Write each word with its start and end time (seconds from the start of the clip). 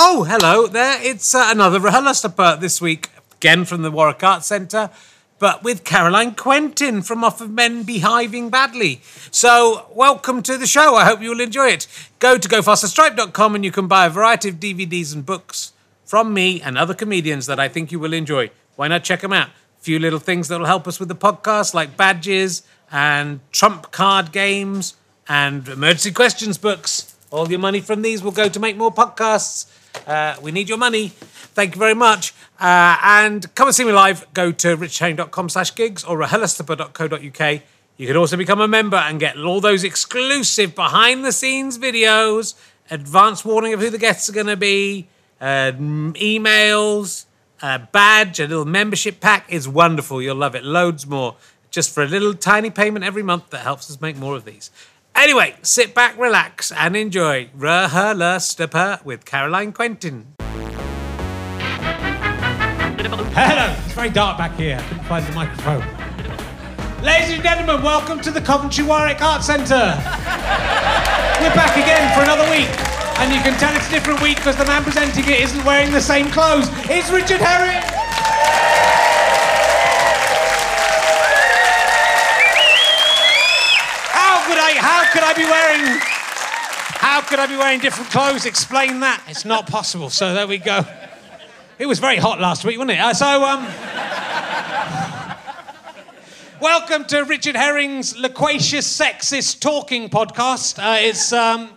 Oh, 0.00 0.22
hello 0.22 0.68
there. 0.68 0.96
It's 1.02 1.34
uh, 1.34 1.48
another 1.50 1.80
RHLSTP 1.80 2.60
this 2.60 2.80
week, 2.80 3.10
again 3.34 3.64
from 3.64 3.82
the 3.82 3.90
Warwick 3.90 4.22
Arts 4.22 4.46
Centre, 4.46 4.90
but 5.40 5.64
with 5.64 5.82
Caroline 5.82 6.36
Quentin 6.36 7.02
from 7.02 7.24
Off 7.24 7.40
of 7.40 7.50
Men 7.50 7.82
Behaving 7.82 8.48
Badly. 8.48 9.00
So, 9.32 9.88
welcome 9.92 10.40
to 10.44 10.56
the 10.56 10.68
show. 10.68 10.94
I 10.94 11.04
hope 11.04 11.20
you 11.20 11.30
will 11.30 11.40
enjoy 11.40 11.70
it. 11.70 11.88
Go 12.20 12.38
to 12.38 12.48
gofasterstripe.com 12.48 13.56
and 13.56 13.64
you 13.64 13.72
can 13.72 13.88
buy 13.88 14.06
a 14.06 14.10
variety 14.10 14.50
of 14.50 14.60
DVDs 14.60 15.12
and 15.12 15.26
books 15.26 15.72
from 16.04 16.32
me 16.32 16.62
and 16.62 16.78
other 16.78 16.94
comedians 16.94 17.46
that 17.46 17.58
I 17.58 17.66
think 17.66 17.90
you 17.90 17.98
will 17.98 18.12
enjoy. 18.12 18.52
Why 18.76 18.86
not 18.86 19.02
check 19.02 19.22
them 19.22 19.32
out? 19.32 19.48
A 19.48 19.80
few 19.80 19.98
little 19.98 20.20
things 20.20 20.46
that 20.46 20.60
will 20.60 20.66
help 20.66 20.86
us 20.86 21.00
with 21.00 21.08
the 21.08 21.16
podcast, 21.16 21.74
like 21.74 21.96
badges 21.96 22.62
and 22.92 23.40
trump 23.50 23.90
card 23.90 24.30
games 24.30 24.94
and 25.28 25.66
emergency 25.66 26.12
questions 26.12 26.56
books. 26.56 27.16
All 27.32 27.50
your 27.50 27.58
money 27.58 27.80
from 27.80 28.02
these 28.02 28.22
will 28.22 28.30
go 28.30 28.48
to 28.48 28.60
make 28.60 28.76
more 28.76 28.94
podcasts. 28.94 29.66
Uh, 30.06 30.36
we 30.40 30.52
need 30.52 30.68
your 30.68 30.78
money. 30.78 31.08
Thank 31.08 31.74
you 31.74 31.78
very 31.78 31.94
much. 31.94 32.34
Uh, 32.60 32.96
and 33.02 33.54
come 33.54 33.68
and 33.68 33.74
see 33.74 33.84
me 33.84 33.92
live. 33.92 34.26
Go 34.34 34.52
to 34.52 34.76
richherring.com 34.76 35.48
slash 35.48 35.74
gigs 35.74 36.04
or 36.04 36.18
rhlstp.co.uk. 36.18 37.62
You 37.96 38.06
can 38.06 38.16
also 38.16 38.36
become 38.36 38.60
a 38.60 38.68
member 38.68 38.96
and 38.96 39.18
get 39.18 39.36
all 39.36 39.60
those 39.60 39.82
exclusive 39.82 40.74
behind 40.74 41.24
the 41.24 41.32
scenes 41.32 41.78
videos, 41.78 42.54
advance 42.90 43.44
warning 43.44 43.74
of 43.74 43.80
who 43.80 43.90
the 43.90 43.98
guests 43.98 44.28
are 44.28 44.32
going 44.32 44.46
to 44.46 44.56
be, 44.56 45.08
uh, 45.40 45.72
emails, 45.72 47.24
a 47.60 47.80
badge, 47.80 48.38
a 48.38 48.46
little 48.46 48.64
membership 48.64 49.20
pack. 49.20 49.46
It's 49.48 49.66
wonderful. 49.66 50.22
You'll 50.22 50.36
love 50.36 50.54
it. 50.54 50.64
Loads 50.64 51.06
more. 51.06 51.34
Just 51.70 51.92
for 51.92 52.02
a 52.02 52.06
little 52.06 52.34
tiny 52.34 52.70
payment 52.70 53.04
every 53.04 53.22
month 53.22 53.50
that 53.50 53.62
helps 53.62 53.90
us 53.90 54.00
make 54.00 54.16
more 54.16 54.36
of 54.36 54.44
these. 54.44 54.70
Anyway, 55.18 55.52
sit 55.62 55.96
back, 55.96 56.16
relax, 56.16 56.70
and 56.70 56.94
enjoy 56.94 57.46
RHLSTP 57.58 59.04
with 59.04 59.24
Caroline 59.24 59.72
Quentin. 59.72 60.36
Hello, 63.34 63.74
it's 63.84 63.94
very 63.94 64.10
dark 64.10 64.38
back 64.38 64.54
here. 64.54 64.78
Couldn't 64.86 65.04
find 65.06 65.26
the 65.26 65.32
microphone. 65.32 65.82
Ladies 67.02 67.32
and 67.32 67.42
gentlemen, 67.42 67.82
welcome 67.82 68.20
to 68.20 68.30
the 68.30 68.40
Coventry 68.40 68.84
Warwick 68.84 69.20
Art 69.20 69.42
Centre. 69.42 69.74
We're 71.42 71.56
back 71.58 71.76
again 71.76 72.14
for 72.14 72.22
another 72.22 72.48
week, 72.48 72.70
and 73.18 73.34
you 73.34 73.40
can 73.40 73.58
tell 73.58 73.74
it's 73.74 73.88
a 73.88 73.90
different 73.90 74.22
week 74.22 74.36
because 74.36 74.54
the 74.54 74.66
man 74.66 74.84
presenting 74.84 75.24
it 75.24 75.40
isn't 75.40 75.64
wearing 75.64 75.90
the 75.90 76.00
same 76.00 76.30
clothes. 76.30 76.70
It's 76.88 77.10
Richard 77.10 77.40
Herring. 77.40 77.82
How 84.68 84.74
could 84.74 84.76
I? 84.76 84.80
How 84.80 85.12
could 85.12 85.22
I 85.22 85.32
be 85.32 85.44
wearing? 85.44 86.00
How 87.00 87.20
could 87.22 87.38
I 87.38 87.46
be 87.46 87.56
wearing 87.56 87.80
different 87.80 88.10
clothes? 88.10 88.44
Explain 88.44 89.00
that. 89.00 89.22
It's 89.26 89.46
not 89.46 89.66
possible. 89.66 90.10
So 90.10 90.34
there 90.34 90.46
we 90.46 90.58
go. 90.58 90.84
It 91.78 91.86
was 91.86 91.98
very 92.00 92.16
hot 92.16 92.38
last 92.38 92.64
week, 92.66 92.76
wasn't 92.76 92.98
it? 92.98 93.00
Uh, 93.00 93.14
so 93.14 93.44
um. 93.44 93.66
Welcome 96.60 97.04
to 97.06 97.22
Richard 97.22 97.56
Herring's 97.56 98.18
loquacious, 98.18 98.86
sexist 98.98 99.60
talking 99.60 100.10
podcast. 100.10 100.78
Uh, 100.78 100.98
it's 101.00 101.32
um, 101.32 101.70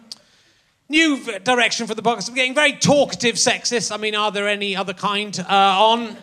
new 0.89 1.23
direction 1.39 1.87
for 1.87 1.95
the 1.95 2.01
podcast. 2.01 2.29
We're 2.29 2.35
getting 2.35 2.55
very 2.55 2.73
talkative, 2.73 3.35
sexist. 3.35 3.93
I 3.93 3.97
mean, 3.97 4.15
are 4.15 4.31
there 4.31 4.49
any 4.49 4.75
other 4.75 4.93
kind 4.93 5.39
uh, 5.39 5.45
on? 5.49 6.17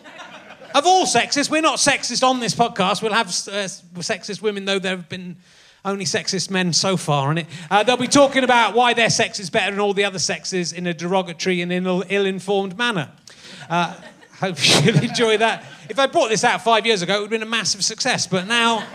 Of 0.75 0.85
all 0.85 1.07
sexist, 1.07 1.49
we're 1.49 1.61
not 1.61 1.77
sexist 1.77 2.21
on 2.21 2.41
this 2.41 2.53
podcast. 2.53 3.01
We'll 3.01 3.13
have 3.13 3.29
uh, 3.29 3.65
sexist 4.01 4.43
women, 4.43 4.65
though 4.65 4.77
there 4.77 4.97
have 4.97 5.09
been 5.09 5.37
only 5.85 6.05
sexist 6.05 6.49
men 6.49 6.73
so 6.73 6.97
far 6.97 7.29
on 7.29 7.37
it. 7.37 7.47
Uh, 7.71 7.83
they'll 7.83 7.97
be 7.97 8.07
talking 8.07 8.43
about 8.43 8.73
why 8.73 8.93
their 8.93 9.09
sex 9.09 9.39
is 9.39 9.49
better 9.49 9.71
than 9.71 9.79
all 9.79 9.93
the 9.93 10.03
other 10.03 10.19
sexes 10.19 10.73
in 10.73 10.87
a 10.87 10.93
derogatory 10.93 11.61
and 11.61 11.71
ill- 11.71 12.03
ill-informed 12.09 12.77
manner. 12.77 13.09
Uh, 13.69 13.95
hope 14.39 14.57
you'll 14.85 15.03
enjoy 15.03 15.37
that. 15.37 15.63
If 15.89 15.99
I 15.99 16.07
brought 16.07 16.29
this 16.29 16.43
out 16.43 16.61
five 16.61 16.85
years 16.85 17.01
ago, 17.01 17.15
it 17.15 17.17
would 17.17 17.31
have 17.31 17.39
been 17.39 17.47
a 17.47 17.49
massive 17.49 17.83
success. 17.83 18.27
But 18.27 18.47
now, 18.47 18.85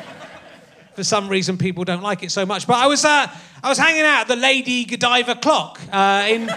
for 0.95 1.05
some 1.05 1.29
reason, 1.29 1.59
people 1.59 1.85
don't 1.85 2.03
like 2.03 2.23
it 2.23 2.31
so 2.31 2.47
much. 2.47 2.67
But 2.67 2.77
I 2.77 2.87
was, 2.87 3.05
uh, 3.05 3.27
I 3.63 3.69
was 3.69 3.79
hanging 3.79 4.03
out 4.03 4.23
at 4.23 4.29
the 4.29 4.37
Lady 4.37 4.85
Godiva 4.85 5.37
Clock 5.37 5.81
uh, 5.93 6.27
in, 6.29 6.49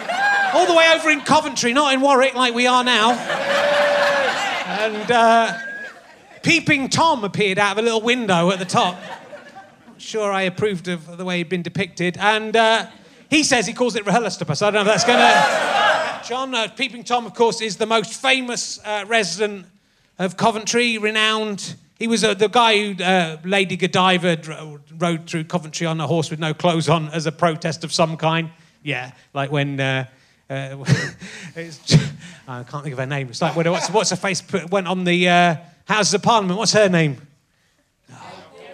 all 0.53 0.65
the 0.65 0.75
way 0.75 0.91
over 0.95 1.09
in 1.09 1.21
Coventry, 1.21 1.73
not 1.73 1.93
in 1.93 2.01
Warwick 2.01 2.35
like 2.35 2.53
we 2.53 2.67
are 2.67 2.83
now. 2.83 3.11
And 3.11 5.11
uh, 5.11 5.57
Peeping 6.43 6.89
Tom 6.89 7.23
appeared 7.23 7.57
out 7.57 7.73
of 7.73 7.77
a 7.79 7.81
little 7.81 8.01
window 8.01 8.51
at 8.51 8.59
the 8.59 8.65
top. 8.65 8.97
Sure 9.99 10.31
I 10.31 10.43
approved 10.43 10.87
of 10.87 11.17
the 11.17 11.25
way 11.25 11.39
he'd 11.39 11.49
been 11.49 11.63
depicted. 11.63 12.17
And 12.17 12.55
uh, 12.55 12.87
he 13.29 13.43
says 13.43 13.65
he 13.65 13.73
calls 13.73 13.95
it 13.95 14.05
RHLSTP, 14.05 14.61
I 14.61 14.71
don't 14.71 14.73
know 14.73 14.81
if 14.81 14.87
that's 14.87 15.03
going 15.03 15.19
to. 16.23 16.27
John, 16.27 16.53
uh, 16.53 16.67
Peeping 16.67 17.03
Tom, 17.03 17.25
of 17.25 17.33
course, 17.33 17.61
is 17.61 17.77
the 17.77 17.85
most 17.85 18.21
famous 18.21 18.79
uh, 18.85 19.05
resident 19.07 19.65
of 20.19 20.37
Coventry, 20.37 20.97
renowned. 20.97 21.75
He 21.99 22.07
was 22.07 22.23
uh, 22.23 22.33
the 22.35 22.47
guy 22.47 22.93
who 22.93 23.03
uh, 23.03 23.37
Lady 23.43 23.75
Godiva 23.75 24.37
rode 24.97 25.27
through 25.27 25.45
Coventry 25.45 25.87
on 25.87 25.99
a 25.99 26.07
horse 26.07 26.29
with 26.29 26.39
no 26.39 26.53
clothes 26.53 26.89
on 26.89 27.09
as 27.09 27.25
a 27.25 27.31
protest 27.31 27.83
of 27.83 27.91
some 27.91 28.17
kind. 28.17 28.51
Yeah, 28.83 29.11
like 29.33 29.51
when. 29.51 29.79
Uh, 29.79 30.05
uh, 30.49 30.77
it's, 31.55 31.93
I 32.47 32.63
can't 32.63 32.83
think 32.83 32.93
of 32.93 32.99
her 32.99 33.05
name. 33.05 33.27
It's 33.29 33.41
like 33.41 33.55
what's, 33.55 33.89
what's 33.89 34.11
her 34.11 34.15
face 34.15 34.41
put, 34.41 34.69
went 34.69 34.87
on 34.87 35.03
the 35.03 35.27
uh, 35.27 35.55
Houses 35.85 36.13
of 36.13 36.23
Parliament. 36.23 36.57
What's 36.57 36.73
her 36.73 36.87
name? 36.87 37.26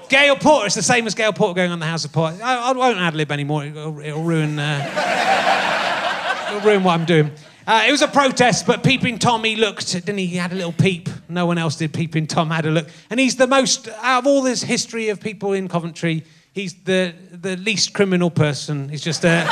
Gail 0.09 0.35
Porter. 0.35 0.67
It's 0.67 0.75
the 0.75 0.83
same 0.83 1.07
as 1.07 1.15
Gail 1.15 1.33
Porter 1.33 1.55
going 1.55 1.71
on 1.71 1.79
the 1.79 1.85
House 1.85 2.05
of 2.05 2.11
Parliament. 2.11 2.43
I, 2.43 2.69
I 2.69 2.71
won't 2.73 2.97
ad 2.97 3.15
lib 3.15 3.31
anymore. 3.31 3.65
It'll, 3.65 3.99
it'll 3.99 4.23
ruin. 4.23 4.59
Uh, 4.59 6.49
it'll 6.49 6.61
ruin 6.67 6.83
what 6.83 6.99
I'm 6.99 7.05
doing. 7.05 7.31
Uh, 7.65 7.85
it 7.87 7.91
was 7.91 8.01
a 8.01 8.07
protest, 8.09 8.67
but 8.67 8.83
Peeping 8.83 9.17
Tom, 9.19 9.43
he 9.45 9.55
looked, 9.55 9.93
didn't 9.93 10.17
he? 10.17 10.25
He 10.25 10.35
had 10.35 10.51
a 10.51 10.55
little 10.55 10.73
peep. 10.73 11.07
No 11.29 11.45
one 11.45 11.57
else 11.57 11.77
did. 11.77 11.93
Peeping 11.93 12.27
Tom 12.27 12.49
had 12.49 12.65
a 12.65 12.71
look. 12.71 12.89
And 13.09 13.19
he's 13.19 13.37
the 13.37 13.47
most, 13.47 13.87
out 14.01 14.19
of 14.19 14.27
all 14.27 14.41
this 14.41 14.61
history 14.61 15.07
of 15.09 15.21
people 15.21 15.53
in 15.53 15.69
Coventry, 15.69 16.25
he's 16.51 16.73
the, 16.83 17.15
the 17.31 17.55
least 17.55 17.93
criminal 17.93 18.29
person. 18.29 18.89
He's 18.89 19.01
just 19.01 19.23
a, 19.23 19.47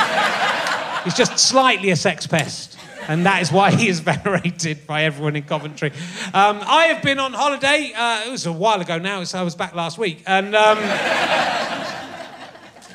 he's 1.04 1.14
just 1.14 1.38
slightly 1.38 1.88
a 1.88 1.96
sex 1.96 2.26
pest. 2.26 2.76
And 3.08 3.26
that 3.26 3.42
is 3.42 3.50
why 3.50 3.70
he 3.72 3.88
is 3.88 4.00
venerated 4.00 4.86
by 4.86 5.04
everyone 5.04 5.36
in 5.36 5.42
Coventry. 5.42 5.90
Um, 6.32 6.60
I 6.62 6.86
have 6.86 7.02
been 7.02 7.18
on 7.18 7.32
holiday. 7.32 7.92
Uh, 7.94 8.26
it 8.26 8.30
was 8.30 8.46
a 8.46 8.52
while 8.52 8.80
ago 8.80 8.98
now. 8.98 9.24
So 9.24 9.38
I 9.38 9.42
was 9.42 9.54
back 9.54 9.74
last 9.74 9.98
week. 9.98 10.22
And 10.26 10.54
um, 10.54 10.78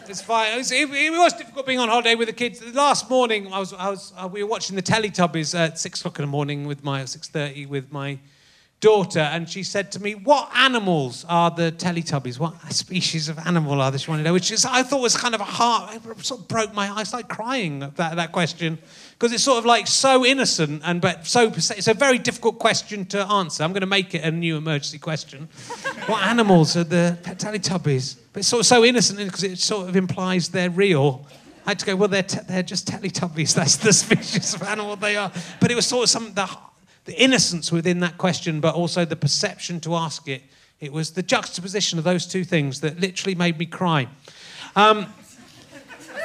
it's 0.07 0.21
fine. 0.21 0.53
It 0.53 0.57
was, 0.57 0.71
it, 0.71 0.89
it 0.89 1.11
was 1.11 1.33
difficult 1.33 1.65
being 1.65 1.79
on 1.79 1.89
holiday 1.89 2.15
with 2.15 2.27
the 2.27 2.33
kids. 2.33 2.59
The 2.59 2.71
Last 2.71 3.09
morning, 3.09 3.51
I 3.51 3.59
was, 3.59 3.73
I 3.73 3.89
was, 3.89 4.13
uh, 4.17 4.27
we 4.31 4.43
were 4.43 4.49
watching 4.49 4.75
the 4.75 4.81
Teletubbies 4.81 5.57
at 5.57 5.77
six 5.77 5.99
o'clock 5.99 6.19
in 6.19 6.23
the 6.23 6.31
morning 6.31 6.67
with 6.67 6.83
my 6.83 7.05
six 7.05 7.27
thirty 7.27 7.65
with 7.65 7.91
my 7.91 8.19
daughter, 8.79 9.19
and 9.19 9.49
she 9.49 9.63
said 9.63 9.91
to 9.93 10.01
me, 10.01 10.13
"What 10.13 10.49
animals 10.55 11.25
are 11.27 11.49
the 11.49 11.71
Teletubbies? 11.71 12.39
What 12.39 12.53
species 12.71 13.29
of 13.29 13.39
animal 13.39 13.81
are 13.81 13.91
they?" 13.91 13.97
She 13.97 14.09
wanted 14.09 14.23
to 14.23 14.29
know, 14.29 14.33
which 14.33 14.51
is, 14.51 14.65
I 14.65 14.83
thought 14.83 15.01
was 15.01 15.17
kind 15.17 15.33
of 15.33 15.41
a 15.41 15.45
heart. 15.45 15.99
Sort 16.23 16.41
of 16.41 16.47
broke 16.47 16.73
my. 16.73 16.89
I 16.89 17.03
started 17.03 17.27
crying 17.29 17.83
at 17.83 17.95
that, 17.97 18.15
that 18.15 18.31
question 18.31 18.77
because 19.17 19.33
it's 19.33 19.43
sort 19.43 19.57
of 19.57 19.65
like 19.65 19.87
so 19.87 20.25
innocent 20.25 20.81
and 20.85 21.01
but 21.01 21.25
so. 21.25 21.47
It's 21.47 21.87
a 21.87 21.93
very 21.93 22.19
difficult 22.19 22.59
question 22.59 23.05
to 23.07 23.25
answer. 23.25 23.63
I'm 23.63 23.71
going 23.71 23.81
to 23.81 23.87
make 23.87 24.13
it 24.13 24.23
a 24.23 24.31
new 24.31 24.57
emergency 24.57 24.99
question. 24.99 25.49
what 26.05 26.23
animals 26.23 26.77
are 26.77 26.83
the 26.83 27.17
Teletubbies? 27.23 28.17
But 28.31 28.41
it's 28.41 28.47
sort 28.47 28.59
of 28.59 28.65
so 28.67 28.85
innocent 28.85 29.17
because 29.17 29.43
it 29.43 29.57
sort 29.57 29.89
of 29.89 29.95
implies 29.95 30.49
they're 30.49 30.69
real. 30.69 31.25
I 31.65 31.71
had 31.71 31.79
to 31.79 31.85
go, 31.85 31.95
well, 31.95 32.07
they're, 32.07 32.23
te- 32.23 32.39
they're 32.47 32.63
just 32.63 32.87
Teletubbies. 32.87 33.53
That's 33.55 33.77
the 33.77 33.91
species 33.91 34.53
of 34.53 34.63
animal 34.63 34.95
they 34.95 35.15
are. 35.17 35.31
But 35.59 35.71
it 35.71 35.75
was 35.75 35.85
sort 35.85 36.03
of 36.03 36.09
some 36.09 36.33
the, 36.33 36.47
the 37.07 37.19
innocence 37.19 37.71
within 37.71 38.01
that 38.01 38.17
question, 38.17 38.59
but 38.59 38.75
also 38.75 39.05
the 39.05 39.15
perception 39.15 39.79
to 39.79 39.95
ask 39.95 40.27
it. 40.27 40.43
It 40.81 40.91
was 40.91 41.11
the 41.11 41.23
juxtaposition 41.23 41.97
of 41.97 42.03
those 42.03 42.27
two 42.27 42.43
things 42.43 42.81
that 42.81 42.99
literally 42.99 43.33
made 43.33 43.57
me 43.57 43.65
cry. 43.65 44.07
Um, 44.75 45.07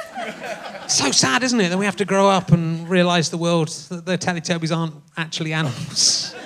so 0.87 1.09
sad, 1.11 1.41
isn't 1.41 1.59
it, 1.59 1.69
that 1.69 1.77
we 1.77 1.85
have 1.85 1.95
to 1.95 2.05
grow 2.05 2.29
up 2.29 2.51
and 2.51 2.87
realise 2.87 3.29
the 3.29 3.37
world 3.37 3.69
that 3.69 4.05
the 4.05 4.17
Teletubbies 4.17 4.75
aren't 4.75 4.95
actually 5.17 5.53
animals. 5.53 6.35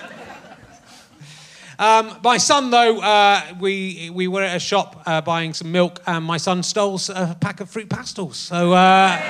Um, 1.80 2.18
my 2.24 2.38
son, 2.38 2.72
though, 2.72 3.00
uh, 3.02 3.40
we, 3.60 4.10
we 4.12 4.28
were 4.28 4.42
at 4.42 4.56
a 4.56 4.60
shop 4.60 5.04
uh, 5.06 5.22
buying 5.22 5.54
some 5.54 5.72
milk, 5.72 6.02
and 6.08 6.26
my 6.26 6.38
son 6.38 6.64
stole 6.64 7.00
a 7.14 7.36
pack 7.40 7.62
of 7.62 7.70
fruit 7.70 7.88
pastels. 7.88 8.36
So 8.38 8.74
uh, 8.74 9.22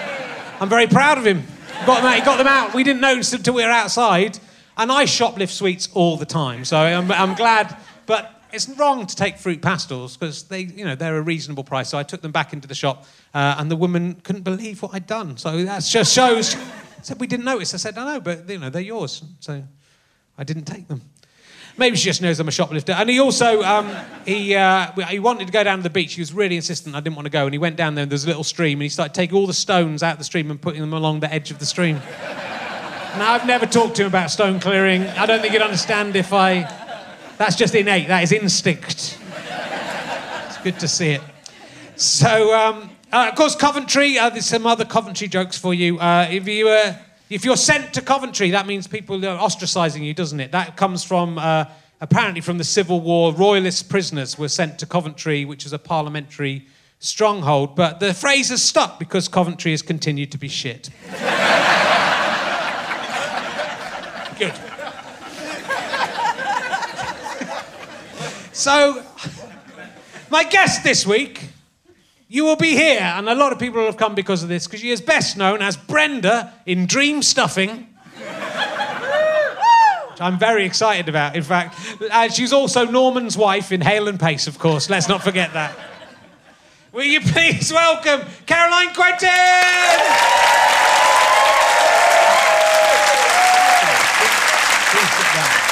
I'm 0.61 0.69
very 0.69 0.87
proud 0.87 1.17
of 1.17 1.27
him. 1.27 1.43
Got 1.85 1.97
them 1.97 2.05
out, 2.05 2.15
he 2.15 2.21
got 2.21 2.37
them 2.37 2.47
out. 2.47 2.73
We 2.73 2.85
didn't 2.85 3.01
notice 3.01 3.33
until 3.33 3.55
we 3.55 3.65
were 3.65 3.69
outside. 3.69 4.39
And 4.77 4.91
I 4.91 5.05
shoplift 5.05 5.49
sweets 5.49 5.89
all 5.93 6.17
the 6.17 6.25
time, 6.25 6.63
so 6.63 6.77
I'm, 6.77 7.11
I'm 7.11 7.33
glad. 7.33 7.75
But 8.05 8.37
it's 8.53 8.69
wrong 8.69 9.05
to 9.07 9.15
take 9.15 9.37
fruit 9.37 9.61
pastels 9.61 10.15
because 10.15 10.43
they, 10.43 10.61
you 10.61 10.85
know, 10.85 10.95
they're 10.95 11.17
a 11.17 11.21
reasonable 11.21 11.63
price. 11.63 11.89
So 11.89 11.97
I 11.97 12.03
took 12.03 12.21
them 12.21 12.31
back 12.31 12.53
into 12.53 12.67
the 12.67 12.75
shop, 12.75 13.05
uh, 13.33 13.55
and 13.57 13.71
the 13.71 13.75
woman 13.75 14.15
couldn't 14.23 14.43
believe 14.43 14.81
what 14.81 14.93
I'd 14.93 15.07
done. 15.07 15.37
So 15.37 15.63
that 15.65 15.83
just 15.83 16.13
shows. 16.13 16.55
Said 17.01 17.19
we 17.19 17.27
didn't 17.27 17.45
notice. 17.45 17.73
I 17.73 17.77
said, 17.77 17.97
I 17.97 18.13
know, 18.13 18.19
but 18.19 18.49
you 18.49 18.57
know, 18.57 18.69
they're 18.69 18.81
yours. 18.81 19.23
So 19.39 19.63
I 20.37 20.43
didn't 20.43 20.65
take 20.65 20.87
them. 20.87 21.01
Maybe 21.77 21.95
she 21.95 22.05
just 22.05 22.23
knows 22.23 22.39
I'm 22.39 22.47
a 22.47 22.51
shoplifter. 22.51 22.93
And 22.93 23.07
he 23.07 23.19
also, 23.19 23.61
um, 23.61 23.95
he, 24.25 24.55
uh, 24.55 24.91
he 25.07 25.19
wanted 25.19 25.45
to 25.45 25.53
go 25.53 25.63
down 25.63 25.77
to 25.77 25.83
the 25.83 25.91
beach. 25.91 26.15
He 26.15 26.21
was 26.21 26.33
really 26.33 26.55
insistent 26.55 26.95
I 26.95 27.01
didn't 27.01 27.15
want 27.15 27.27
to 27.27 27.31
go. 27.31 27.45
And 27.45 27.53
he 27.53 27.59
went 27.59 27.75
down 27.75 27.93
there 27.93 28.01
and 28.01 28.11
there's 28.11 28.23
a 28.23 28.27
little 28.27 28.43
stream 28.43 28.79
and 28.79 28.83
he 28.83 28.89
started 28.89 29.13
taking 29.13 29.37
all 29.37 29.45
the 29.45 29.53
stones 29.53 30.01
out 30.01 30.13
of 30.13 30.17
the 30.17 30.23
stream 30.23 30.49
and 30.49 30.59
putting 30.59 30.81
them 30.81 30.93
along 30.93 31.19
the 31.19 31.31
edge 31.31 31.51
of 31.51 31.59
the 31.59 31.67
stream. 31.67 32.01
No, 33.17 33.25
I've 33.25 33.47
never 33.47 33.65
talked 33.65 33.95
to 33.95 34.03
him 34.03 34.09
about 34.09 34.29
stone 34.29 34.59
clearing. 34.59 35.01
I 35.01 35.25
don't 35.25 35.41
think 35.41 35.53
he'd 35.53 35.61
understand 35.63 36.15
if 36.15 36.33
I. 36.33 36.61
That's 37.39 37.55
just 37.55 37.73
innate. 37.73 38.09
That 38.09 38.21
is 38.21 38.31
instinct. 38.31 39.17
It's 40.45 40.57
good 40.59 40.79
to 40.79 40.87
see 40.87 41.09
it. 41.09 41.21
So, 41.95 42.53
um, 42.53 42.91
uh, 43.11 43.29
of 43.31 43.35
course, 43.35 43.55
Coventry. 43.55 44.19
Uh, 44.19 44.29
there's 44.29 44.45
some 44.45 44.67
other 44.67 44.85
Coventry 44.85 45.27
jokes 45.27 45.57
for 45.57 45.73
you. 45.73 45.97
Uh, 45.97 46.27
if 46.29 46.47
you 46.47 46.69
uh, 46.69 46.93
if 47.31 47.43
you're 47.43 47.57
sent 47.57 47.91
to 47.95 48.03
Coventry, 48.03 48.51
that 48.51 48.67
means 48.67 48.85
people 48.85 49.25
are 49.25 49.39
ostracising 49.39 50.03
you, 50.03 50.13
doesn't 50.13 50.39
it? 50.39 50.51
That 50.51 50.77
comes 50.77 51.03
from 51.03 51.39
uh, 51.39 51.65
apparently 51.99 52.41
from 52.41 52.59
the 52.59 52.63
Civil 52.63 53.01
War. 53.01 53.33
Royalist 53.33 53.89
prisoners 53.89 54.37
were 54.37 54.49
sent 54.49 54.77
to 54.77 54.85
Coventry, 54.85 55.43
which 55.43 55.65
is 55.65 55.73
a 55.73 55.79
parliamentary 55.79 56.67
stronghold. 56.99 57.75
But 57.75 57.99
the 57.99 58.13
phrase 58.13 58.49
has 58.49 58.61
stuck 58.61 58.99
because 58.99 59.27
Coventry 59.27 59.71
has 59.71 59.81
continued 59.81 60.31
to 60.33 60.37
be 60.37 60.49
shit. 60.49 60.91
Good. 64.37 64.53
so, 68.53 69.03
my 70.29 70.43
guest 70.43 70.83
this 70.83 71.07
week, 71.07 71.49
you 72.27 72.45
will 72.45 72.55
be 72.55 72.73
here, 72.73 72.99
and 73.01 73.27
a 73.29 73.35
lot 73.35 73.51
of 73.51 73.57
people 73.57 73.83
have 73.85 73.97
come 73.97 74.13
because 74.13 74.43
of 74.43 74.49
this, 74.49 74.67
because 74.67 74.81
she 74.81 74.91
is 74.91 75.01
best 75.01 75.37
known 75.37 75.61
as 75.61 75.75
Brenda 75.75 76.53
in 76.65 76.85
Dream 76.85 77.23
Stuffing. 77.23 77.87
I'm 80.19 80.37
very 80.37 80.65
excited 80.65 81.09
about, 81.09 81.35
in 81.35 81.43
fact. 81.43 81.79
Uh, 82.01 82.27
she's 82.29 82.51
also 82.51 82.85
Norman's 82.85 83.37
wife 83.37 83.71
in 83.71 83.81
Hale 83.81 84.07
and 84.07 84.19
Pace, 84.19 84.47
of 84.47 84.59
course. 84.59 84.89
Let's 84.89 85.07
not 85.07 85.23
forget 85.23 85.53
that. 85.53 85.77
Will 86.91 87.05
you 87.05 87.21
please 87.21 87.71
welcome 87.71 88.21
Caroline 88.45 88.93
Quentin? 88.93 89.29
Please 94.89 95.11
sit 95.11 95.35
down. 95.35 95.67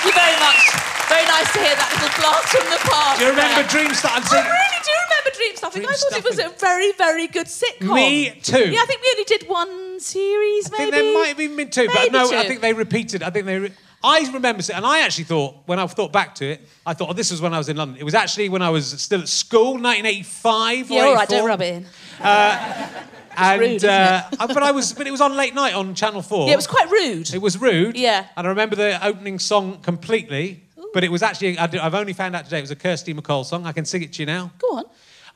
Thank 0.00 0.16
you 0.16 0.20
very 0.20 0.40
much. 0.40 0.64
Very 1.12 1.26
nice 1.26 1.52
to 1.52 1.58
hear 1.58 1.76
that 1.76 1.90
little 1.92 2.14
blast 2.22 2.48
from 2.48 2.64
the 2.72 2.80
past. 2.88 3.18
Do 3.20 3.24
you 3.26 3.30
remember 3.32 3.60
there. 3.60 3.68
Dream 3.68 3.92
Stuffing? 3.92 4.38
I 4.38 4.48
really 4.48 4.80
do 4.80 4.92
remember 4.96 5.30
Dream 5.36 5.56
Stuffing. 5.56 5.82
Dream 5.82 5.92
I 5.92 5.96
thought 5.96 6.18
it 6.18 6.24
was 6.24 6.38
a 6.38 6.48
very, 6.58 6.92
very 6.92 7.26
good 7.26 7.46
sitcom. 7.46 7.94
Me 7.94 8.30
too. 8.40 8.70
Yeah, 8.70 8.80
I 8.80 8.86
think 8.86 9.02
we 9.02 9.08
only 9.12 9.24
did 9.24 9.44
one 9.46 10.00
series, 10.00 10.72
I 10.72 10.78
maybe. 10.78 10.90
think 10.90 11.04
there 11.04 11.14
might 11.14 11.28
have 11.28 11.40
even 11.40 11.56
been 11.56 11.68
two, 11.70 11.88
but 11.92 12.12
no, 12.12 12.30
two. 12.30 12.36
I 12.36 12.48
think 12.48 12.62
they 12.62 12.72
repeated. 12.72 13.22
I 13.22 13.28
think 13.28 13.44
they. 13.44 13.58
Re- 13.58 13.72
I 14.02 14.20
remember, 14.32 14.62
and 14.72 14.86
I 14.86 15.00
actually 15.02 15.24
thought 15.24 15.56
when 15.66 15.78
I 15.78 15.86
thought 15.86 16.12
back 16.12 16.34
to 16.36 16.46
it, 16.46 16.66
I 16.86 16.94
thought, 16.94 17.10
oh, 17.10 17.12
this 17.12 17.30
was 17.30 17.42
when 17.42 17.52
I 17.52 17.58
was 17.58 17.68
in 17.68 17.76
London. 17.76 17.98
It 17.98 18.04
was 18.04 18.14
actually 18.14 18.48
when 18.48 18.62
I 18.62 18.70
was 18.70 18.86
still 19.02 19.20
at 19.20 19.28
school, 19.28 19.72
1985 19.72 20.90
or 20.90 20.94
Yeah, 20.94 21.02
all 21.02 21.14
right, 21.14 21.28
don't 21.28 21.46
rub 21.46 21.60
it 21.60 21.74
in. 21.74 21.86
Uh, 22.18 22.88
And 23.36 23.60
rude, 23.60 23.84
uh, 23.84 24.22
but 24.38 24.62
I 24.62 24.72
was, 24.72 24.92
but 24.92 25.06
it 25.06 25.10
was 25.10 25.20
on 25.20 25.36
late 25.36 25.54
night 25.54 25.74
on 25.74 25.94
Channel 25.94 26.22
Four. 26.22 26.46
Yeah, 26.48 26.54
it 26.54 26.56
was 26.56 26.66
quite 26.66 26.90
rude. 26.90 27.32
It 27.32 27.40
was 27.40 27.60
rude. 27.60 27.96
Yeah. 27.96 28.26
And 28.36 28.46
I 28.46 28.50
remember 28.50 28.76
the 28.76 29.04
opening 29.04 29.38
song 29.38 29.78
completely, 29.82 30.62
but 30.92 31.04
it 31.04 31.10
was 31.10 31.22
actually 31.22 31.58
I've 31.58 31.94
only 31.94 32.12
found 32.12 32.34
out 32.36 32.44
today 32.44 32.58
it 32.58 32.62
was 32.62 32.70
a 32.70 32.76
Kirsty 32.76 33.14
MacColl 33.14 33.44
song. 33.44 33.66
I 33.66 33.72
can 33.72 33.84
sing 33.84 34.02
it 34.02 34.12
to 34.14 34.22
you 34.22 34.26
now. 34.26 34.50
Go 34.58 34.78
on. 34.78 34.84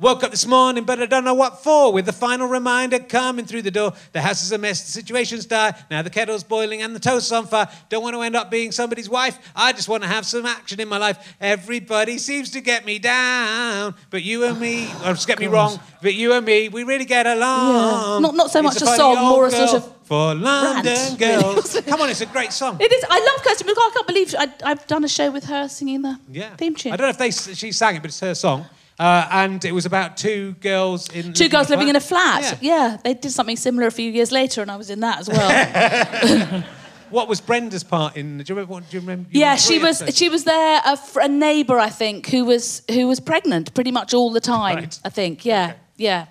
Woke 0.00 0.24
up 0.24 0.32
this 0.32 0.44
morning, 0.46 0.82
but 0.84 1.00
I 1.00 1.06
don't 1.06 1.24
know 1.24 1.34
what 1.34 1.62
for. 1.62 1.92
With 1.92 2.04
the 2.06 2.12
final 2.12 2.48
reminder 2.48 2.98
coming 2.98 3.44
through 3.46 3.62
the 3.62 3.70
door, 3.70 3.92
the 4.12 4.20
house 4.20 4.42
is 4.42 4.50
a 4.50 4.58
mess, 4.58 4.82
the 4.84 4.90
situation's 4.90 5.46
dire. 5.46 5.74
Now 5.90 6.02
the 6.02 6.10
kettle's 6.10 6.42
boiling 6.42 6.82
and 6.82 6.94
the 6.96 7.00
toast's 7.00 7.30
on 7.30 7.46
fire. 7.46 7.68
Don't 7.90 8.02
want 8.02 8.16
to 8.16 8.22
end 8.22 8.34
up 8.34 8.50
being 8.50 8.72
somebody's 8.72 9.08
wife. 9.08 9.38
I 9.54 9.72
just 9.72 9.88
want 9.88 10.02
to 10.02 10.08
have 10.08 10.26
some 10.26 10.46
action 10.46 10.80
in 10.80 10.88
my 10.88 10.98
life. 10.98 11.34
Everybody 11.40 12.18
seems 12.18 12.50
to 12.50 12.60
get 12.60 12.84
me 12.84 12.98
down, 12.98 13.94
but 14.10 14.24
you 14.24 14.44
and 14.44 14.58
me, 14.58 14.86
or 15.04 15.12
just 15.14 15.28
get 15.28 15.38
me 15.38 15.46
wrong, 15.46 15.78
but 16.02 16.14
you 16.14 16.32
and 16.32 16.44
me, 16.44 16.68
we 16.68 16.82
really 16.82 17.04
get 17.04 17.26
along. 17.26 18.22
Not- 18.22 18.34
not 18.34 18.50
so 18.50 18.58
It's 18.60 18.64
much 18.64 18.82
a 18.82 18.84
funny 18.86 18.96
song, 18.96 19.24
more 19.28 19.46
a 19.46 19.50
sort 19.52 19.74
of 19.74 19.90
for 20.04 20.34
London 20.34 20.92
rant, 20.92 21.18
girls. 21.20 21.74
really. 21.76 21.86
Come 21.86 22.00
on, 22.02 22.10
it's 22.10 22.20
a 22.20 22.26
great 22.26 22.52
song. 22.52 22.76
It 22.80 22.92
is. 22.92 23.04
I 23.08 23.18
love 23.20 23.44
Kirsty 23.44 23.64
MacColl. 23.64 23.78
I 23.78 23.90
can't 23.94 24.06
believe 24.06 24.34
I, 24.38 24.52
I've 24.70 24.86
done 24.86 25.04
a 25.04 25.08
show 25.08 25.30
with 25.30 25.44
her 25.44 25.68
singing 25.68 26.02
the 26.02 26.18
Yeah. 26.30 26.54
theme 26.56 26.74
tune. 26.74 26.92
I 26.92 26.96
don't 26.96 27.06
know 27.06 27.10
if 27.10 27.18
they 27.18 27.30
she 27.30 27.72
sang 27.72 27.96
it, 27.96 28.00
but 28.02 28.08
it's 28.10 28.20
her 28.20 28.34
song. 28.34 28.66
Uh, 28.98 29.26
and 29.30 29.64
it 29.64 29.72
was 29.72 29.86
about 29.86 30.16
two 30.16 30.52
girls 30.60 31.08
in 31.10 31.32
Two 31.32 31.48
girls 31.48 31.68
living 31.68 31.88
in 31.88 31.96
a 31.96 32.00
flat. 32.00 32.58
Yeah. 32.62 32.90
Yeah. 32.90 32.96
they 33.02 33.14
did 33.14 33.32
something 33.32 33.56
similar 33.56 33.88
a 33.88 33.90
few 33.90 34.10
years 34.10 34.30
later, 34.30 34.62
and 34.62 34.70
I 34.70 34.76
was 34.76 34.88
in 34.90 35.00
that 35.00 35.18
as 35.20 35.28
well. 35.28 36.64
What 37.10 37.28
was 37.28 37.40
Brenda's 37.40 37.84
part 37.84 38.16
in? 38.16 38.38
Do 38.38 38.44
you 38.48 38.54
remember? 38.56 38.72
What, 38.72 38.90
do 38.90 38.96
you 38.96 39.00
remember? 39.00 39.28
you 39.30 39.38
yeah, 39.40 39.54
she 39.54 39.78
was. 39.78 40.00
episodes. 40.02 40.18
She 40.18 40.28
was 40.28 40.42
there. 40.44 40.80
A, 40.84 40.98
a 41.20 41.28
neighbour, 41.28 41.78
I 41.78 41.88
think, 41.90 42.26
who 42.28 42.44
was 42.44 42.82
who 42.90 43.06
was 43.06 43.20
pregnant 43.20 43.72
pretty 43.72 43.92
much 43.92 44.14
all 44.14 44.32
the 44.32 44.40
time. 44.40 44.76
Right. 44.76 44.98
I 45.04 45.10
think. 45.10 45.44
Yeah, 45.44 45.64
Okay. 45.70 45.78
yeah. 45.96 46.26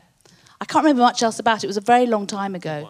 I 0.60 0.66
can't 0.66 0.84
remember 0.84 1.04
much 1.04 1.24
else 1.24 1.40
about 1.40 1.60
it. 1.60 1.66
It 1.66 1.68
was 1.68 1.78
a 1.78 1.82
very 1.82 2.06
long 2.06 2.28
time 2.28 2.54
ago. 2.54 2.90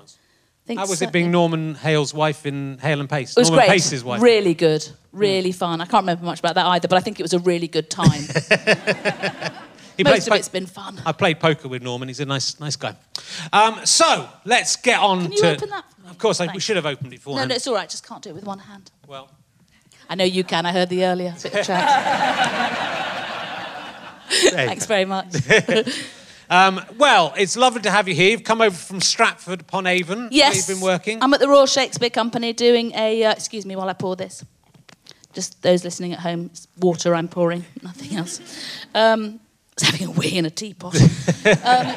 I 0.63 0.67
think 0.67 0.79
How 0.79 0.87
was 0.87 0.99
so- 0.99 1.05
it 1.05 1.11
being 1.11 1.29
Norman 1.31 1.75
Hale's 1.75 2.13
wife 2.13 2.45
in 2.45 2.77
Hale 2.79 3.01
and 3.01 3.09
Pace? 3.09 3.31
It 3.31 3.39
was 3.39 3.49
Norman 3.49 3.65
great. 3.67 3.73
Pace's 3.73 4.03
wife. 4.03 4.21
Really 4.21 4.53
good. 4.53 4.87
Really 5.11 5.51
fun. 5.51 5.81
I 5.81 5.85
can't 5.85 6.03
remember 6.03 6.25
much 6.25 6.39
about 6.39 6.55
that 6.55 6.65
either, 6.67 6.87
but 6.87 6.97
I 6.97 7.01
think 7.01 7.19
it 7.19 7.23
was 7.23 7.33
a 7.33 7.39
really 7.39 7.67
good 7.67 7.89
time. 7.89 8.21
He 9.97 10.03
Most 10.03 10.25
of 10.27 10.31
po- 10.31 10.37
it's 10.37 10.49
been 10.49 10.65
fun. 10.65 10.99
I 11.05 11.11
played 11.11 11.39
poker 11.39 11.67
with 11.67 11.83
Norman. 11.83 12.07
He's 12.07 12.19
a 12.19 12.25
nice, 12.25 12.59
nice 12.59 12.75
guy. 12.75 12.95
Um, 13.51 13.85
so 13.85 14.27
let's 14.43 14.75
get 14.75 14.99
on 14.99 15.19
to. 15.19 15.23
Can 15.25 15.31
you 15.33 15.41
to. 15.41 15.51
open 15.51 15.69
that? 15.69 15.85
Of 16.09 16.17
course, 16.17 16.41
I, 16.41 16.51
we 16.51 16.59
should 16.59 16.77
have 16.77 16.87
opened 16.87 17.13
it 17.13 17.21
for. 17.21 17.35
No, 17.35 17.45
no, 17.45 17.53
it's 17.53 17.67
all 17.67 17.75
right. 17.75 17.87
Just 17.87 18.07
can't 18.07 18.23
do 18.23 18.31
it 18.31 18.35
with 18.35 18.43
one 18.43 18.57
hand. 18.59 18.89
Well, 19.07 19.29
I 20.09 20.15
know 20.15 20.23
you 20.23 20.43
can. 20.43 20.65
I 20.65 20.71
heard 20.71 20.89
the 20.89 21.05
earlier 21.05 21.35
bit 21.43 21.53
of 21.53 21.65
chat. 21.65 22.89
Thanks 24.49 24.87
very 24.87 25.05
much. 25.05 25.35
Um, 26.53 26.79
well, 26.99 27.33
it's 27.35 27.57
lovely 27.57 27.81
to 27.81 27.89
have 27.89 28.07
you 28.07 28.13
here. 28.13 28.29
You've 28.29 28.43
come 28.43 28.61
over 28.61 28.75
from 28.75 29.01
Stratford 29.01 29.61
upon 29.61 29.87
Avon. 29.87 30.19
where 30.19 30.29
Yes. 30.31 30.55
You've 30.69 30.77
been 30.77 30.85
working. 30.85 31.23
I'm 31.23 31.33
at 31.33 31.39
the 31.39 31.47
Royal 31.47 31.65
Shakespeare 31.65 32.11
Company 32.11 32.53
doing 32.53 32.91
a. 32.93 33.23
Uh, 33.23 33.31
excuse 33.31 33.65
me 33.65 33.75
while 33.75 33.89
I 33.89 33.93
pour 33.93 34.15
this. 34.15 34.45
Just 35.33 35.63
those 35.63 35.83
listening 35.83 36.13
at 36.13 36.19
home, 36.19 36.51
it's 36.53 36.67
water 36.77 37.15
I'm 37.15 37.27
pouring, 37.27 37.65
nothing 37.81 38.15
else. 38.15 38.39
Um, 38.93 39.39
I 39.79 39.81
was 39.81 39.89
having 39.89 40.07
a 40.07 40.11
wee 40.11 40.37
in 40.37 40.45
a 40.45 40.51
teapot. 40.51 40.95
um, 41.01 41.95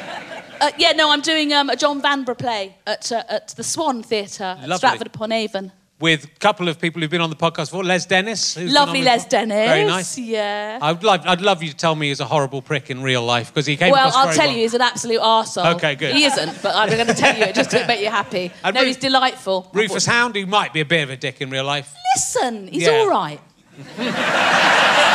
uh, 0.59 0.71
yeah, 0.79 0.93
no, 0.93 1.11
I'm 1.11 1.21
doing 1.21 1.53
um, 1.53 1.69
a 1.69 1.75
John 1.75 2.01
Vanbrugh 2.01 2.39
play 2.39 2.75
at, 2.87 3.11
uh, 3.11 3.23
at 3.29 3.49
the 3.49 3.63
Swan 3.63 4.01
Theatre 4.01 4.57
at 4.59 4.77
Stratford 4.77 5.05
upon 5.05 5.31
Avon. 5.31 5.71
With 5.99 6.25
a 6.25 6.27
couple 6.39 6.67
of 6.67 6.79
people 6.79 7.01
who've 7.01 7.09
been 7.09 7.21
on 7.21 7.29
the 7.31 7.35
podcast 7.35 7.71
before. 7.71 7.83
Les 7.83 8.05
Dennis. 8.05 8.53
who's 8.55 8.71
been 8.71 8.77
on 8.77 8.85
Lovely 8.87 9.01
Les 9.01 9.25
Dennis. 9.25 9.67
Very 9.69 9.85
nice. 9.85 10.17
Yeah. 10.17 10.77
I'd 10.81 11.03
love, 11.03 11.25
I'd 11.25 11.41
love 11.41 11.63
you 11.63 11.69
to 11.69 11.75
tell 11.75 11.95
me 11.95 12.09
he's 12.09 12.19
a 12.19 12.25
horrible 12.25 12.61
prick 12.61 12.89
in 12.91 13.01
real 13.01 13.23
life 13.23 13.51
because 13.51 13.65
he 13.65 13.75
came 13.77 13.91
Well, 13.91 14.11
I'll 14.13 14.31
tell 14.33 14.45
well. 14.45 14.55
you, 14.55 14.61
he's 14.61 14.73
an 14.75 14.81
absolute 14.81 15.19
arsehole. 15.21 15.75
Okay, 15.75 15.95
good. 15.95 16.13
He 16.13 16.25
isn't, 16.25 16.61
but 16.61 16.75
I'm 16.75 16.89
going 16.89 17.07
to 17.07 17.13
tell 17.15 17.35
you 17.35 17.45
it 17.45 17.55
just 17.55 17.71
to 17.71 17.85
make 17.87 18.01
you 18.01 18.09
happy. 18.09 18.51
And 18.63 18.75
no, 18.75 18.81
Ru- 18.81 18.87
he's 18.87 18.97
delightful. 18.97 19.69
Rufus 19.73 20.05
Hound, 20.05 20.35
who 20.35 20.45
might 20.45 20.71
be 20.73 20.81
a 20.81 20.85
bit 20.85 21.01
of 21.03 21.09
a 21.09 21.17
dick 21.17 21.41
in 21.41 21.49
real 21.49 21.63
life. 21.65 21.93
Listen, 22.15 22.67
he's 22.67 22.83
Yeah. 22.83 22.91
all 22.91 23.09
right. 23.09 23.39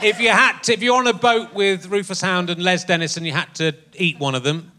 If 0.00 0.20
you 0.20 0.28
had 0.28 0.60
to, 0.62 0.72
if 0.72 0.80
you're 0.82 0.96
on 0.96 1.08
a 1.08 1.12
boat 1.12 1.54
with 1.54 1.86
Rufus 1.86 2.20
Hound 2.20 2.50
and 2.50 2.62
Les 2.62 2.84
Dennis 2.84 3.16
and 3.16 3.26
you 3.26 3.32
had 3.32 3.52
to 3.56 3.72
eat 3.96 4.20
one 4.20 4.36
of 4.36 4.44
them, 4.44 4.70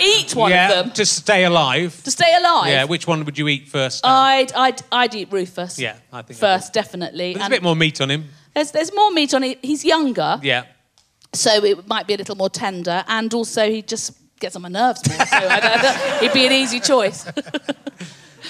Eat 0.00 0.34
one 0.34 0.50
yeah, 0.50 0.70
of 0.70 0.84
them 0.86 0.94
to 0.94 1.06
stay 1.06 1.44
alive, 1.44 2.02
to 2.04 2.10
stay 2.10 2.34
alive. 2.36 2.68
yeah, 2.68 2.84
which 2.84 3.06
one 3.06 3.24
would 3.24 3.38
you 3.38 3.48
eat 3.48 3.68
first? 3.68 4.04
I'd, 4.04 4.52
I'd, 4.52 4.82
I'd 4.90 5.14
eat 5.14 5.32
Rufus. 5.32 5.78
Yeah, 5.78 5.96
I 6.12 6.22
think 6.22 6.38
first, 6.38 6.72
definitely. 6.72 7.34
There's 7.34 7.46
a 7.46 7.50
bit 7.50 7.62
more 7.62 7.76
meat 7.76 8.00
on 8.00 8.10
him. 8.10 8.26
There's, 8.54 8.70
there's 8.72 8.94
more 8.94 9.10
meat 9.10 9.34
on 9.34 9.44
it. 9.44 9.58
He's 9.62 9.84
younger, 9.84 10.40
Yeah. 10.42 10.64
so 11.32 11.64
it 11.64 11.86
might 11.86 12.06
be 12.06 12.14
a 12.14 12.16
little 12.16 12.36
more 12.36 12.50
tender, 12.50 13.04
and 13.08 13.32
also 13.34 13.68
he 13.68 13.82
just 13.82 14.12
gets 14.40 14.56
on 14.56 14.62
my 14.62 14.68
nerves 14.68 15.08
more. 15.08 15.26
So 15.26 15.48
he'd 16.20 16.32
be 16.32 16.46
an 16.46 16.52
easy 16.52 16.80
choice. 16.80 17.26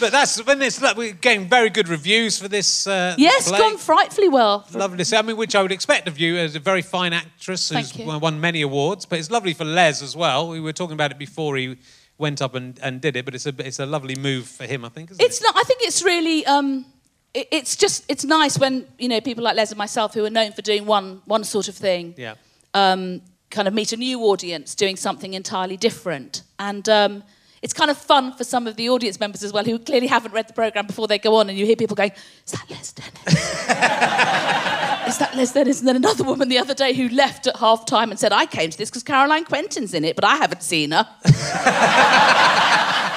But 0.00 0.12
that's 0.12 0.45
when 0.45 0.62
it's 0.62 0.81
like 0.81 0.97
we're 0.97 1.12
getting 1.12 1.49
very 1.49 1.71
good 1.71 1.88
reviews 1.88 2.38
for 2.38 2.49
this. 2.49 2.87
Uh, 2.87 3.14
yes, 3.19 3.49
play. 3.49 3.59
gone 3.59 3.78
frightfully 3.78 4.28
well. 4.28 4.64
Lovely 4.73 4.99
to 4.99 5.05
see. 5.05 5.17
I 5.17 5.23
mean, 5.23 5.37
which 5.37 5.55
I 5.55 5.62
would 5.62 5.73
expect 5.73 6.09
of 6.09 6.19
you 6.19 6.37
as 6.37 6.55
a 6.55 6.61
very 6.61 6.83
fine 6.83 7.12
actress 7.12 7.69
who's 7.71 7.97
won- 7.99 8.21
won 8.21 8.40
many 8.40 8.62
awards. 8.62 9.07
But 9.07 9.19
it's 9.19 9.31
lovely 9.31 9.55
for 9.55 9.64
Les 9.64 10.02
as 10.02 10.17
well. 10.17 10.49
We 10.49 10.61
were 10.61 10.73
talking 10.73 10.95
about 10.95 11.11
it 11.11 11.19
before 11.19 11.57
he 11.57 11.76
went 12.19 12.40
up 12.43 12.55
and, 12.55 12.78
and 12.83 13.00
did 13.00 13.17
it. 13.17 13.25
But 13.25 13.35
it's 13.35 13.47
a 13.47 13.55
it's 13.59 13.78
a 13.78 13.87
lovely 13.87 14.14
move 14.17 14.47
for 14.47 14.64
him, 14.67 14.85
I 14.85 14.88
think. 14.88 15.11
Isn't 15.11 15.23
It's 15.25 15.40
it? 15.40 15.45
not. 15.45 15.57
I 15.57 15.62
think 15.64 15.81
it's 15.83 16.02
really. 16.02 16.47
Um, 16.47 16.87
it, 17.35 17.49
it's 17.50 17.76
just. 17.76 18.05
It's 18.09 18.25
nice 18.25 18.59
when 18.59 18.87
you 18.99 19.09
know 19.09 19.21
people 19.21 19.45
like 19.45 19.57
Les 19.57 19.71
and 19.71 19.78
myself, 19.78 20.14
who 20.14 20.25
are 20.25 20.31
known 20.31 20.52
for 20.52 20.62
doing 20.62 20.87
one 20.87 21.23
one 21.26 21.45
sort 21.45 21.69
of 21.69 21.75
thing, 21.75 22.14
Yeah. 22.17 22.35
um, 22.75 23.21
kind 23.50 23.67
of 23.69 23.75
meet 23.75 23.93
a 23.93 23.97
new 23.97 24.21
audience 24.25 24.75
doing 24.75 24.97
something 24.97 25.35
entirely 25.35 25.76
different, 25.76 26.43
and 26.59 26.88
um, 26.88 27.23
it's 27.62 27.73
kind 27.73 27.91
of 27.91 27.99
fun 27.99 28.33
for 28.33 28.45
some 28.45 28.67
of 28.67 28.77
the 28.77 28.88
audience 28.88 29.19
members 29.19 29.43
as 29.43 29.53
well, 29.53 29.65
who 29.65 29.79
clearly 29.79 30.07
haven't 30.07 30.33
read 30.33 30.49
the 30.49 30.53
program 30.53 30.87
before 30.87 31.09
they 31.09 31.19
go 31.19 31.37
on, 31.37 31.49
and 31.49 31.59
you 31.59 31.67
hear 31.67 31.77
people 31.77 31.97
going, 31.97 32.12
"Is 32.47 32.53
that 32.53 32.65
Les 32.71 32.93
Dennis? 32.93 33.35
Is 35.09 35.19
that 35.19 35.35
Les 35.35 35.53
Dennis?" 35.53 35.79
And 35.81 35.88
then 35.88 35.97
another 35.97 36.25
woman 36.25 36.49
the 36.49 36.59
other 36.59 36.75
day 36.75 36.93
who 36.93 37.09
left 37.09 37.47
at 37.47 37.57
half 37.57 37.87
time 37.87 38.11
and 38.11 38.19
said, 38.21 38.33
"I 38.33 38.47
came 38.47 38.71
to 38.71 38.79
this 38.79 38.91
because 38.91 39.03
Caroline 39.03 39.45
Quentin's 39.45 39.95
in 39.95 40.05
it, 40.05 40.15
but 40.15 40.25
I 40.25 40.37
haven't 40.37 40.62
seen 40.62 40.93
her." 40.93 41.07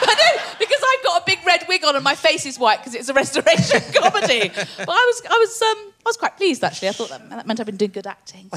I 0.04 0.16
know 0.16 0.42
because 0.60 0.82
I've 0.82 1.04
got 1.04 1.22
a 1.22 1.26
big 1.26 1.40
red 1.46 1.66
wig 1.68 1.84
on 1.86 1.96
and 1.96 2.04
my 2.04 2.16
face 2.16 2.46
is 2.46 2.58
white 2.58 2.80
because 2.80 2.96
it's 2.96 3.10
a 3.10 3.14
restoration 3.14 3.82
comedy. 3.94 4.50
But 4.50 4.90
I 4.90 5.06
was, 5.06 5.22
I 5.30 5.38
was, 5.38 5.62
um, 5.62 5.78
I 5.78 6.06
was 6.06 6.18
quite 6.18 6.38
pleased 6.38 6.64
actually. 6.64 6.90
I 6.90 6.92
thought 6.94 7.10
that, 7.10 7.30
that 7.30 7.48
meant 7.48 7.60
I've 7.60 7.66
been 7.66 7.78
doing 7.78 7.92
good 7.92 8.08
acting. 8.08 8.50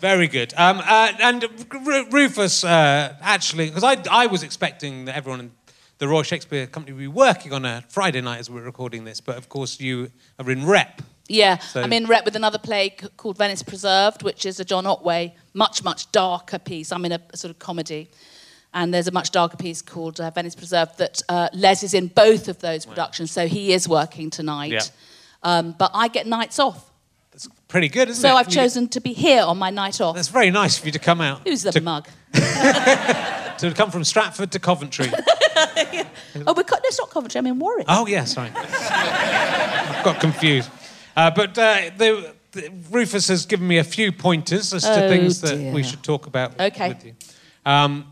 Very 0.00 0.28
good. 0.28 0.54
Um, 0.56 0.80
uh, 0.84 1.12
and 1.20 1.44
R- 1.44 2.04
Rufus, 2.10 2.62
uh, 2.64 3.16
actually, 3.20 3.68
because 3.70 3.84
I, 3.84 3.96
I 4.10 4.26
was 4.26 4.42
expecting 4.42 5.06
that 5.06 5.16
everyone 5.16 5.40
in 5.40 5.50
the 5.98 6.06
Royal 6.06 6.22
Shakespeare 6.22 6.66
Company 6.66 6.92
would 6.92 7.00
be 7.00 7.08
working 7.08 7.52
on 7.52 7.64
a 7.64 7.82
Friday 7.88 8.20
night 8.20 8.38
as 8.38 8.48
we're 8.48 8.62
recording 8.62 9.04
this, 9.04 9.20
but 9.20 9.36
of 9.36 9.48
course 9.48 9.80
you 9.80 10.10
are 10.38 10.48
in 10.50 10.64
rep. 10.64 11.02
Yeah, 11.28 11.58
So- 11.58 11.82
I'm 11.82 11.92
in 11.92 12.06
rep 12.06 12.24
with 12.24 12.36
another 12.36 12.58
play 12.58 12.94
c- 13.00 13.08
called 13.16 13.36
Venice 13.36 13.62
Preserved, 13.64 14.22
which 14.22 14.46
is 14.46 14.60
a 14.60 14.64
John 14.64 14.86
Otway, 14.86 15.34
much, 15.54 15.82
much 15.82 16.10
darker 16.12 16.58
piece. 16.58 16.92
I'm 16.92 17.04
in 17.04 17.12
a, 17.12 17.20
a 17.32 17.36
sort 17.36 17.50
of 17.50 17.58
comedy. 17.58 18.10
And 18.74 18.92
there's 18.94 19.08
a 19.08 19.12
much 19.12 19.30
darker 19.30 19.56
piece 19.56 19.80
called 19.82 20.20
uh, 20.20 20.30
Venice 20.30 20.54
Preserved 20.54 20.98
that 20.98 21.22
uh, 21.28 21.48
Les 21.54 21.82
is 21.82 21.94
in 21.94 22.06
both 22.08 22.48
of 22.48 22.58
those 22.60 22.84
productions, 22.86 23.30
so 23.32 23.48
he 23.48 23.72
is 23.72 23.88
working 23.88 24.28
tonight. 24.30 24.70
Yeah. 24.72 24.80
Um, 25.42 25.74
but 25.78 25.90
I 25.94 26.08
get 26.08 26.26
nights 26.26 26.58
off. 26.58 26.87
That's 27.68 27.72
pretty 27.74 27.88
good, 27.90 28.08
isn't 28.08 28.22
So 28.22 28.28
it? 28.28 28.32
So 28.32 28.36
I've 28.38 28.46
get- 28.48 28.54
chosen 28.54 28.88
to 28.88 29.00
be 29.00 29.12
here 29.12 29.42
on 29.42 29.58
my 29.58 29.68
night 29.68 30.00
off. 30.00 30.14
That's 30.14 30.28
very 30.28 30.50
nice 30.50 30.78
for 30.78 30.86
you 30.86 30.92
to 30.92 30.98
come 30.98 31.20
out. 31.20 31.42
Who's 31.46 31.62
the 31.62 31.72
to, 31.72 31.80
mug? 31.82 32.08
to 32.32 33.72
come 33.74 33.90
from 33.90 34.04
Stratford 34.04 34.52
to 34.52 34.58
Coventry. 34.58 35.10
Oh, 36.46 36.52
we're 36.56 36.62
co- 36.62 36.76
it's 36.84 36.98
not 36.98 37.10
Coventry, 37.10 37.38
I'm 37.38 37.46
in 37.48 37.58
Warwick. 37.58 37.86
oh, 37.88 38.06
yeah, 38.06 38.24
sorry. 38.24 38.50
I've 38.54 40.04
got 40.04 40.20
confused. 40.20 40.70
Uh, 41.16 41.30
but 41.32 41.58
uh, 41.58 41.90
the, 41.96 42.32
the, 42.52 42.70
Rufus 42.90 43.26
has 43.28 43.44
given 43.44 43.66
me 43.66 43.78
a 43.78 43.84
few 43.84 44.12
pointers 44.12 44.72
as 44.72 44.84
to 44.84 45.04
Oh, 45.04 45.08
things 45.08 45.40
that 45.40 45.56
dear. 45.56 45.72
we 45.72 45.82
should 45.82 46.02
talk 46.04 46.26
about 46.28 46.58
Okay. 46.60 46.88
with 46.90 47.04
you. 47.04 47.14
Um, 47.66 48.06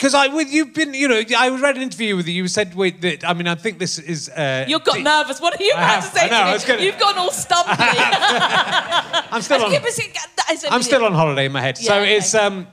because 0.00 0.14
I, 0.14 0.28
with 0.28 0.50
you've 0.50 0.72
been, 0.72 0.94
you 0.94 1.08
know, 1.08 1.20
I 1.36 1.50
read 1.60 1.76
an 1.76 1.82
interview 1.82 2.16
with 2.16 2.26
you. 2.26 2.32
You 2.32 2.48
said, 2.48 2.74
"Wait, 2.74 3.02
that, 3.02 3.22
I 3.28 3.34
mean, 3.34 3.46
I 3.46 3.54
think 3.54 3.78
this 3.78 3.98
is." 3.98 4.30
Uh, 4.30 4.64
You've 4.66 4.82
got 4.82 4.94
deep- 4.94 5.04
nervous. 5.04 5.42
What 5.42 5.60
are 5.60 5.62
you 5.62 5.74
I 5.76 5.78
about 5.78 6.02
have. 6.02 6.10
to 6.12 6.18
say 6.18 6.24
I 6.24 6.28
know, 6.28 6.36
to 6.38 6.42
I 6.42 6.46
me? 6.46 6.52
was 6.54 6.64
gonna- 6.64 6.82
You've 6.82 6.98
gone 6.98 7.18
all 7.18 7.30
stumpy. 7.30 7.70
I'm 9.30 9.42
still 9.42 9.62
on. 9.62 9.70
Keep 9.70 9.84
us 9.84 9.98
in- 9.98 10.12
that 10.36 10.50
is 10.52 10.64
a 10.64 10.72
I'm 10.72 10.82
still 10.82 11.04
on 11.04 11.12
holiday 11.12 11.44
in 11.44 11.52
my 11.52 11.60
head. 11.60 11.76
so 11.76 12.00
okay. 12.00 12.16
it's. 12.16 12.34
Um, 12.34 12.66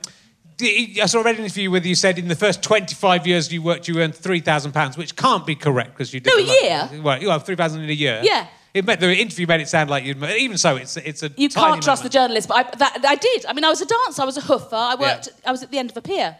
I 0.62 1.04
saw 1.06 1.20
a 1.20 1.22
read 1.22 1.36
an 1.36 1.44
interview 1.44 1.70
with 1.70 1.84
you 1.84 1.94
said 1.94 2.18
in 2.18 2.28
the 2.28 2.34
first 2.34 2.62
25 2.62 3.26
years 3.26 3.52
you 3.52 3.60
worked, 3.62 3.86
you 3.88 4.00
earned 4.00 4.14
three 4.14 4.40
thousand 4.40 4.72
pounds, 4.72 4.96
which 4.96 5.14
can't 5.14 5.44
be 5.44 5.54
correct 5.54 5.90
because 5.92 6.14
you 6.14 6.20
did 6.20 6.30
No, 6.30 6.36
the 6.38 6.42
a 6.42 6.46
lot- 6.80 6.92
year. 6.92 7.02
Well, 7.02 7.20
you 7.22 7.28
have 7.28 7.44
three 7.44 7.56
thousand 7.56 7.82
in 7.82 7.90
a 7.90 7.92
year. 7.92 8.22
Yeah. 8.24 8.46
It 8.72 8.86
made, 8.86 9.00
the 9.00 9.14
interview 9.14 9.46
made 9.46 9.60
it 9.60 9.68
sound 9.68 9.90
like 9.90 10.04
you. 10.04 10.14
Even 10.24 10.56
so, 10.56 10.76
it's 10.76 10.96
it's 10.96 11.22
a. 11.22 11.30
You 11.36 11.50
tiny 11.50 11.72
can't 11.72 11.82
trust 11.82 12.02
the 12.04 12.08
journalist, 12.08 12.48
but 12.48 12.54
I, 12.56 12.76
that, 12.78 13.04
I 13.06 13.16
did. 13.16 13.44
I 13.44 13.52
mean, 13.52 13.64
I 13.64 13.68
was 13.68 13.82
a 13.82 13.86
dancer. 13.86 14.22
I 14.22 14.24
was 14.24 14.38
a 14.38 14.40
hoofer. 14.42 14.72
I 14.72 14.94
worked. 14.94 15.28
I 15.44 15.50
was 15.52 15.62
at 15.62 15.70
the 15.70 15.78
end 15.78 15.90
of 15.90 15.96
a 15.98 16.02
pier 16.02 16.36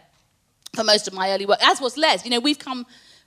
for 0.73 0.83
most 0.83 1.07
of 1.07 1.13
my 1.13 1.31
early 1.31 1.45
work, 1.45 1.59
as 1.61 1.81
was 1.81 1.97
Les. 1.97 2.23
You 2.23 2.31
know, 2.31 2.39
we've 2.39 2.59
come 2.59 2.85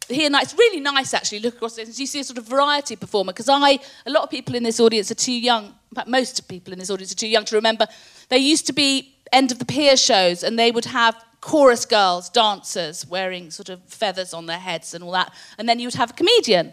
here 0.09 0.31
now. 0.31 0.41
It's 0.41 0.55
really 0.55 0.81
nice 0.81 1.15
actually. 1.15 1.41
Look 1.41 1.57
across 1.57 1.77
this. 1.77 1.99
You 1.99 2.07
see 2.07 2.21
a 2.21 2.25
sort 2.25 2.39
of 2.39 2.47
variety 2.47 2.97
performer 2.97 3.33
because 3.33 3.49
I. 3.49 3.79
A 4.07 4.11
lot 4.11 4.23
of 4.23 4.31
people 4.31 4.55
in 4.55 4.63
this 4.63 4.81
audience 4.81 5.11
are 5.11 5.17
too 5.17 5.33
young. 5.33 5.67
In 5.67 5.95
fact, 5.95 6.09
most 6.09 6.49
people 6.49 6.73
in 6.73 6.79
this 6.79 6.91
audience 6.91 7.13
are 7.13 7.17
too 7.17 7.29
young 7.29 7.45
to 7.47 7.57
remember. 7.57 7.87
There 8.29 8.39
used 8.39 8.67
to 8.67 8.73
be 8.73 9.15
end 9.33 9.53
of 9.53 9.59
the 9.59 9.65
pier 9.65 9.97
shows, 9.97 10.43
and 10.43 10.59
they 10.59 10.71
would 10.71 10.87
have 10.87 11.17
chorus 11.41 11.85
girls, 11.85 12.29
dancers 12.29 13.07
wearing 13.07 13.51
sort 13.51 13.69
of 13.69 13.83
feathers 13.85 14.33
on 14.33 14.47
their 14.47 14.59
heads 14.59 14.95
and 14.95 15.03
all 15.03 15.11
that, 15.13 15.33
and 15.59 15.69
then 15.69 15.81
you 15.81 15.87
would 15.87 15.95
have 15.95 16.11
a 16.11 16.15
comedian. 16.15 16.73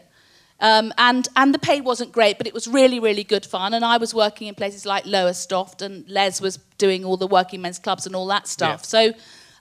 Um, 0.61 0.93
and, 0.97 1.27
and 1.35 1.53
the 1.53 1.59
pay 1.59 1.79
wasn't 1.79 2.11
great, 2.11 2.37
but 2.37 2.45
it 2.45 2.53
was 2.53 2.67
really, 2.67 2.99
really 2.99 3.23
good 3.23 3.45
fun. 3.45 3.73
And 3.73 3.85
I 3.85 3.97
was 3.97 4.13
working 4.13 4.47
in 4.47 4.55
places 4.55 4.85
like 4.85 5.05
Lowestoft, 5.05 5.81
and 5.81 6.07
Les 6.09 6.41
was 6.41 6.57
doing 6.77 7.05
all 7.05 7.17
the 7.17 7.27
working 7.27 7.61
men's 7.61 7.79
clubs 7.79 8.05
and 8.05 8.15
all 8.15 8.27
that 8.27 8.47
stuff. 8.47 8.81
Yeah. 8.83 8.87
So, 8.87 9.13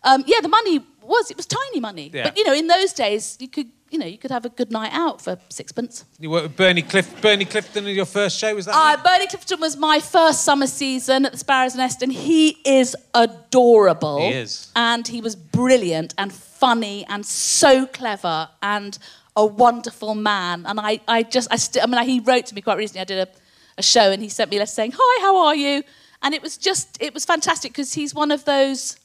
um, 0.05 0.25
yeah, 0.27 0.41
the 0.41 0.49
money 0.49 0.81
was, 1.09 1.31
it 1.31 1.37
was 1.37 1.47
tiny 1.47 1.81
money. 1.81 2.11
Yeah. 2.13 2.25
But, 2.25 2.37
you 2.37 2.45
know, 2.45 2.53
in 2.53 2.67
those 2.67 2.93
days, 2.93 3.37
you 3.41 3.49
could, 3.49 3.69
you 3.91 3.99
know, 3.99 4.07
you 4.07 4.19
could 4.19 4.31
have 4.31 4.45
a 4.45 4.51
good 4.51 4.71
night 4.71 4.93
out 4.93 5.23
for 5.23 5.39
sixpence. 5.49 6.05
You 6.21 6.29
worked 6.31 6.43
with 6.49 6.57
Bernie 6.57 6.83
Cliff, 6.83 7.23
Bernie 7.23 7.47
Clifton 7.47 7.87
in 7.87 7.97
your 7.97 8.05
first 8.05 8.39
show. 8.39 8.55
Was 8.55 8.67
that? 8.67 8.75
Uh, 8.75 8.79
right? 8.79 9.03
Bernie 9.03 9.27
Clifton 9.27 9.61
was 9.61 9.77
my 9.77 9.99
first 9.99 10.45
summer 10.45 10.67
season 10.67 11.25
at 11.25 11.33
the 11.33 11.39
Sparrows 11.39 11.75
Nest, 11.75 12.03
and 12.03 12.13
he 12.13 12.59
is 12.67 12.95
adorable. 13.15 14.19
He 14.21 14.35
is. 14.35 14.71
And 14.77 15.09
he 15.09 15.23
was 15.23 15.35
brilliant 15.35 16.15
and 16.19 16.33
funny 16.33 17.07
and 17.09 17.25
so 17.25 17.87
clever 17.87 18.49
and 18.63 18.99
a 19.37 19.47
wonderful 19.47 20.15
man. 20.15 20.67
And 20.67 20.79
I, 20.79 21.01
I 21.09 21.23
just, 21.23 21.49
I, 21.51 21.57
st- 21.57 21.83
I 21.83 21.87
mean, 21.87 22.07
he 22.07 22.21
wrote 22.21 22.47
to 22.47 22.55
me 22.55 22.61
quite 22.61 22.77
recently. 22.77 23.01
I 23.01 23.05
did 23.05 23.27
a, 23.27 23.31
a 23.79 23.83
show, 23.83 24.11
and 24.11 24.23
he 24.23 24.29
sent 24.29 24.51
me 24.51 24.59
a 24.59 24.61
letter 24.61 24.71
saying, 24.71 24.93
"Hi, 24.99 25.23
how 25.23 25.37
are 25.47 25.55
you?" 25.55 25.83
And 26.23 26.35
it 26.35 26.43
was 26.43 26.59
just, 26.59 27.01
it 27.01 27.15
was 27.15 27.25
fantastic 27.25 27.73
because 27.73 27.95
he's 27.95 28.15
one 28.15 28.31
of 28.31 28.45
those. 28.45 28.99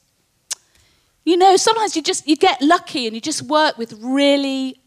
You 1.24 1.36
know, 1.38 1.56
sometimes 1.56 1.96
you 1.96 2.02
just 2.02 2.26
you 2.28 2.36
get 2.36 2.60
lucky 2.60 3.06
and 3.06 3.14
you 3.14 3.20
just 3.20 3.42
work 3.42 3.78
with 3.78 3.94
really 4.00 4.80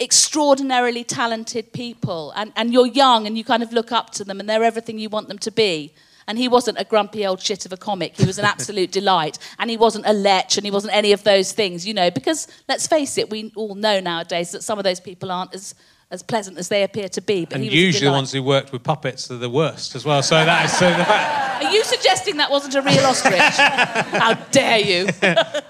extraordinarily 0.00 1.02
talented 1.04 1.72
people 1.72 2.32
and, 2.36 2.52
and 2.54 2.72
you're 2.72 2.86
young 2.86 3.26
and 3.26 3.36
you 3.36 3.44
kind 3.44 3.62
of 3.62 3.72
look 3.72 3.90
up 3.90 4.10
to 4.10 4.24
them 4.24 4.38
and 4.38 4.48
they're 4.48 4.62
everything 4.62 4.98
you 4.98 5.08
want 5.08 5.28
them 5.28 5.38
to 5.38 5.50
be. 5.50 5.92
And 6.28 6.36
he 6.36 6.46
wasn't 6.46 6.78
a 6.78 6.84
grumpy 6.84 7.26
old 7.26 7.40
shit 7.40 7.64
of 7.64 7.72
a 7.72 7.76
comic. 7.76 8.14
He 8.16 8.26
was 8.26 8.38
an 8.38 8.44
absolute 8.44 8.92
delight. 9.00 9.38
And 9.58 9.70
he 9.70 9.78
wasn't 9.78 10.06
a 10.06 10.12
lech 10.12 10.56
and 10.58 10.64
he 10.64 10.70
wasn't 10.70 10.94
any 10.94 11.12
of 11.12 11.24
those 11.24 11.52
things, 11.52 11.86
you 11.86 11.94
know, 11.94 12.10
because 12.10 12.46
let's 12.68 12.86
face 12.86 13.16
it, 13.16 13.30
we 13.30 13.50
all 13.56 13.74
know 13.74 13.98
nowadays 13.98 14.52
that 14.52 14.62
some 14.62 14.78
of 14.78 14.84
those 14.84 15.00
people 15.00 15.32
aren't 15.32 15.54
as, 15.54 15.74
as 16.10 16.22
pleasant 16.22 16.56
as 16.56 16.68
they 16.68 16.82
appear 16.82 17.08
to 17.08 17.20
be. 17.20 17.44
But 17.44 17.56
and 17.56 17.64
usually 17.64 18.06
the 18.06 18.12
ones 18.12 18.32
who 18.32 18.42
worked 18.42 18.72
with 18.72 18.82
puppets 18.82 19.30
are 19.30 19.36
the 19.36 19.50
worst 19.50 19.94
as 19.94 20.04
well. 20.04 20.22
So 20.22 20.36
that 20.42 20.64
is 20.64 20.72
so 20.72 20.88
the 20.88 21.04
fact 21.04 21.64
Are 21.64 21.70
you 21.70 21.84
suggesting 21.84 22.38
that 22.38 22.50
wasn't 22.50 22.74
a 22.76 22.82
real 22.82 23.04
ostrich? 23.04 23.38
How 23.38 24.34
dare 24.50 24.78
you? 24.78 25.08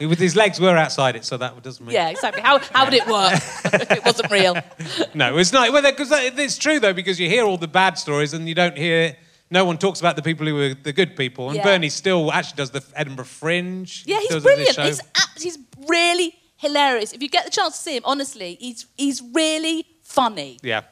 his 0.17 0.37
legs 0.37 0.61
were 0.61 0.77
outside 0.77 1.17
it, 1.17 1.25
so 1.25 1.37
that 1.39 1.61
doesn't 1.63 1.85
mean. 1.85 1.95
Yeah, 1.95 2.11
exactly. 2.11 2.43
How, 2.43 2.59
how 2.73 2.85
would 2.85 2.95
it 2.95 3.07
work 3.09 3.33
if 3.35 3.91
it 3.91 4.05
wasn't 4.05 4.31
real? 4.31 4.57
No, 5.15 5.37
it's 5.39 5.53
not. 5.53 5.73
Well, 5.73 5.83
because 5.83 6.11
it's 6.13 6.59
true 6.59 6.79
though, 6.79 6.93
because 6.93 7.19
you 7.19 7.29
hear 7.29 7.45
all 7.45 7.57
the 7.57 7.69
bad 7.69 7.99
stories 7.99 8.35
and 8.35 8.49
you 8.49 8.55
don't 8.55 8.77
hear. 8.77 9.17
No 9.51 9.65
one 9.65 9.79
talks 9.79 9.99
about 9.99 10.15
the 10.17 10.23
people 10.23 10.47
who 10.47 10.55
were 10.55 10.75
the 10.75 10.93
good 10.93 11.17
people. 11.17 11.49
And 11.49 11.57
Yeah. 11.57 11.65
Bernie 11.65 11.89
still 11.89 12.31
actually 12.31 12.57
does 12.57 12.71
the 12.71 12.85
Edinburgh 12.95 13.25
Fringe. 13.25 14.05
Yeah, 14.07 14.21
he's 14.21 14.43
brilliant. 14.43 14.77
He's, 14.77 15.01
he's 15.41 15.59
really 15.89 16.35
hilarious. 16.57 17.13
If 17.13 17.23
you 17.23 17.29
get 17.29 17.45
the 17.47 17.51
chance 17.51 17.77
to 17.77 17.83
see 17.83 17.97
him, 17.97 18.03
honestly, 18.05 18.59
he's, 18.61 18.87
he's 18.97 19.23
really 19.33 19.87
funny. 20.09 20.59
Yeah. 20.63 20.83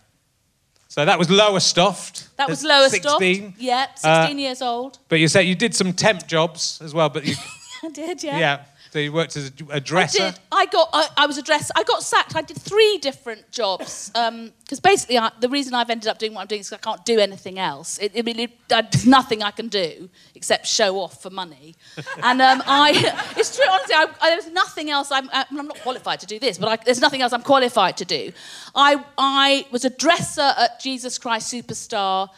So 0.89 1.05
that 1.05 1.19
was 1.19 1.29
Lowestoft. 1.29 2.29
That 2.37 2.49
was 2.49 2.65
at 2.65 2.69
Lowestoft. 2.69 3.19
16. 3.21 3.55
Yeah, 3.59 3.87
Uh, 4.05 4.23
16 4.27 4.39
years 4.39 4.63
old. 4.63 4.99
But 5.09 5.19
you 5.19 5.29
said 5.29 5.41
you 5.41 5.55
did 5.55 5.75
some 5.75 5.93
temp 5.93 6.27
jobs 6.27 6.81
as 6.83 6.95
well, 6.95 7.09
but 7.09 7.27
you, 7.27 7.35
I 7.83 7.89
did, 7.91 8.23
yeah. 8.23 8.39
yeah. 8.39 8.65
So 8.93 8.99
you 8.99 9.13
worked 9.13 9.37
as 9.37 9.53
a 9.71 9.81
dresser. 9.81 10.31
did. 10.31 10.41
I 10.53 10.67
got. 10.67 10.89
I, 10.93 11.09
I 11.17 11.27
was 11.27 11.39
a 11.39 11.43
dresser. 11.43 11.73
I 11.77 11.83
got 11.85 12.03
sacked. 12.03 12.37
I 12.37 12.43
did 12.43 12.57
three 12.57 12.99
different 12.99 13.51
jobs 13.51 14.11
because 14.15 14.81
basically 14.81 15.19
I, 15.19 15.31
the 15.41 15.49
reason 15.49 15.75
I've 15.75 15.91
ended 15.91 16.09
up 16.09 16.19
doing 16.19 16.35
what 16.35 16.43
I'm 16.43 16.47
doing 16.47 16.61
is 16.61 16.73
I 16.73 16.79
can't 16.79 17.05
do 17.05 17.19
anything 17.19 17.59
else. 17.59 17.99
It, 17.99 18.13
I 18.17 18.31
it, 18.31 18.51
uh, 18.71 18.83
there's 18.91 19.07
nothing 19.07 19.43
I 19.43 19.51
can 19.51 19.69
do 19.69 20.09
except 20.35 20.67
show 20.67 20.99
off 20.99 21.23
for 21.23 21.31
money. 21.31 21.75
And 22.23 22.41
um, 22.41 22.63
I, 22.67 22.93
it's 23.37 23.57
true. 23.57 23.65
Honestly, 23.71 23.95
I, 23.95 24.07
I, 24.21 24.31
there's 24.31 24.51
nothing 24.51 24.91
else. 24.91 25.11
I'm, 25.11 25.29
I, 25.33 25.45
I'm 25.51 25.67
not 25.67 25.81
qualified 25.81 26.21
to 26.21 26.27
do 26.27 26.39
this, 26.39 26.59
but 26.59 26.69
I, 26.69 26.85
there's 26.85 27.01
nothing 27.01 27.23
else 27.23 27.33
I'm 27.33 27.43
qualified 27.43 27.97
to 27.99 28.05
do. 28.05 28.33
I, 28.75 29.05
I 29.19 29.67
was 29.71 29.85
a 29.85 29.91
dresser 29.91 30.53
at 30.57 30.81
Jesus 30.81 31.19
Christ 31.19 31.53
Superstar, 31.53 32.29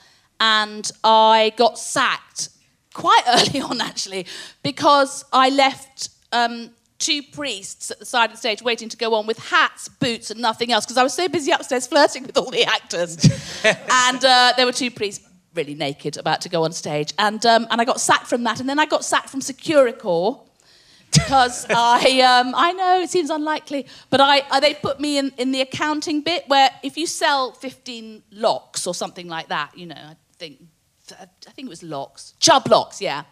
and 0.40 0.90
I 1.04 1.52
got 1.56 1.78
sacked 1.78 2.50
quite 2.94 3.22
early 3.28 3.60
on 3.60 3.80
actually 3.80 4.26
because 4.62 5.24
I 5.32 5.50
left 5.50 6.10
um, 6.32 6.70
two 6.98 7.22
priests 7.22 7.90
at 7.90 7.98
the 7.98 8.04
side 8.04 8.26
of 8.26 8.32
the 8.32 8.38
stage 8.38 8.62
waiting 8.62 8.88
to 8.88 8.96
go 8.96 9.14
on 9.14 9.26
with 9.26 9.38
hats, 9.38 9.88
boots, 9.88 10.30
and 10.30 10.40
nothing 10.40 10.72
else 10.72 10.84
because 10.84 10.98
I 10.98 11.02
was 11.02 11.14
so 11.14 11.28
busy 11.28 11.52
upstairs 11.52 11.86
flirting 11.86 12.24
with 12.24 12.36
all 12.36 12.50
the 12.50 12.64
actors. 12.64 13.16
and 13.64 14.24
uh, 14.24 14.52
there 14.56 14.66
were 14.66 14.72
two 14.72 14.90
priests 14.90 15.26
really 15.54 15.74
naked 15.74 16.16
about 16.16 16.40
to 16.42 16.48
go 16.48 16.64
on 16.64 16.72
stage. 16.72 17.12
And, 17.18 17.44
um, 17.46 17.66
and 17.70 17.80
I 17.80 17.84
got 17.84 18.00
sacked 18.00 18.26
from 18.26 18.44
that. 18.44 18.60
And 18.60 18.68
then 18.68 18.78
I 18.78 18.86
got 18.86 19.04
sacked 19.04 19.30
from 19.30 19.40
Securicor 19.40 20.40
because 21.12 21.66
I, 21.70 22.20
um, 22.20 22.54
I 22.56 22.72
know 22.72 23.00
it 23.00 23.10
seems 23.10 23.30
unlikely, 23.30 23.86
but 24.10 24.20
I, 24.20 24.42
I, 24.50 24.60
they 24.60 24.74
put 24.74 25.00
me 25.00 25.18
in, 25.18 25.32
in 25.38 25.52
the 25.52 25.60
accounting 25.60 26.20
bit 26.20 26.48
where 26.48 26.70
if 26.82 26.96
you 26.96 27.06
sell 27.06 27.52
15 27.52 28.22
locks 28.32 28.86
or 28.86 28.94
something 28.94 29.28
like 29.28 29.48
that, 29.48 29.76
you 29.76 29.86
know, 29.86 29.94
I 29.96 30.16
think, 30.36 30.62
I 31.12 31.50
think 31.52 31.66
it 31.66 31.70
was 31.70 31.82
locks, 31.82 32.34
Chubb 32.38 32.68
locks, 32.68 33.00
yeah. 33.00 33.24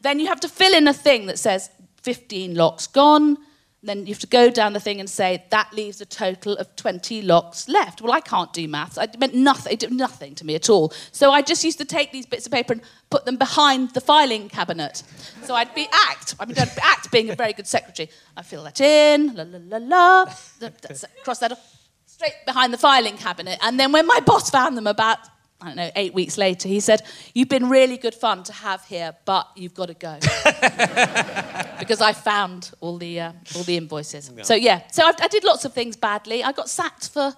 Then 0.00 0.18
you 0.18 0.26
have 0.26 0.40
to 0.40 0.48
fill 0.48 0.74
in 0.74 0.88
a 0.88 0.94
thing 0.94 1.26
that 1.26 1.38
says 1.38 1.70
15 2.02 2.54
locks 2.54 2.86
gone. 2.86 3.38
Then 3.84 4.06
you 4.06 4.12
have 4.14 4.20
to 4.20 4.28
go 4.28 4.48
down 4.48 4.74
the 4.74 4.80
thing 4.80 5.00
and 5.00 5.10
say 5.10 5.44
that 5.50 5.72
leaves 5.72 6.00
a 6.00 6.06
total 6.06 6.56
of 6.56 6.76
20 6.76 7.20
locks 7.22 7.68
left. 7.68 8.00
Well, 8.00 8.12
I 8.12 8.20
can't 8.20 8.52
do 8.52 8.68
maths. 8.68 8.96
It 8.96 9.18
meant 9.18 9.34
nothing. 9.34 9.72
It 9.72 9.80
did 9.80 9.90
nothing 9.92 10.36
to 10.36 10.46
me 10.46 10.54
at 10.54 10.70
all. 10.70 10.92
So 11.10 11.32
I 11.32 11.42
just 11.42 11.64
used 11.64 11.78
to 11.78 11.84
take 11.84 12.12
these 12.12 12.24
bits 12.24 12.46
of 12.46 12.52
paper 12.52 12.74
and 12.74 12.82
put 13.10 13.24
them 13.24 13.36
behind 13.36 13.90
the 13.90 14.00
filing 14.00 14.48
cabinet. 14.48 15.02
So 15.42 15.56
I'd 15.56 15.74
be 15.74 15.88
act. 16.10 16.36
I 16.38 16.44
mean, 16.44 16.56
I'd 16.60 16.70
act 16.80 17.10
being 17.10 17.30
a 17.30 17.34
very 17.34 17.52
good 17.52 17.66
secretary. 17.66 18.08
I 18.36 18.42
fill 18.42 18.62
that 18.62 18.80
in, 18.80 19.34
la 19.34 19.42
la 19.42 19.58
la 19.60 19.78
la, 19.78 20.24
that's- 20.60 21.04
cross 21.24 21.40
that 21.40 21.50
off, 21.50 21.88
straight 22.06 22.34
behind 22.46 22.72
the 22.72 22.78
filing 22.78 23.16
cabinet. 23.16 23.58
And 23.62 23.80
then 23.80 23.90
when 23.90 24.06
my 24.06 24.20
boss 24.20 24.48
found 24.48 24.76
them 24.76 24.86
about 24.86 25.18
I 25.62 25.66
don't 25.66 25.76
know, 25.76 25.90
eight 25.96 26.12
weeks 26.12 26.36
later, 26.36 26.68
he 26.68 26.80
said, 26.80 27.02
You've 27.34 27.48
been 27.48 27.68
really 27.68 27.96
good 27.96 28.14
fun 28.14 28.42
to 28.44 28.52
have 28.52 28.84
here, 28.84 29.14
but 29.24 29.48
you've 29.56 29.74
got 29.74 29.86
to 29.86 29.94
go. 29.94 30.18
because 31.78 32.00
I 32.00 32.12
found 32.12 32.72
all 32.80 32.98
the, 32.98 33.20
uh, 33.20 33.32
all 33.56 33.62
the 33.62 33.76
invoices. 33.76 34.30
So, 34.42 34.54
yeah, 34.54 34.82
so 34.90 35.04
I, 35.04 35.12
I 35.20 35.28
did 35.28 35.44
lots 35.44 35.64
of 35.64 35.72
things 35.72 35.96
badly. 35.96 36.42
I 36.42 36.52
got 36.52 36.68
sacked 36.68 37.08
for, 37.10 37.32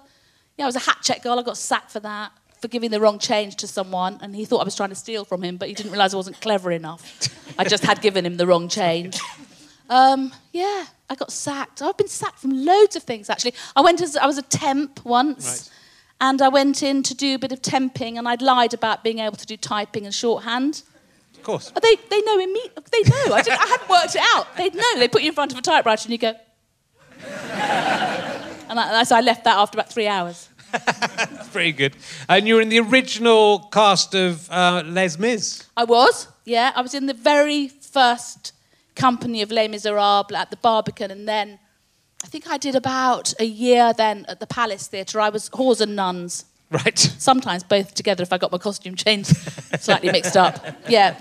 yeah, 0.57 0.65
I 0.65 0.67
was 0.67 0.75
a 0.75 0.79
hat 0.79 0.97
check 1.03 1.23
girl, 1.23 1.39
I 1.39 1.43
got 1.43 1.57
sacked 1.57 1.91
for 1.91 1.99
that. 2.01 2.31
for 2.61 2.67
giving 2.67 2.89
the 2.89 2.99
wrong 2.99 3.19
change 3.19 3.55
to 3.57 3.67
someone, 3.67 4.17
and 4.21 4.35
he 4.35 4.43
thought 4.45 4.61
I 4.61 4.63
was 4.63 4.75
trying 4.75 4.89
to 4.89 4.95
steal 4.95 5.23
from 5.25 5.43
him, 5.43 5.57
but 5.57 5.67
he 5.67 5.73
didn't 5.75 5.91
realise 5.91 6.13
I 6.13 6.17
wasn't 6.17 6.41
clever 6.41 6.71
enough. 6.71 7.03
I 7.59 7.63
just 7.63 7.83
had 7.83 8.01
given 8.01 8.25
him 8.25 8.37
the 8.37 8.47
wrong 8.47 8.67
change. 8.69 9.19
Um, 9.89 10.31
yeah, 10.51 10.85
I 11.09 11.15
got 11.15 11.31
sacked. 11.31 11.81
I've 11.81 11.97
been 11.97 12.07
sacked 12.07 12.39
from 12.39 12.51
loads 12.65 12.95
of 12.95 13.03
things 13.03 13.29
actually. 13.29 13.53
I 13.75 13.81
went 13.81 14.01
as 14.01 14.17
I 14.17 14.25
was 14.25 14.37
a 14.39 14.41
temp 14.41 15.05
once. 15.05 15.45
Right. 15.47 15.69
And 16.27 16.41
I 16.41 16.47
went 16.47 16.81
in 16.81 17.03
to 17.03 17.13
do 17.13 17.35
a 17.35 17.37
bit 17.37 17.51
of 17.51 17.61
temping, 17.61 18.17
and 18.17 18.27
I'd 18.27 18.41
lied 18.41 18.73
about 18.73 19.03
being 19.03 19.19
able 19.19 19.37
to 19.37 19.45
do 19.45 19.55
typing 19.55 20.05
and 20.05 20.13
shorthand. 20.13 20.81
Of 21.35 21.43
course. 21.43 21.71
Oh, 21.75 21.79
They, 21.79 21.95
they 22.09 22.19
know 22.21 22.39
immediately. 22.39 22.83
They 22.91 23.03
know. 23.07 23.35
I, 23.35 23.43
didn't, 23.43 23.61
I 23.61 23.67
hadn't 23.67 23.89
worked 23.89 24.15
it 24.15 24.23
out. 24.33 24.47
They 24.57 24.69
know. 24.71 24.97
They 24.97 25.07
put 25.07 25.21
you 25.21 25.29
in 25.29 25.35
front 25.35 25.51
of 25.51 25.59
a 25.59 25.61
typewriter 25.61 26.07
and 26.07 26.11
you 26.11 26.17
go. 26.17 26.33
and, 28.69 28.79
I, 28.79 29.03
so 29.03 29.15
I 29.15 29.21
left 29.21 29.43
that 29.43 29.55
after 29.55 29.75
about 29.75 29.93
three 29.93 30.07
hours. 30.07 30.49
That's 30.71 31.49
pretty 31.49 31.73
good. 31.73 31.95
And 32.27 32.47
you 32.47 32.55
were 32.55 32.61
in 32.61 32.69
the 32.69 32.79
original 32.79 33.59
cast 33.71 34.15
of 34.15 34.49
uh, 34.49 34.81
Les 34.83 35.19
Mis. 35.19 35.63
I 35.77 35.83
was, 35.83 36.27
yeah. 36.43 36.71
I 36.75 36.81
was 36.81 36.95
in 36.95 37.05
the 37.05 37.13
very 37.13 37.67
first 37.67 38.51
company 38.95 39.43
of 39.43 39.51
Les 39.51 39.67
Miserables 39.67 40.31
at 40.35 40.49
the 40.49 40.57
Barbican, 40.57 41.11
and 41.11 41.27
then 41.27 41.59
I 42.25 42.27
think 42.27 42.49
I 42.49 42.57
did 42.57 42.73
about 42.73 43.39
a 43.39 43.45
year 43.45 43.93
then 43.93 44.25
at 44.27 44.39
the 44.39 44.47
Palace 44.47 44.87
Theatre. 44.87 45.21
I 45.21 45.29
was 45.29 45.47
Whores 45.51 45.79
and 45.79 45.95
Nuns. 45.95 46.45
Right. 46.71 46.97
Sometimes 46.97 47.63
both 47.63 47.93
together 47.93 48.23
if 48.23 48.33
I 48.33 48.39
got 48.39 48.51
my 48.51 48.57
costume 48.57 48.95
changed 48.95 49.27
slightly 49.79 50.11
mixed 50.11 50.35
up. 50.35 50.65
Yeah. 50.89 51.15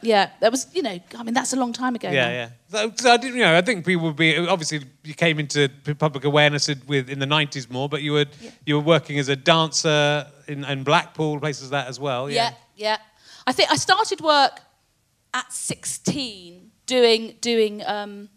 Yeah. 0.00 0.30
That 0.38 0.52
was, 0.52 0.68
you 0.72 0.82
know, 0.82 0.96
I 1.16 1.22
mean, 1.24 1.34
that's 1.34 1.52
a 1.54 1.56
long 1.56 1.72
time 1.72 1.96
ago. 1.96 2.08
Yeah, 2.08 2.28
now. 2.28 2.30
yeah. 2.30 2.48
So, 2.68 2.92
so 2.94 3.10
I 3.10 3.16
didn't, 3.16 3.36
you 3.36 3.42
know, 3.42 3.58
I 3.58 3.62
think 3.62 3.84
people 3.84 4.04
would 4.04 4.14
be 4.14 4.36
obviously 4.36 4.82
you 5.02 5.14
came 5.14 5.40
into 5.40 5.68
public 5.98 6.22
awareness 6.22 6.70
with 6.86 7.10
in 7.10 7.18
the 7.18 7.26
'90s 7.26 7.68
more, 7.68 7.88
but 7.88 8.02
you 8.02 8.12
were 8.12 8.26
you 8.64 8.76
were 8.76 8.84
working 8.84 9.18
as 9.18 9.28
a 9.28 9.34
dancer 9.34 10.24
in, 10.46 10.64
in 10.64 10.84
Blackpool, 10.84 11.40
places 11.40 11.72
like 11.72 11.84
that 11.84 11.88
as 11.88 11.98
well. 11.98 12.30
Yeah, 12.30 12.52
yeah. 12.76 12.98
I 13.44 13.52
think 13.52 13.72
I 13.72 13.76
started 13.76 14.20
work 14.20 14.60
at 15.34 15.52
16 15.52 16.70
doing 16.86 17.34
doing 17.40 17.82
um, 17.84 18.28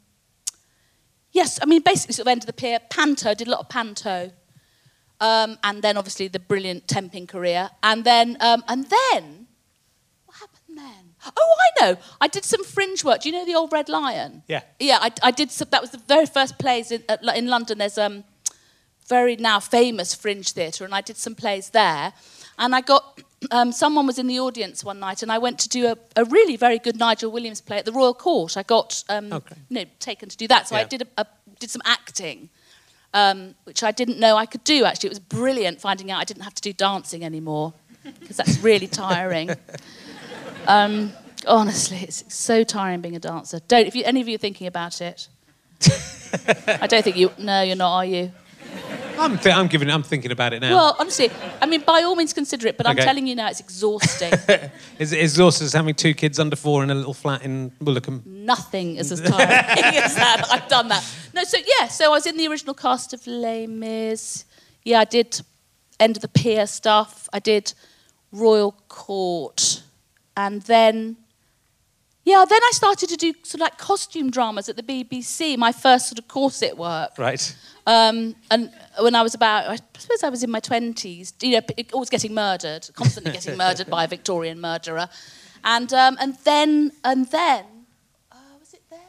yes, 1.32 1.60
I 1.62 1.66
mean 1.66 1.82
basically 1.82 2.14
sort 2.14 2.28
of 2.28 2.32
end 2.32 2.42
of 2.44 2.48
the 2.48 2.54
pier, 2.54 2.80
panto, 2.90 3.34
did 3.34 3.48
a 3.48 3.52
lot 3.52 3.60
of 3.62 3.70
panto. 3.70 4.32
Um, 5.20 5.60
and 5.64 5.84
then 5.84 5.98
obviously 5.98 6.28
the 6.28 6.40
brilliant 6.40 6.88
temping 6.88 7.28
career. 7.28 7.70
And 7.84 8.04
then 8.04 8.38
um, 8.40 8.64
and 8.68 8.86
then 8.90 9.48
what 10.26 10.38
happened 10.38 10.78
then? 10.78 11.16
Oh, 11.38 11.56
I 11.60 11.86
know. 11.86 11.98
I 12.20 12.28
did 12.28 12.44
some 12.44 12.64
fringe 12.64 13.04
work. 13.04 13.22
Do 13.22 13.30
you 13.30 13.36
know 13.36 13.46
the 13.46 13.54
old 13.54 13.72
Red 13.72 13.90
Lion? 13.90 14.42
Yeah. 14.48 14.62
Yeah, 14.80 14.98
I, 15.00 15.12
I 15.22 15.32
did 15.32 15.52
some, 15.52 15.68
that 15.70 15.82
was 15.82 15.92
the 15.92 16.00
very 16.00 16.26
first 16.26 16.58
plays 16.58 16.92
in, 16.92 17.04
at, 17.08 17.24
in 17.38 17.48
London. 17.48 17.78
There's 17.78 18.00
um 18.00 18.24
very 19.08 19.36
now 19.36 19.60
famous 19.60 20.16
fringe 20.16 20.54
theatre, 20.54 20.86
and 20.86 20.96
I 20.96 21.02
did 21.02 21.18
some 21.18 21.36
plays 21.36 21.70
there. 21.70 22.14
And 22.58 22.74
I 22.74 22.82
got 22.82 23.22
um, 23.50 23.72
someone 23.72 24.06
was 24.06 24.20
in 24.20 24.28
the 24.28 24.40
audience 24.40 24.84
one 24.84 25.00
night, 25.00 25.24
and 25.24 25.32
I 25.32 25.38
went 25.40 25.58
to 25.60 25.70
do 25.70 25.88
a, 25.88 25.98
a 26.16 26.26
really 26.26 26.56
very 26.58 26.78
good 26.78 26.98
Nigel 27.00 27.32
Williams 27.32 27.60
play 27.62 27.78
at 27.80 27.86
the 27.86 27.92
Royal 27.92 28.14
Court. 28.14 28.56
I 28.56 28.64
got 28.64 29.04
um, 29.10 29.34
Okay. 29.34 29.56
you 29.70 29.76
know 29.80 29.86
taken 30.00 30.30
to 30.30 30.38
do 30.38 30.48
that, 30.48 30.68
so 30.68 30.76
I 30.76 30.84
did 30.84 31.02
a, 31.02 31.22
a, 31.22 31.26
did 31.60 31.72
some 31.72 31.82
acting, 31.86 32.50
um, 33.14 33.56
which 33.64 33.84
I 33.84 33.92
didn't 33.92 34.20
know 34.20 34.38
I 34.38 34.46
could 34.46 34.64
do. 34.64 34.86
Actually, 34.86 35.08
it 35.08 35.12
was 35.12 35.20
brilliant 35.20 35.82
finding 35.82 36.12
out 36.12 36.20
I 36.22 36.24
didn't 36.26 36.44
have 36.44 36.54
to 36.56 36.62
do 36.62 36.72
dancing 36.74 37.24
anymore 37.26 37.74
because 38.20 38.38
that's 38.38 38.60
really 38.60 38.88
tiring. 38.88 39.50
Um, 40.68 41.12
honestly, 41.48 41.98
it's 42.02 42.24
so 42.34 42.64
tiring 42.64 43.02
being 43.02 43.16
a 43.16 43.20
dancer. 43.20 43.60
Don't 43.68 43.88
if 43.88 43.96
you, 43.96 44.04
any 44.06 44.22
of 44.22 44.28
you 44.28 44.36
are 44.36 44.38
thinking 44.38 44.68
about 44.68 45.02
it. 45.02 45.28
I 46.68 46.86
don't 46.86 47.04
think 47.04 47.18
you. 47.18 47.32
No, 47.40 47.64
you're 47.64 47.76
not, 47.76 47.96
are 47.96 48.06
you? 48.06 48.32
I'm, 49.20 49.38
th- 49.38 49.56
I'm 49.56 49.68
giving, 49.68 49.90
I'm 49.90 50.04
thinking 50.04 50.32
about 50.32 50.54
it 50.54 50.62
now. 50.62 50.76
Well, 50.76 50.96
honestly, 51.00 51.30
I 51.62 51.66
mean, 51.66 51.82
by 51.82 52.02
all 52.04 52.16
means 52.16 52.34
consider 52.34 52.68
it, 52.68 52.78
but 52.78 52.88
I'm 52.88 52.96
Okay. 52.98 53.06
telling 53.06 53.28
you 53.28 53.36
now, 53.36 53.48
it's 53.50 53.60
exhausting. 53.60 54.32
is 55.00 55.14
it 55.14 55.20
exhausting 55.20 55.66
as 55.66 55.74
having 55.74 55.94
two 55.96 56.14
kids 56.14 56.40
under 56.40 56.56
four 56.56 56.84
in 56.84 56.90
a 56.92 56.96
little 56.96 57.14
flat 57.14 57.44
in 57.44 57.72
Woolacombe? 57.84 58.26
Nothing 58.26 58.96
is 58.98 59.12
as 59.12 59.22
tiring 59.22 59.50
as 59.98 60.16
that. 60.16 60.48
I've 60.52 60.68
done 60.68 60.88
that. 60.90 61.04
No, 61.34 61.44
so 61.44 61.58
yeah, 61.80 61.88
so 61.88 62.06
I 62.06 62.10
was 62.10 62.26
in 62.26 62.38
the 62.38 62.48
original 62.48 62.74
cast 62.74 63.14
of 63.14 63.26
Les 63.28 63.68
Mis. 63.68 64.46
Yeah, 64.84 65.00
I 65.02 65.06
did 65.06 65.42
End 66.00 66.16
of 66.18 66.22
the 66.22 66.28
Pier 66.28 66.66
stuff. 66.68 67.30
I 67.32 67.40
did 67.40 67.74
Royal 68.32 68.72
Court, 68.88 69.84
and 70.36 70.62
then 70.64 71.18
yeah, 72.24 72.46
then 72.48 72.60
I 72.64 72.72
started 72.74 73.10
to 73.10 73.18
do 73.18 73.34
sort 73.44 73.56
of 73.56 73.60
like 73.62 73.78
costume 73.80 74.30
dramas 74.30 74.70
at 74.70 74.76
the 74.76 74.84
BBC. 74.84 75.58
My 75.58 75.72
first 75.72 76.08
sort 76.08 76.20
of 76.20 76.28
corset 76.28 76.78
work. 76.78 77.18
Right. 77.18 77.56
Um, 77.88 78.36
and 78.52 78.72
when 79.00 79.16
I 79.16 79.24
was 79.24 79.34
about, 79.34 79.68
I 79.68 79.78
suppose 79.98 80.24
I 80.24 80.30
was 80.30 80.44
in 80.44 80.52
my 80.52 80.60
20s, 80.60 81.34
you 81.42 81.60
know, 81.60 81.84
always 81.94 82.12
getting 82.12 82.34
murdered, 82.36 82.88
constantly 82.94 83.32
getting 83.32 83.58
murdered 83.58 83.90
by 83.90 84.04
a 84.04 84.08
Victorian 84.16 84.62
murderer. 84.62 85.10
And, 85.64 85.92
um, 85.94 86.18
and 86.20 86.36
then, 86.44 86.92
and 87.04 87.26
then, 87.32 87.66
uh, 88.32 88.36
was 88.60 88.74
it 88.74 88.84
then? 88.92 89.00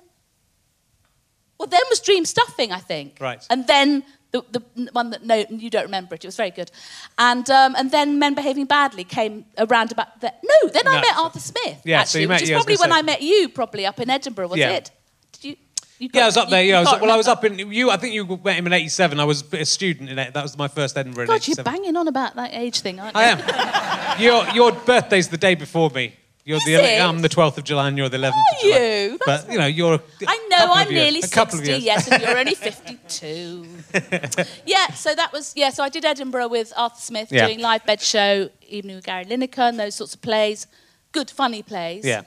Well, 1.58 1.68
then 1.68 1.82
was 1.90 2.00
Dream 2.00 2.24
Stuffing, 2.24 2.72
I 2.72 2.78
think. 2.78 3.18
Right. 3.20 3.46
And 3.50 3.66
then 3.66 4.04
the, 4.32 4.42
the 4.50 4.88
one 4.92 5.10
that, 5.10 5.24
no, 5.24 5.44
you 5.50 5.70
don't 5.70 5.84
remember 5.84 6.14
it, 6.14 6.24
it 6.24 6.28
was 6.28 6.36
very 6.36 6.50
good. 6.50 6.70
And, 7.18 7.48
um, 7.50 7.74
and 7.76 7.90
then 7.90 8.18
Men 8.18 8.34
Behaving 8.34 8.64
Badly 8.66 9.04
came 9.04 9.44
around 9.58 9.92
about 9.92 10.20
that. 10.22 10.40
No, 10.42 10.68
then 10.70 10.88
I 10.88 11.00
met 11.00 11.16
Arthur 11.16 11.38
Smith. 11.38 11.82
Yeah, 11.84 11.98
so 11.98 12.02
actually, 12.02 12.22
you 12.22 12.28
met- 12.28 12.40
which 12.40 12.50
is 12.50 12.56
probably 12.56 12.76
when 12.76 12.90
say. 12.90 12.96
I 12.98 13.02
met 13.02 13.22
you, 13.22 13.48
probably 13.50 13.86
up 13.86 14.00
in 14.00 14.08
Edinburgh, 14.10 14.48
was 14.48 14.58
Yeah. 14.58 14.70
it? 14.70 14.90
Did 15.32 15.44
you? 15.44 15.56
you 15.98 16.08
Yeah, 16.14 16.22
I 16.22 16.26
was 16.26 16.36
up 16.36 16.48
there. 16.48 16.62
you 16.62 16.70
Yeah, 16.70 16.78
I 16.78 16.80
was, 16.80 17.00
well, 17.00 17.10
I 17.10 17.16
was 17.16 17.28
up 17.28 17.44
in 17.44 17.58
you. 17.58 17.90
I 17.90 17.96
think 17.96 18.14
you 18.14 18.26
met 18.42 18.56
him 18.56 18.66
in 18.66 18.72
'87. 18.72 19.20
I 19.20 19.24
was 19.24 19.44
a 19.52 19.64
student 19.64 20.08
in 20.10 20.18
it. 20.18 20.32
That 20.34 20.42
was 20.42 20.56
my 20.58 20.66
first 20.68 20.96
Edinburgh. 20.96 21.24
in 21.24 21.28
God, 21.28 21.46
you're 21.46 21.52
87. 21.60 21.64
banging 21.64 21.96
on 21.96 22.08
about 22.08 22.34
that 22.36 22.50
age 22.54 22.80
thing, 22.80 22.98
aren't 23.00 23.14
you? 23.14 23.20
I 23.20 23.24
am. 24.16 24.20
your 24.20 24.48
your 24.54 24.72
birthday's 24.72 25.28
the 25.28 25.36
day 25.38 25.54
before 25.54 25.90
me. 25.90 26.16
You're 26.44 26.56
Is 26.56 26.64
the 26.64 26.74
it? 26.74 27.00
I'm 27.00 27.20
the 27.22 27.28
12th 27.28 27.58
of 27.58 27.62
July 27.64 27.86
and 27.86 27.96
you're 27.96 28.08
the 28.08 28.16
11th 28.16 28.32
Are 28.32 28.56
of 28.56 28.60
July. 28.62 28.78
you? 28.78 29.18
That's 29.24 29.44
But 29.44 29.52
you 29.52 29.58
know 29.60 29.66
you're. 29.66 30.00
I 30.26 30.41
couple 30.58 30.74
I'm 30.74 30.88
nearly 30.90 31.20
a 31.20 31.28
couple 31.28 31.58
of 31.58 31.64
60, 31.66 31.70
years. 31.72 31.84
yes, 31.84 32.08
and 32.10 32.22
you're 32.22 32.38
only 32.38 32.54
52. 32.70 33.66
yeah, 34.66 34.88
so 34.92 35.14
that 35.14 35.32
was, 35.32 35.52
yeah, 35.56 35.70
so 35.70 35.82
I 35.82 35.88
did 35.88 36.04
Edinburgh 36.04 36.48
with 36.48 36.72
Arthur 36.76 37.00
Smith 37.00 37.30
Yeah. 37.32 37.46
doing 37.46 37.60
live 37.60 37.84
bed 37.86 38.00
show, 38.00 38.50
Evening 38.68 38.96
with 38.96 39.04
Gary 39.04 39.24
Lineker, 39.24 39.68
and 39.68 39.78
those 39.78 39.94
sorts 39.94 40.14
of 40.14 40.22
plays. 40.22 40.66
Good, 41.12 41.30
funny 41.30 41.62
plays. 41.62 42.04
Yeah. 42.04 42.22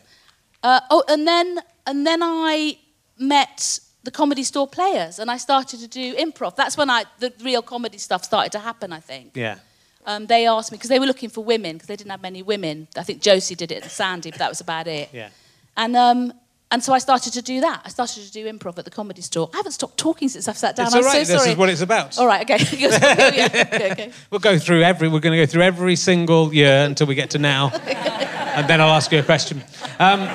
Uh, 0.63 0.79
oh, 0.89 1.03
and 1.07 1.27
then, 1.27 1.59
and 1.85 2.05
then 2.05 2.21
I 2.23 2.77
met 3.17 3.79
the 4.03 4.11
comedy 4.11 4.43
store 4.43 4.67
players 4.67 5.17
and 5.19 5.31
I 5.31 5.37
started 5.37 5.79
to 5.79 5.87
do 5.87 6.15
improv. 6.15 6.55
That's 6.55 6.77
when 6.77 6.89
I, 6.89 7.05
the 7.19 7.33
real 7.41 7.61
comedy 7.63 7.97
stuff 7.97 8.23
started 8.23 8.51
to 8.51 8.59
happen, 8.59 8.93
I 8.93 8.99
think. 8.99 9.31
Yeah. 9.35 9.57
Um, 10.05 10.27
they 10.27 10.45
asked 10.45 10.71
me, 10.71 10.77
because 10.77 10.89
they 10.91 10.99
were 10.99 11.07
looking 11.07 11.29
for 11.29 11.43
women, 11.43 11.73
because 11.73 11.87
they 11.87 11.95
didn't 11.95 12.11
have 12.11 12.21
many 12.21 12.43
women. 12.43 12.87
I 12.95 13.01
think 13.01 13.21
Josie 13.23 13.55
did 13.55 13.71
it 13.71 13.81
and 13.81 13.91
Sandi, 13.91 14.29
but 14.29 14.37
that 14.37 14.49
was 14.49 14.61
about 14.61 14.87
it. 14.87 15.09
Yeah. 15.11 15.29
And, 15.75 15.95
um, 15.95 16.31
and 16.71 16.83
so 16.83 16.93
I 16.93 16.97
started 16.97 17.33
to 17.33 17.41
do 17.41 17.61
that. 17.61 17.81
I 17.85 17.89
started 17.89 18.25
to 18.25 18.31
do 18.31 18.51
improv 18.51 18.77
at 18.79 18.85
the 18.85 18.91
comedy 18.91 19.21
store. 19.21 19.49
I 19.53 19.57
haven't 19.57 19.73
stopped 19.73 19.97
talking 19.97 20.29
since 20.29 20.47
I've 20.47 20.57
sat 20.57 20.75
down. 20.75 20.87
It's 20.87 20.95
I'm 20.95 21.03
all 21.03 21.05
right. 21.05 21.25
so 21.25 21.33
this 21.33 21.41
sorry. 21.41 21.51
is 21.51 21.57
what 21.57 21.69
it's 21.69 21.81
about. 21.81 22.17
All 22.17 22.25
right, 22.25 22.41
okay. 22.41 22.55
okay, 22.65 23.91
okay. 23.91 24.11
We'll 24.31 24.39
go 24.39 24.57
through 24.57 24.81
every. 24.81 25.07
We're 25.07 25.19
going 25.19 25.37
to 25.37 25.45
go 25.45 25.45
through 25.45 25.61
every 25.61 25.95
single 25.95 26.53
year 26.53 26.85
until 26.85 27.07
we 27.07 27.15
get 27.15 27.29
to 27.31 27.39
now, 27.39 27.69
and 27.73 28.67
then 28.67 28.81
I'll 28.81 28.89
ask 28.89 29.11
you 29.11 29.19
a 29.19 29.23
question. 29.23 29.61
Um, 29.99 30.21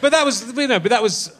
but 0.00 0.12
that 0.12 0.24
was, 0.24 0.56
you 0.56 0.68
know, 0.68 0.78
but 0.78 0.90
that 0.90 1.02
was. 1.02 1.36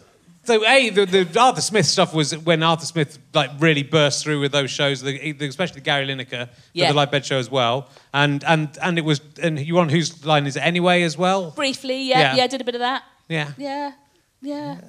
So 0.48 0.64
a 0.66 0.88
the, 0.90 1.04
the 1.04 1.40
Arthur 1.40 1.60
Smith 1.60 1.84
stuff 1.84 2.14
was 2.14 2.34
when 2.38 2.62
Arthur 2.62 2.86
Smith 2.86 3.18
like 3.34 3.50
really 3.58 3.82
burst 3.82 4.24
through 4.24 4.40
with 4.40 4.50
those 4.52 4.70
shows, 4.70 5.02
the, 5.02 5.32
the- 5.32 5.46
especially 5.46 5.82
Gary 5.82 6.06
Lineker, 6.06 6.48
Yeah. 6.72 6.88
the 6.88 6.94
live 6.96 7.10
bed 7.10 7.26
show 7.26 7.38
as 7.38 7.50
well, 7.50 7.90
and 8.14 8.42
and 8.44 8.66
and 8.80 8.96
it 8.96 9.04
was 9.04 9.20
and 9.42 9.58
you 9.60 9.78
on 9.78 9.90
whose 9.90 10.24
line 10.24 10.46
is 10.46 10.56
it 10.56 10.60
anyway 10.64 11.02
as 11.02 11.18
well? 11.18 11.50
Briefly, 11.50 12.02
yeah, 12.04 12.18
Yeah. 12.20 12.36
yeah, 12.36 12.44
I 12.44 12.46
did 12.46 12.60
a 12.62 12.64
bit 12.64 12.74
of 12.76 12.80
that. 12.80 13.02
Yeah. 13.28 13.52
Yeah, 13.58 13.92
yeah, 14.40 14.80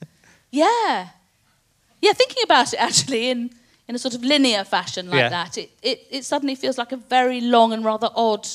yeah. 0.50 1.08
Yeah, 2.00 2.12
thinking 2.12 2.42
about 2.42 2.72
it 2.74 2.80
actually 2.80 3.30
in, 3.30 3.50
in 3.88 3.94
a 3.94 3.98
sort 3.98 4.14
of 4.14 4.22
linear 4.24 4.64
fashion 4.64 5.08
like 5.10 5.20
Yeah. 5.20 5.28
that, 5.30 5.56
it, 5.58 5.70
it, 5.82 6.06
it 6.10 6.24
suddenly 6.24 6.56
feels 6.56 6.76
like 6.76 6.92
a 6.92 6.96
very 6.98 7.40
long 7.40 7.72
and 7.72 7.84
rather 7.84 8.10
odd 8.16 8.46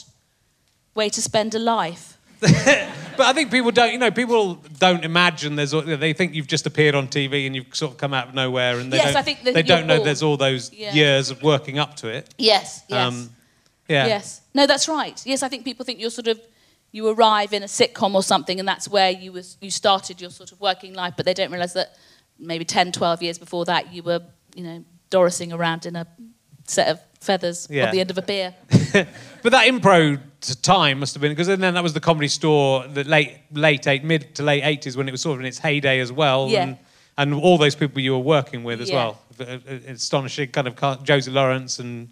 way 0.94 1.10
to 1.10 1.22
spend 1.22 1.56
a 1.56 1.60
life. 1.60 2.18
But 3.20 3.26
I 3.28 3.34
think 3.34 3.52
people 3.52 3.72
don't, 3.72 3.92
you 3.92 3.98
know, 3.98 4.12
people 4.12 4.54
don't 4.78 5.04
imagine 5.04 5.58
there's. 5.58 5.74
all- 5.74 5.82
They 5.82 6.14
think 6.14 6.36
you've 6.36 6.48
just 6.48 6.66
appeared 6.66 6.96
on 6.96 7.10
TV 7.10 7.46
and 7.48 7.54
you've 7.54 7.76
sort 7.76 7.92
of 7.92 7.98
come 7.98 8.14
out 8.14 8.30
of 8.30 8.34
nowhere, 8.34 8.80
and 8.80 8.94
they 8.94 8.96
Yes, 8.96 9.08
don't. 9.08 9.18
I 9.18 9.22
think 9.24 9.44
that 9.44 9.54
they 9.54 9.62
don't 9.62 9.88
know 9.88 9.98
born. 9.98 10.06
there's 10.06 10.24
all 10.24 10.38
those 10.38 10.72
Yeah. 10.72 10.94
years 10.94 11.30
of 11.30 11.44
working 11.44 11.78
up 11.80 11.98
to 11.98 12.08
it. 12.08 12.34
Yes, 12.38 12.82
yes. 12.88 12.98
Um, 13.08 13.30
yeah. 13.90 14.08
Yes. 14.08 14.40
No, 14.54 14.66
that's 14.68 14.88
right. 14.88 15.22
Yes, 15.26 15.44
I 15.44 15.50
think 15.50 15.66
people 15.66 15.84
think 15.84 16.00
you're 16.00 16.12
sort 16.12 16.28
of 16.30 16.40
you 16.94 17.10
arrive 17.10 17.52
in 17.52 17.62
a 17.62 17.66
sitcom 17.68 18.16
or 18.16 18.24
something 18.24 18.58
and 18.58 18.66
that's 18.68 18.88
where 18.88 19.12
you 19.12 19.34
was 19.34 19.58
you 19.60 19.70
started 19.70 20.22
your 20.22 20.30
sort 20.30 20.54
of 20.54 20.62
working 20.62 20.94
life, 20.94 21.16
but 21.18 21.26
they 21.26 21.34
don't 21.34 21.52
realise 21.52 21.74
that 21.74 21.98
maybe 22.40 22.64
10, 22.64 22.94
12 22.94 23.22
years 23.22 23.38
before 23.38 23.66
that 23.66 23.94
you 23.94 24.02
were, 24.02 24.22
you 24.56 24.64
know, 24.64 24.86
Dorising 25.10 25.52
around 25.52 25.86
in 25.86 25.96
a 25.98 26.08
set 26.68 26.88
of 26.88 27.00
feathers 27.20 27.68
Yeah. 27.70 27.86
at 27.86 27.92
the 27.92 28.00
end 28.00 28.12
of 28.12 28.18
a 28.18 28.22
beer. 28.22 28.54
But 29.42 29.52
that 29.54 29.68
impro 29.68 30.20
time 30.62 31.00
must 31.00 31.14
have 31.14 31.22
been 31.22 31.32
because 31.32 31.48
then 31.48 31.62
that 31.62 31.84
was 31.84 31.94
the 31.94 32.00
comedy 32.02 32.28
store, 32.28 32.86
the 32.88 33.04
late 33.06 33.38
late 33.54 33.88
eight 33.88 34.04
mid 34.04 34.36
to 34.36 34.44
late 34.44 34.64
eighties 34.66 34.98
when 34.98 35.08
it 35.08 35.12
was 35.12 35.22
sort 35.22 35.36
of 35.36 35.40
in 35.42 35.46
its 35.46 35.60
heyday 35.60 36.00
as 36.02 36.12
well. 36.12 36.50
Yeah. 36.50 36.64
And, 36.64 36.78
and 37.18 37.34
all 37.34 37.58
those 37.58 37.76
people 37.76 38.02
you 38.02 38.12
were 38.14 38.20
working 38.38 38.64
with 38.66 38.82
as 38.82 38.90
Yeah. 38.90 38.96
well. 38.98 39.20
Uh, 39.40 39.44
uh, 39.44 39.58
Astonishing, 39.88 40.50
kind 40.52 40.68
of 40.68 41.04
Josie 41.04 41.32
Lawrence 41.32 41.80
and 41.80 42.10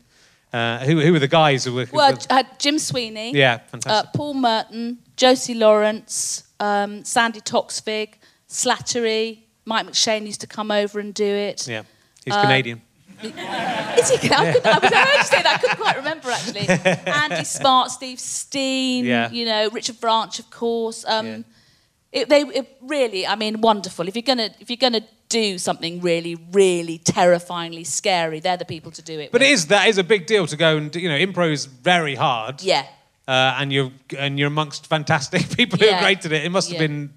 uh, 0.54 0.80
who 0.86 1.02
who 1.02 1.12
were 1.12 1.20
the 1.20 1.28
guys 1.28 1.66
who 1.66 1.74
were? 1.74 1.86
who 1.86 1.98
Well, 1.98 2.14
were- 2.14 2.34
had 2.36 2.58
Jim 2.60 2.80
Sweeney. 2.80 3.34
yeah, 3.36 3.56
Uh, 3.56 3.60
fantastic. 3.72 4.14
Paul 4.14 4.34
Merton, 4.36 5.00
Josie 5.18 5.54
Lawrence, 5.54 6.44
um, 6.62 7.04
Sandi 7.04 7.42
Toksvig, 7.42 8.14
Slattery. 8.50 9.40
Mike 9.66 9.86
McShane 9.88 10.26
used 10.26 10.40
to 10.42 10.48
come 10.48 10.72
over 10.72 11.00
and 11.02 11.14
do 11.14 11.26
it. 11.26 11.68
yeah, 11.68 11.84
he's 12.24 12.34
uh, 12.34 12.42
Canadian. 12.42 12.82
Is 13.24 14.10
he? 14.10 14.30
I, 14.32 14.54
could, 14.54 14.66
I 14.66 14.80
was 14.80 14.94
heard 14.94 15.18
you 15.18 15.24
say 15.24 15.42
that. 15.44 15.54
I 15.56 15.58
couldn't 15.60 15.78
quite 15.78 15.98
remember 15.98 16.30
actually. 16.32 16.68
Andy 17.12 17.44
Smart, 17.44 17.92
Steve 17.92 18.20
Steen. 18.20 19.06
Yeah. 19.06 19.30
You 19.32 19.46
know, 19.46 19.70
Richard 19.72 19.96
Vranch, 19.98 20.40
of 20.40 20.50
course. 20.50 21.04
Um, 21.06 21.26
Yeah. 21.26 21.42
it, 22.12 22.30
they 22.30 22.42
it 22.42 22.78
really, 22.82 23.26
I 23.28 23.36
mean, 23.36 23.62
wonderful. 23.62 24.08
If 24.08 24.16
you're 24.16 24.22
gonna, 24.24 24.50
if 24.60 24.70
you're 24.70 24.78
gonna 24.78 25.02
do 25.30 25.58
something 25.58 26.00
really, 26.02 26.36
really 26.52 27.00
terrifyingly 27.00 27.84
scary, 27.84 28.40
they're 28.40 28.56
the 28.58 28.66
people 28.66 28.92
to 28.94 29.02
do 29.02 29.20
it. 29.20 29.32
But 29.32 29.42
with. 29.42 29.50
it 29.50 29.54
is 29.54 29.68
that 29.68 29.88
is 29.88 29.98
a 29.98 30.04
big 30.04 30.26
deal 30.26 30.48
to 30.48 30.56
go 30.56 30.78
and 30.78 30.96
you 30.96 31.10
know 31.10 31.18
improv 31.18 31.52
is 31.52 31.66
very 31.66 32.16
hard. 32.16 32.62
yeah. 32.62 32.86
uh, 33.28 33.56
and 33.60 33.74
you're 33.74 33.92
and 34.18 34.38
you're 34.40 34.48
amongst 34.48 34.88
fantastic 34.88 35.50
people 35.58 35.80
who 35.80 35.86
Yeah. 35.86 35.98
are 35.98 36.02
great 36.04 36.26
at 36.26 36.32
it. 36.32 36.46
It 36.46 36.50
must 36.52 36.70
have 36.70 36.80
been. 36.80 37.12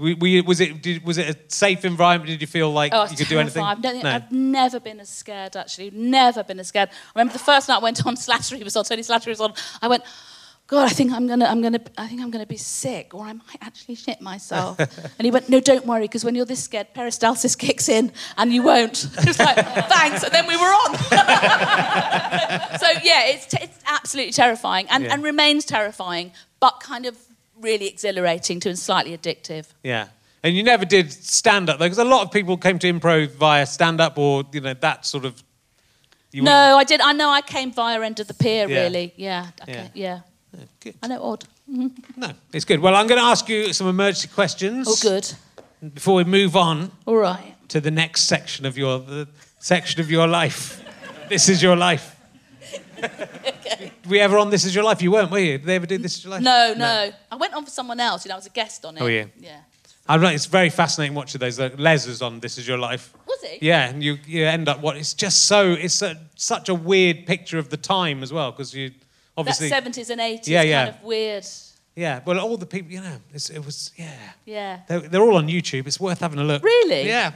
We, 0.00 0.14
we, 0.14 0.40
was 0.40 0.60
it 0.60 0.80
did, 0.82 1.04
was 1.04 1.18
it 1.18 1.28
a 1.36 1.54
safe 1.54 1.84
environment? 1.84 2.30
Did 2.30 2.40
you 2.40 2.46
feel 2.46 2.70
like 2.72 2.92
Oh, 2.94 3.06
you 3.10 3.16
could 3.16 3.28
do 3.28 3.38
anything? 3.38 3.62
terrifying. 3.62 3.78
I 3.78 3.80
don't 3.82 3.92
think, 3.92 4.04
no. 4.04 4.10
I've 4.10 4.32
never 4.32 4.80
been 4.80 4.98
as 5.00 5.08
scared, 5.10 5.56
actually. 5.56 5.90
Never 5.90 6.42
been 6.42 6.58
as 6.58 6.68
scared. 6.68 6.88
I 6.88 7.18
remember 7.18 7.34
the 7.34 7.38
first 7.44 7.68
night 7.68 7.76
I 7.76 7.82
went 7.82 8.06
on 8.06 8.14
Slattery 8.26 8.64
was 8.64 8.76
on, 8.76 8.84
Tony 8.84 9.02
Slattery 9.02 9.28
was 9.28 9.40
on. 9.40 9.52
I 9.82 9.88
went, 9.88 10.02
God, 10.68 10.86
I 10.86 10.90
think 10.90 11.10
I'm 11.12 11.26
gonna, 11.26 11.46
I'm 11.46 11.60
gonna, 11.62 11.80
I 11.98 12.06
think 12.06 12.20
I'm 12.22 12.30
gonna 12.30 12.46
be 12.46 12.56
sick, 12.56 13.12
or 13.12 13.24
I 13.24 13.32
might 13.32 13.58
actually 13.60 13.96
shit 13.96 14.20
myself. 14.20 14.78
and 15.18 15.24
he 15.24 15.30
went, 15.32 15.48
No, 15.48 15.58
don't 15.58 15.84
worry, 15.84 16.02
because 16.02 16.24
when 16.24 16.34
you're 16.36 16.44
this 16.46 16.62
scared, 16.62 16.86
peristalsis 16.94 17.58
kicks 17.58 17.88
in, 17.88 18.12
and 18.38 18.52
you 18.54 18.62
won't. 18.62 19.06
It's 19.18 19.38
like, 19.40 19.56
thanks, 19.56 20.22
and 20.22 20.32
then 20.32 20.46
we 20.46 20.56
were 20.56 20.62
on. 20.62 20.94
so 22.78 22.86
yeah, 23.02 23.26
it's, 23.26 23.46
t- 23.46 23.58
it's 23.60 23.78
absolutely 23.86 24.32
terrifying, 24.32 24.86
and, 24.90 25.04
Yeah. 25.04 25.14
and 25.14 25.22
remains 25.24 25.64
terrifying, 25.64 26.32
but 26.60 26.78
kind 26.80 27.04
of 27.06 27.16
really 27.60 27.86
exhilarating 27.88 28.60
to 28.60 28.68
and 28.68 28.78
slightly 28.78 29.16
addictive. 29.16 29.66
Yeah. 29.82 30.08
And 30.42 30.56
you 30.56 30.62
never 30.62 30.84
did 30.84 31.12
stand 31.12 31.68
up 31.68 31.78
though, 31.78 31.84
because 31.84 31.98
a 31.98 32.04
lot 32.04 32.22
of 32.24 32.32
people 32.32 32.56
came 32.56 32.78
to 32.78 32.92
improv 32.92 33.30
via 33.32 33.66
stand 33.66 34.00
up 34.00 34.16
or 34.18 34.44
you 34.52 34.60
know 34.60 34.74
that 34.74 35.04
sort 35.06 35.24
of. 35.24 35.42
You 36.32 36.42
No, 36.42 36.76
I 36.78 36.84
did. 36.84 37.00
I 37.00 37.12
know 37.12 37.28
I 37.30 37.40
came 37.42 37.72
via 37.72 38.00
end 38.00 38.20
of 38.20 38.28
the 38.28 38.34
pier, 38.34 38.68
Yeah. 38.68 38.82
really. 38.82 39.12
Yeah. 39.16 39.46
Okay. 39.62 39.72
Yeah. 39.72 39.88
Yeah. 39.94 40.20
wouldn't- 40.52 40.80
Good. 40.80 40.94
I 41.02 41.08
know, 41.08 41.22
odd. 41.22 41.44
Mm-hmm. 41.70 42.20
No, 42.20 42.30
it's 42.52 42.64
good. 42.64 42.80
Well, 42.80 42.94
I'm 42.94 43.06
going 43.06 43.20
to 43.20 43.26
ask 43.26 43.48
you 43.48 43.72
some 43.72 43.88
emergency 43.88 44.28
questions. 44.28 44.86
Oh, 44.88 44.96
good. 45.02 45.28
Before 45.94 46.14
we 46.14 46.24
move 46.24 46.56
on 46.56 46.90
All 47.06 47.16
right. 47.16 47.54
to 47.68 47.80
the 47.80 47.90
next 47.90 48.22
section 48.22 48.64
of 48.66 48.76
your 48.78 48.98
the 49.00 49.28
section 49.58 50.00
of 50.00 50.10
your 50.10 50.26
life. 50.26 50.82
this 51.28 51.48
is 51.48 51.62
your 51.62 51.76
life. 51.76 52.16
Were 54.08 54.16
you 54.16 54.20
ever 54.20 54.38
on 54.38 54.50
This 54.50 54.64
Is 54.64 54.74
Your 54.74 54.84
Life? 54.84 55.00
You 55.02 55.10
weren't, 55.12 55.30
were 55.30 55.38
you? 55.38 55.58
Did 55.58 55.66
they 55.66 55.76
ever 55.76 55.86
do 55.86 55.98
This 55.98 56.16
Is 56.18 56.24
Your 56.24 56.32
Life? 56.32 56.42
No, 56.42 56.74
no, 56.76 57.10
I 57.30 57.36
went 57.36 57.54
on 57.54 57.64
for 57.64 57.70
someone 57.70 58.00
else. 58.00 58.24
You 58.24 58.30
know, 58.30 58.34
I 58.34 58.38
was 58.38 58.46
a 58.46 58.50
guest 58.50 58.84
on 58.84 58.96
it. 58.96 59.02
Oh, 59.02 59.06
yeah. 59.06 59.26
Yeah. 59.38 59.60
I 60.08 60.14
don't 60.14 60.24
know, 60.24 60.30
it's 60.30 60.46
very 60.46 60.70
fascinating 60.70 61.14
watching 61.14 61.38
those. 61.38 61.58
Like, 61.60 61.78
Les 61.78 62.06
is 62.06 62.20
on 62.20 62.40
This 62.40 62.58
Is 62.58 62.66
Your 62.66 62.78
Life. 62.78 63.12
Was 63.28 63.40
he? 63.42 63.58
Yeah, 63.64 63.88
and 63.88 64.02
you, 64.02 64.18
you 64.26 64.44
end 64.44 64.68
up 64.68 64.80
what 64.80 64.96
it's 64.96 65.14
just 65.14 65.46
so 65.46 65.70
it's 65.72 66.02
a, 66.02 66.16
such 66.34 66.68
a 66.68 66.74
weird 66.74 67.26
picture 67.26 67.58
of 67.58 67.68
the 67.70 67.76
time 67.76 68.22
as 68.22 68.32
well 68.32 68.50
because 68.50 68.74
you 68.74 68.90
obviously. 69.36 69.68
That 69.68 69.76
seventies 69.76 70.10
and 70.10 70.20
eighties 70.20 70.48
Yeah, 70.48 70.62
yeah. 70.62 70.84
kind 70.86 70.96
of 70.96 71.04
weird. 71.04 71.46
yeah 71.94 72.20
well 72.26 72.40
all 72.40 72.56
the 72.56 72.66
people 72.66 72.90
you 72.90 73.00
know 73.00 73.16
it's, 73.32 73.50
it 73.50 73.64
was 73.64 73.92
yeah 73.96 74.12
Yeah. 74.46 74.80
they're, 74.88 75.00
they're 75.00 75.22
all 75.22 75.36
on 75.36 75.46
YouTube 75.46 75.86
it's 75.86 76.00
worth 76.00 76.18
having 76.20 76.40
a 76.40 76.44
look 76.44 76.62
Really? 76.64 77.06
yeah 77.06 77.32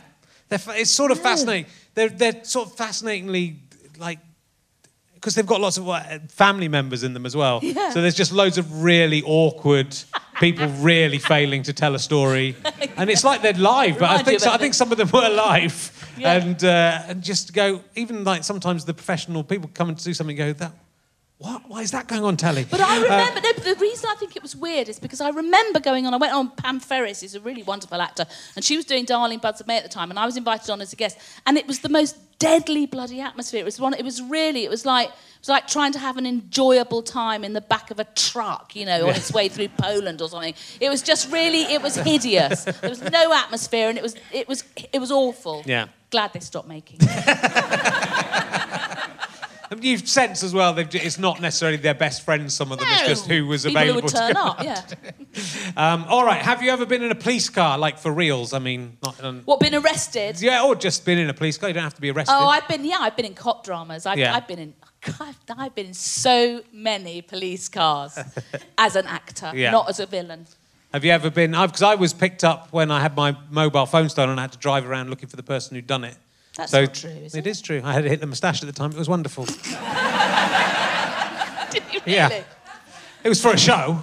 they're, 0.48 0.58
it's 0.76 0.90
sort 0.90 1.12
of 1.12 1.20
fascinating 1.20 1.70
they're 1.94 2.08
they're 2.08 2.42
sort 2.44 2.68
of 2.70 2.76
fascinatingly 2.76 3.56
like 3.98 4.18
because 5.24 5.34
they've 5.36 5.46
got 5.46 5.58
lots 5.62 5.78
of 5.78 6.30
family 6.30 6.68
members 6.68 7.02
in 7.02 7.14
them 7.14 7.24
as 7.24 7.34
well 7.34 7.60
Yeah. 7.62 7.88
so 7.88 8.02
there's 8.02 8.14
just 8.14 8.30
loads 8.30 8.58
of 8.58 8.82
really 8.82 9.22
awkward 9.24 9.96
people 10.38 10.66
really 10.80 11.18
failing 11.18 11.62
to 11.62 11.72
tell 11.72 11.94
a 11.94 11.98
story 11.98 12.54
and 12.98 13.08
it's 13.08 13.24
like 13.24 13.40
they're 13.40 13.54
live 13.54 13.98
but 13.98 14.10
I 14.10 14.22
think 14.22 14.40
so, 14.40 14.50
I 14.50 14.58
think 14.58 14.74
some 14.74 14.92
of 14.92 14.98
them 14.98 15.08
were 15.10 15.30
live 15.30 15.76
Yeah. 16.18 16.34
and 16.34 16.62
uh, 16.62 17.02
and 17.08 17.22
just 17.22 17.54
go 17.54 17.80
even 17.94 18.22
like 18.24 18.44
sometimes 18.44 18.84
the 18.84 18.92
professional 18.92 19.42
people 19.44 19.70
come 19.72 19.88
and 19.88 19.96
do 20.04 20.12
something 20.12 20.38
and 20.38 20.54
go 20.56 20.58
that 20.66 20.72
what 21.38 21.68
why 21.68 21.82
is 21.82 21.90
that 21.90 22.06
going 22.06 22.22
on 22.22 22.36
telly 22.36 22.64
But 22.64 22.80
I 22.80 22.98
uh, 22.98 23.02
remember 23.02 23.40
no, 23.40 23.52
but 23.54 23.64
the 23.64 23.74
reason 23.80 24.08
I 24.10 24.14
think 24.16 24.36
it 24.36 24.42
was 24.42 24.54
weird 24.54 24.88
is 24.88 25.00
because 25.00 25.20
I 25.20 25.30
remember 25.30 25.80
going 25.80 26.06
on. 26.06 26.14
I 26.14 26.16
went 26.16 26.32
on 26.32 26.50
Pam 26.50 26.78
Ferris, 26.78 27.22
who's 27.22 27.34
a 27.34 27.40
really 27.40 27.62
wonderful 27.62 28.00
actor, 28.00 28.24
and 28.54 28.64
she 28.64 28.76
was 28.76 28.84
doing 28.84 29.04
Darling 29.04 29.40
Buds 29.40 29.60
of 29.60 29.66
May 29.66 29.76
at 29.76 29.82
the 29.82 29.88
time, 29.88 30.10
and 30.10 30.18
I 30.18 30.26
was 30.26 30.36
invited 30.36 30.70
on 30.70 30.80
as 30.80 30.92
a 30.92 30.96
guest, 30.96 31.18
and 31.46 31.58
it 31.58 31.66
was 31.66 31.80
the 31.80 31.88
most 31.88 32.16
deadly 32.38 32.86
bloody 32.86 33.20
atmosphere. 33.20 33.60
It 33.60 33.64
was 33.64 33.80
one. 33.80 33.94
It 33.94 34.04
was 34.04 34.22
really. 34.22 34.64
It 34.64 34.70
was 34.70 34.86
like 34.86 35.08
it 35.08 35.40
was 35.40 35.48
like 35.48 35.66
trying 35.66 35.92
to 35.92 35.98
have 35.98 36.16
an 36.16 36.26
enjoyable 36.26 37.02
time 37.02 37.42
in 37.42 37.52
the 37.52 37.60
back 37.60 37.90
of 37.90 37.98
a 37.98 38.04
truck, 38.04 38.76
you 38.76 38.86
know, 38.86 39.08
on 39.08 39.16
its 39.16 39.32
way 39.32 39.48
through 39.48 39.68
Poland 39.68 40.22
or 40.22 40.28
something. 40.28 40.54
It 40.80 40.88
was 40.88 41.02
just 41.02 41.32
really. 41.32 41.62
It 41.62 41.82
was 41.82 41.96
hideous. 41.96 42.64
There 42.64 42.90
was 42.90 43.02
no 43.02 43.32
atmosphere, 43.32 43.88
and 43.88 43.98
it 43.98 44.02
was. 44.02 44.14
It 44.32 44.48
was. 44.48 44.62
It 44.92 45.00
was 45.00 45.10
awful. 45.10 45.62
Yeah. 45.66 45.88
Glad 46.10 46.32
they 46.32 46.40
stopped 46.40 46.68
making. 46.68 47.00
You've 49.80 50.08
sensed 50.08 50.42
as 50.42 50.52
well 50.54 50.72
they've, 50.72 50.92
it's 50.94 51.18
not 51.18 51.40
necessarily 51.40 51.76
their 51.78 51.94
best 51.94 52.24
friends. 52.24 52.54
Some 52.54 52.72
of 52.72 52.78
them 52.78 52.88
it's 52.90 53.06
just 53.06 53.26
who 53.26 53.46
was 53.46 53.64
People 53.64 53.80
available 53.82 54.00
who 54.00 54.04
would 54.04 54.10
to 54.10 54.16
turn 54.16 54.36
up. 54.36 54.62
Yeah. 54.62 54.82
Um, 55.76 56.04
all 56.08 56.24
right. 56.24 56.40
Have 56.40 56.62
you 56.62 56.70
ever 56.70 56.86
been 56.86 57.02
in 57.02 57.10
a 57.10 57.14
police 57.16 57.48
car, 57.48 57.76
like 57.76 57.98
for 57.98 58.12
reals? 58.12 58.52
I 58.52 58.60
mean, 58.60 58.96
not. 59.02 59.22
Um, 59.24 59.42
What? 59.44 59.58
Been 59.58 59.74
arrested? 59.74 60.40
yeah, 60.40 60.62
or 60.62 60.76
just 60.76 61.04
been 61.04 61.18
in 61.18 61.28
a 61.28 61.34
police 61.34 61.58
car. 61.58 61.68
You 61.68 61.74
don't 61.74 61.82
have 61.82 61.94
to 61.94 62.00
be 62.00 62.10
arrested. 62.10 62.34
Oh, 62.38 62.46
I've 62.46 62.68
been 62.68 62.84
yeah, 62.84 62.98
I've 63.00 63.16
been 63.16 63.24
in 63.26 63.34
cop 63.34 63.64
dramas. 63.64 64.06
I've, 64.06 64.18
Yeah. 64.18 64.34
I've 64.36 64.46
been 64.46 64.58
in 64.60 64.74
I've, 65.20 65.36
I've 65.58 65.74
been 65.74 65.86
in 65.86 65.94
so 65.94 66.62
many 66.72 67.20
police 67.22 67.68
cars 67.68 68.16
as 68.78 68.94
an 68.96 69.06
actor, 69.06 69.50
Yeah. 69.54 69.70
not 69.72 69.88
as 69.88 69.98
a 70.00 70.06
villain. 70.06 70.46
have 70.92 71.04
you 71.04 71.10
ever 71.10 71.30
been? 71.30 71.50
Because 71.50 71.82
I 71.82 71.96
was 71.96 72.12
picked 72.14 72.44
up 72.44 72.68
when 72.70 72.90
I 72.92 73.00
had 73.00 73.16
my 73.16 73.36
mobile 73.50 73.86
phone 73.86 74.08
stolen 74.08 74.30
and 74.30 74.40
I 74.40 74.44
had 74.44 74.52
to 74.52 74.58
drive 74.58 74.86
around 74.88 75.10
looking 75.10 75.28
for 75.28 75.36
the 75.36 75.42
person 75.42 75.74
who'd 75.74 75.86
done 75.88 76.04
it. 76.04 76.16
That's 76.56 76.70
so 76.72 76.82
not 76.82 76.94
true, 76.94 77.10
is 77.10 77.34
It 77.34 77.46
it? 77.46 77.50
is 77.50 77.60
true. 77.60 77.80
I 77.84 77.92
had 77.94 78.04
hit 78.04 78.20
the 78.20 78.26
moustache 78.26 78.62
at 78.62 78.66
the 78.66 78.72
time. 78.72 78.90
It 78.92 78.96
was 78.96 79.08
wonderful. 79.08 79.44
Did 81.70 81.82
you 81.92 82.00
really? 82.06 82.16
Yeah. 82.16 82.42
it 83.24 83.28
was 83.28 83.40
for 83.42 83.52
a 83.52 83.58
show. 83.58 84.00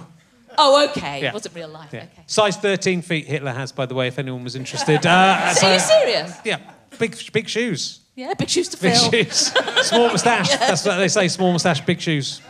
Oh, 0.58 0.84
okay. 0.90 1.22
Yeah. 1.22 1.28
It 1.28 1.32
wasn't 1.34 1.54
real 1.54 1.68
life. 1.68 1.88
Yeah. 1.92 2.00
Okay. 2.12 2.24
Size 2.26 2.56
13 2.58 3.00
feet 3.00 3.26
Hitler 3.26 3.52
has, 3.52 3.72
by 3.72 3.86
the 3.86 3.94
way, 3.94 4.06
if 4.08 4.18
anyone 4.18 4.44
was 4.44 4.54
interested. 4.54 5.06
Uh, 5.06 5.54
So, 5.54 5.66
are 5.66 5.72
you 5.74 5.80
serious? 5.80 6.36
yeah, 6.44 6.58
big, 6.98 7.16
big 7.32 7.48
shoes. 7.48 8.00
Yeah, 8.14 8.34
big 8.34 8.50
shoes 8.50 8.68
to 8.68 8.76
Big 8.76 8.92
fill. 8.92 9.10
shoes. 9.10 9.36
Small 9.88 10.08
moustache. 10.08 10.50
That's 10.50 10.84
what 10.84 10.96
they 10.96 11.08
say. 11.08 11.28
Small 11.28 11.52
moustache, 11.52 11.80
big 11.80 11.98
shoes. 12.02 12.42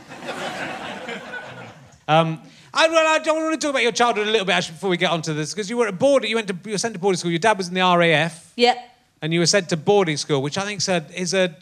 Um, 2.09 2.41
I, 2.75 2.88
well, 2.88 3.07
I 3.07 3.19
don't 3.21 3.41
want 3.41 3.55
to 3.61 3.65
talk 3.65 3.71
about 3.71 3.83
your 3.85 3.93
childhood 3.93 4.27
a 4.27 4.31
little 4.31 4.47
bit 4.47 4.55
actually 4.55 4.73
before 4.75 4.91
we 4.91 4.97
get 4.97 5.11
onto 5.12 5.33
this 5.35 5.53
because 5.55 5.71
you 5.71 5.77
were 5.77 5.87
at 5.87 5.99
boarding. 5.99 6.31
You 6.31 6.37
went 6.37 6.49
to 6.49 6.57
you 6.65 6.73
were 6.73 6.79
sent 6.79 6.95
to 6.95 7.01
boarding 7.01 7.19
school. 7.19 7.31
Your 7.31 7.38
dad 7.38 7.57
was 7.59 7.69
in 7.69 7.75
the 7.75 7.81
RAF, 7.81 8.53
Yeah. 8.57 8.75
And 9.23 9.33
you 9.33 9.41
were 9.41 9.47
sent 9.47 9.69
to 9.71 9.77
boarding 9.77 10.17
school, 10.19 10.43
which 10.43 10.59
I 10.59 10.65
think 10.65 10.79
is 10.81 10.89
a, 10.89 11.05
is 11.15 11.33
a 11.35 11.55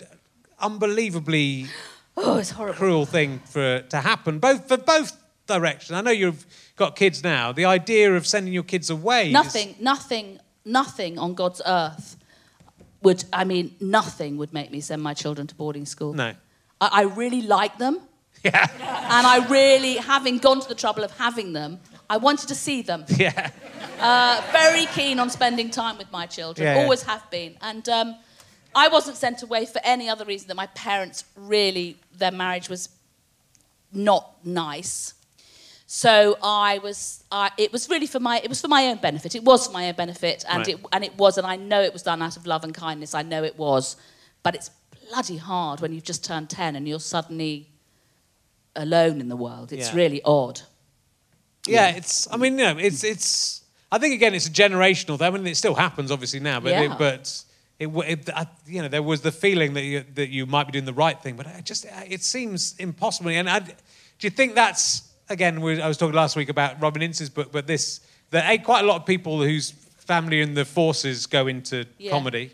unbelievably 0.59 1.67
Oh, 2.17 2.37
it's 2.39 2.51
horrible. 2.51 2.77
cruel 2.79 3.07
thing 3.07 3.41
for 3.47 3.81
to 3.81 4.01
happen, 4.01 4.39
both 4.41 4.69
for 4.69 4.77
both 4.77 5.17
directions. 5.47 5.93
I 5.93 6.01
know 6.03 6.11
you've 6.11 6.45
got 6.77 6.97
kids 6.97 7.23
now. 7.25 7.53
The 7.53 7.65
idea 7.65 8.15
of 8.15 8.27
sending 8.27 8.53
your 8.53 8.63
kids 8.65 8.91
away. 8.91 9.29
is- 9.29 9.33
Nothing, 9.33 9.75
nothing, 9.81 10.39
nothing 10.65 11.19
on 11.19 11.35
God's 11.35 11.63
earth 11.65 12.17
would. 13.03 13.25
I 13.33 13.45
mean, 13.45 13.75
nothing 13.81 14.37
would 14.37 14.53
make 14.53 14.71
me 14.71 14.81
send 14.81 15.03
my 15.03 15.15
children 15.15 15.47
to 15.47 15.55
boarding 15.55 15.87
school. 15.87 16.13
no. 16.15 16.35
I, 16.81 16.89
I 16.93 17.03
really 17.03 17.43
like 17.43 17.79
them. 17.79 18.01
Yeah. 18.43 18.67
And 18.73 19.27
I 19.27 19.47
really, 19.51 19.97
having 19.97 20.39
gone 20.39 20.61
to 20.61 20.69
the 20.69 20.75
trouble 20.75 21.05
of 21.05 21.11
having 21.19 21.53
them, 21.53 21.79
I 22.11 22.17
wanted 22.19 22.49
to 22.49 22.55
see 22.55 22.83
them. 22.83 23.05
Yeah. 23.17 23.51
Uh, 24.01 24.43
very 24.53 24.87
keen 24.87 25.19
on 25.19 25.29
spending 25.31 25.71
time 25.71 25.97
with 25.99 26.11
my 26.11 26.27
children, 26.27 26.67
Yeah, 26.67 26.75
yeah. 26.77 26.83
always 26.83 27.03
have 27.03 27.25
been. 27.31 27.57
And 27.61 27.87
um, 27.89 28.17
I 28.75 28.89
wasn't 28.89 29.17
sent 29.19 29.43
away 29.43 29.67
for 29.67 29.81
any 29.85 30.09
other 30.09 30.25
reason 30.25 30.49
than 30.49 30.57
my 30.57 30.69
parents 30.69 31.25
really, 31.37 31.97
their 32.17 32.31
marriage 32.33 32.69
was 32.71 32.89
not 33.93 34.45
nice. 34.45 35.15
So 35.87 36.39
I 36.43 36.79
was, 36.79 37.25
I, 37.31 37.51
it 37.59 37.73
was 37.73 37.89
really 37.91 38.07
for 38.07 38.21
my, 38.21 38.41
it 38.43 38.49
was 38.49 38.61
for 38.61 38.69
my 38.69 38.87
own 38.87 38.99
benefit. 38.99 39.35
It 39.35 39.45
was 39.45 39.67
for 39.67 39.73
my 39.73 39.89
own 39.89 39.95
benefit, 39.97 40.45
and 40.49 40.59
Right. 40.67 40.69
it, 40.69 40.81
and 40.93 41.05
it 41.05 41.15
was, 41.19 41.37
and 41.37 41.47
I 41.47 41.57
know 41.57 41.83
it 41.83 41.93
was 41.93 42.03
done 42.03 42.23
out 42.23 42.37
of 42.37 42.47
love 42.47 42.65
and 42.65 42.73
kindness. 42.75 43.15
I 43.15 43.23
know 43.23 43.43
it 43.45 43.59
was, 43.59 43.97
but 44.43 44.55
it's 44.55 44.71
bloody 45.11 45.37
hard 45.37 45.81
when 45.81 45.93
you've 45.93 46.05
just 46.05 46.25
turned 46.25 46.49
ten 46.49 46.75
and 46.77 46.89
you're 46.89 47.01
suddenly 47.01 47.69
alone 48.77 49.21
in 49.21 49.29
the 49.29 49.37
world. 49.37 49.73
It's 49.73 49.89
Yeah. 49.91 49.97
really 49.97 50.23
odd. 50.25 50.63
Yeah, 51.67 51.89
it's. 51.91 52.29
I 52.33 52.37
mean, 52.37 52.59
you 52.59 52.65
know, 52.65 52.79
it's 52.79 53.05
it's. 53.05 53.63
I 53.93 53.99
think 53.99 54.15
again, 54.15 54.35
it's 54.35 54.47
a 54.47 54.51
generational 54.51 55.19
thing. 55.19 55.27
I 55.27 55.31
mean, 55.31 55.47
it 55.47 55.57
still 55.57 55.75
happens 55.75 56.11
obviously 56.11 56.41
now, 56.41 56.61
but 56.61 56.71
Yeah. 56.71 56.83
it, 56.93 56.99
but 56.99 57.43
it, 57.79 57.89
it 57.89 58.31
I, 58.35 58.47
you 58.67 58.83
know, 58.83 58.89
there 58.89 59.03
was 59.03 59.21
the 59.21 59.33
feeling 59.33 59.75
that 59.75 59.83
you 59.83 60.05
that 60.15 60.29
you 60.31 60.47
might 60.47 60.65
be 60.67 60.73
doing 60.73 60.85
the 60.85 60.93
right 60.95 61.21
thing, 61.21 61.37
but 61.37 61.47
it 61.47 61.65
just 61.65 61.87
it 62.09 62.23
seems 62.23 62.77
impossible. 62.79 63.31
And 63.31 63.49
I, 63.51 63.59
do 63.61 63.73
you 64.21 64.31
think 64.31 64.55
that's 64.55 65.09
again? 65.29 65.61
We, 65.61 65.81
I 65.81 65.89
was 65.89 65.97
talking 65.97 66.15
last 66.15 66.37
week 66.37 66.49
about 66.49 66.81
Robin 66.81 67.03
Ince's 67.03 67.31
book, 67.31 67.51
but 67.53 67.67
this 67.67 68.01
that 68.31 68.65
quite 68.65 68.85
a 68.85 68.87
lot 68.87 68.97
of 69.01 69.07
people 69.07 69.43
whose 69.43 69.73
family 69.99 70.41
and 70.41 70.57
the 70.57 70.65
forces 70.65 71.27
go 71.27 71.47
into 71.47 71.87
Yeah. 71.99 72.11
comedy? 72.11 72.53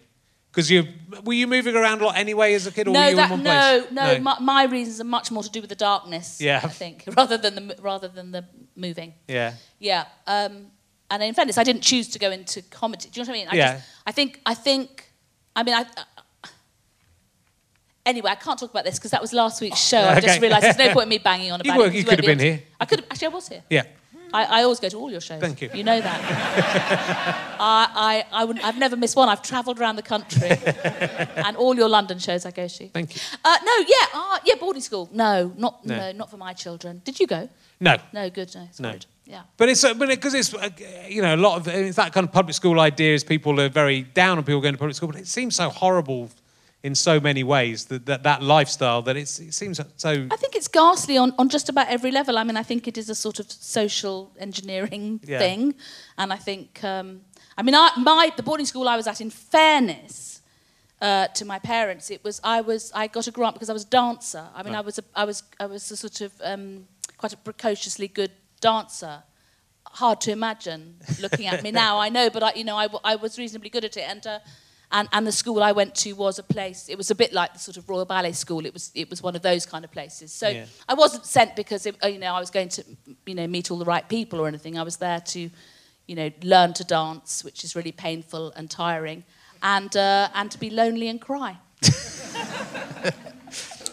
Because 0.57 0.71
you 0.71 0.89
were 1.23 1.35
you 1.35 1.47
moving 1.47 1.77
around 1.77 2.01
a 2.01 2.07
lot 2.07 2.17
anyway 2.17 2.55
as 2.55 2.67
a 2.67 2.73
kid, 2.73 2.89
or 2.89 2.93
were 2.93 2.95
no, 2.95 3.05
you 3.05 3.11
in 3.11 3.17
that, 3.19 3.31
one 3.31 3.43
no, 3.43 3.81
place? 3.83 3.93
no, 3.93 4.19
My, 4.21 4.39
my 4.41 4.65
reasons 4.65 4.99
are 5.03 5.05
much 5.05 5.31
more 5.31 5.43
to 5.43 5.51
do 5.51 5.61
with 5.61 5.69
the 5.69 5.77
darkness. 5.77 6.41
Yeah. 6.41 6.63
I 6.65 6.69
think 6.69 7.05
rather 7.17 7.37
than 7.37 7.55
the 7.57 7.77
rather 7.83 8.09
than 8.09 8.33
the 8.33 8.43
moving. 8.75 9.13
yeah, 9.29 9.53
Yeah. 9.79 10.07
Um, 10.27 10.69
and 11.11 11.23
in 11.23 11.35
fairness, 11.35 11.59
I 11.59 11.63
didn't 11.63 11.83
choose 11.83 12.09
to 12.09 12.19
go 12.19 12.31
into 12.31 12.63
comedy. 12.63 13.11
Do 13.11 13.21
you 13.21 13.27
know 13.27 13.31
what 13.33 13.37
I 13.37 13.39
mean? 13.41 13.49
I 13.53 13.55
Yeah. 13.57 13.73
Just, 13.75 13.87
I 14.07 14.13
think. 14.13 14.41
I 14.47 14.55
think. 14.55 15.13
I 15.55 15.63
mean, 15.63 15.75
I. 15.75 15.83
Uh, 15.83 16.49
anyway, 18.07 18.31
I 18.31 18.35
can't 18.37 18.59
talk 18.59 18.71
about 18.71 18.85
this 18.85 18.99
because 18.99 19.11
that 19.11 19.21
was 19.21 19.33
last 19.35 19.61
week's 19.61 19.79
show. 19.81 19.99
I 19.99 20.13
Okay. 20.17 20.27
just 20.27 20.41
realised 20.41 20.65
there's 20.65 20.79
no 20.79 20.93
point 20.95 21.05
in 21.05 21.09
me 21.11 21.19
banging 21.19 21.53
on 21.53 21.61
You 21.65 21.71
about 21.71 21.79
were- 21.81 21.87
it. 21.89 21.95
you 21.95 22.05
could 22.05 22.13
have 22.19 22.21
be 22.21 22.27
been 22.29 22.39
to- 22.39 22.45
here. 22.45 22.63
I 22.81 22.85
could 22.87 23.01
have, 23.01 23.09
actually. 23.11 23.27
I 23.27 23.31
was 23.31 23.49
here. 23.49 23.63
yeah. 23.71 23.83
I, 24.37 24.61
I 24.61 24.63
always 24.65 24.81
go 24.81 24.89
to 24.89 24.99
all 24.99 25.11
your 25.11 25.21
shows. 25.21 25.41
Thank 25.41 25.63
you. 25.63 25.71
You 25.73 25.83
know 25.85 26.01
that. 26.01 26.21
I, 27.59 28.25
I, 28.33 28.41
I 28.41 28.45
wouldn't, 28.45 28.65
I've 28.65 28.79
never 28.79 28.97
missed 28.97 29.17
one. 29.17 29.29
I've 29.29 29.43
travelled 29.43 29.81
around 29.81 29.97
the 29.97 30.03
country, 30.03 30.51
and 31.47 31.57
all 31.57 31.75
your 31.75 31.89
London 31.89 32.19
shows 32.19 32.45
I 32.45 32.51
go 32.51 32.69
to. 32.69 32.89
Thank 32.89 33.15
you. 33.15 33.21
Uh, 33.45 33.57
no, 33.65 33.73
yeah, 33.87 34.07
uh, 34.15 34.39
yeah, 34.45 34.55
boarding 34.61 34.83
school. 34.83 35.09
No, 35.13 35.53
not 35.57 35.85
No. 35.87 35.97
no. 35.97 36.13
not 36.13 36.31
for 36.31 36.37
my 36.37 36.53
children. 36.53 37.01
Did 37.05 37.19
you 37.21 37.27
go? 37.27 37.49
No, 37.81 37.97
No, 38.13 38.29
good. 38.31 38.55
No, 38.55 38.63
it's 38.65 38.81
No. 38.81 38.93
good. 38.93 39.07
Yeah. 39.29 39.43
but 39.57 39.69
it's 39.69 39.83
because 39.83 40.35
it's 40.35 40.55
uh, 40.55 40.69
you 41.09 41.21
know 41.21 41.35
a 41.35 41.43
lot 41.47 41.57
of 41.59 41.67
it's 41.67 41.97
that 41.97 42.13
kind 42.13 42.25
of 42.29 42.33
public 42.33 42.55
school 42.55 42.79
idea 42.79 43.13
is 43.13 43.25
people 43.25 43.61
are 43.61 43.69
very 43.69 44.03
down 44.03 44.39
on 44.39 44.45
people 44.45 44.61
going 44.61 44.75
to 44.75 44.79
public 44.79 44.95
school, 44.95 45.09
but 45.11 45.21
it 45.21 45.27
seems 45.27 45.57
so 45.57 45.69
horrible 45.69 46.31
in 46.83 46.95
so 46.95 47.19
many 47.19 47.43
ways 47.43 47.87
that 47.87 48.07
that, 48.07 48.23
that 48.23 48.43
lifestyle 48.43 49.03
that 49.03 49.17
it's, 49.17 49.39
it 49.41 49.55
seems 49.55 49.81
so. 49.97 50.11
I 50.31 50.37
think 50.37 50.55
it's 50.55 50.69
ghastly 50.69 51.17
on, 51.19 51.33
on 51.39 51.49
just 51.49 51.69
about 51.69 51.89
every 51.89 52.11
level. 52.13 52.39
I 52.39 52.45
mean, 52.45 52.57
I 52.57 52.63
think 52.63 52.87
it 52.87 52.97
is 52.99 53.11
a 53.11 53.15
sort 53.15 53.41
of 53.41 53.51
social 53.51 54.31
engineering 54.39 55.21
Yeah. 55.27 55.39
thing, 55.39 55.75
and 56.19 56.33
I 56.33 56.37
think, 56.37 56.83
um, 56.85 57.23
I 57.59 57.63
mean, 57.63 57.75
I, 57.75 57.91
my 57.97 58.31
the 58.37 58.43
boarding 58.43 58.67
school 58.67 58.89
I 58.89 58.97
was 58.97 59.07
at, 59.07 59.21
in 59.21 59.31
fairness 59.31 60.43
uh, 61.01 61.27
to 61.29 61.45
my 61.45 61.59
parents, 61.59 62.11
it 62.11 62.23
was 62.23 62.41
I 62.45 62.61
was 62.61 62.93
I 62.95 63.07
got 63.09 63.27
a 63.27 63.31
grant 63.33 63.55
because 63.55 63.71
I 63.71 63.73
was 63.73 63.85
a 63.85 63.91
dancer. 63.91 64.45
I 64.55 64.63
mean, 64.63 64.73
Right. 64.75 64.79
I 64.79 64.83
was 64.83 64.99
a, 64.99 65.05
I 65.15 65.25
was 65.25 65.43
I 65.59 65.67
was 65.67 65.91
a 65.91 65.97
sort 65.97 66.21
of 66.21 66.33
um, 66.45 66.87
quite 67.19 67.33
a 67.33 67.37
precociously 67.39 68.09
good 68.09 68.31
dancer. 68.61 69.23
Hard 69.87 70.21
to 70.21 70.31
imagine 70.31 70.97
looking 71.21 71.47
at 71.47 71.63
me 71.63 71.71
now. 71.85 71.99
I 71.99 72.11
know, 72.11 72.29
but 72.31 72.43
I, 72.43 72.53
you 72.55 72.65
know, 72.65 72.77
i, 72.77 72.87
I 73.03 73.17
was 73.17 73.39
reasonably 73.39 73.71
good 73.71 73.85
at 73.85 73.97
it, 73.97 74.05
and. 74.09 74.27
Uh, 74.27 74.39
and, 74.93 75.09
and 75.13 75.27
the 75.27 75.33
school 75.33 75.63
I 75.63 75.73
went 75.73 75.95
to 75.97 76.13
was 76.13 76.39
a 76.39 76.43
place. 76.43 76.89
It 76.89 76.97
was 76.97 77.11
a 77.11 77.15
bit 77.15 77.33
like 77.33 77.53
the 77.53 77.59
sort 77.59 77.77
of 77.77 77.89
Royal 77.89 78.05
Ballet 78.05 78.33
School. 78.33 78.65
It 78.65 78.73
was 78.73 78.91
it 78.95 79.11
was 79.11 79.23
one 79.23 79.35
of 79.37 79.43
those 79.43 79.67
kind 79.67 79.85
of 79.85 79.91
places. 79.91 80.33
So 80.33 80.49
Yeah. 80.49 80.67
I 80.89 80.95
wasn't 80.95 81.27
sent 81.27 81.57
because 81.57 81.87
it, 81.87 81.97
you 82.05 82.19
know 82.19 82.33
I 82.33 82.41
was 82.41 82.51
going 82.51 82.69
to 82.71 82.85
you 83.27 83.35
know 83.35 83.47
meet 83.47 83.71
all 83.71 83.79
the 83.79 83.85
right 83.85 84.09
people 84.09 84.41
or 84.41 84.47
anything. 84.49 84.79
I 84.79 84.83
was 84.83 84.97
there 84.99 85.21
to 85.21 85.51
you 86.07 86.15
know 86.15 86.31
learn 86.43 86.73
to 86.75 86.85
dance, 86.85 87.43
which 87.45 87.65
is 87.65 87.75
really 87.75 87.93
painful 87.93 88.53
and 88.57 88.71
tiring, 88.71 89.25
and 89.63 89.97
uh, 89.97 90.29
and 90.35 90.51
to 90.51 90.59
be 90.59 90.71
lonely 90.71 91.09
and 91.09 91.21
cry. 91.21 91.59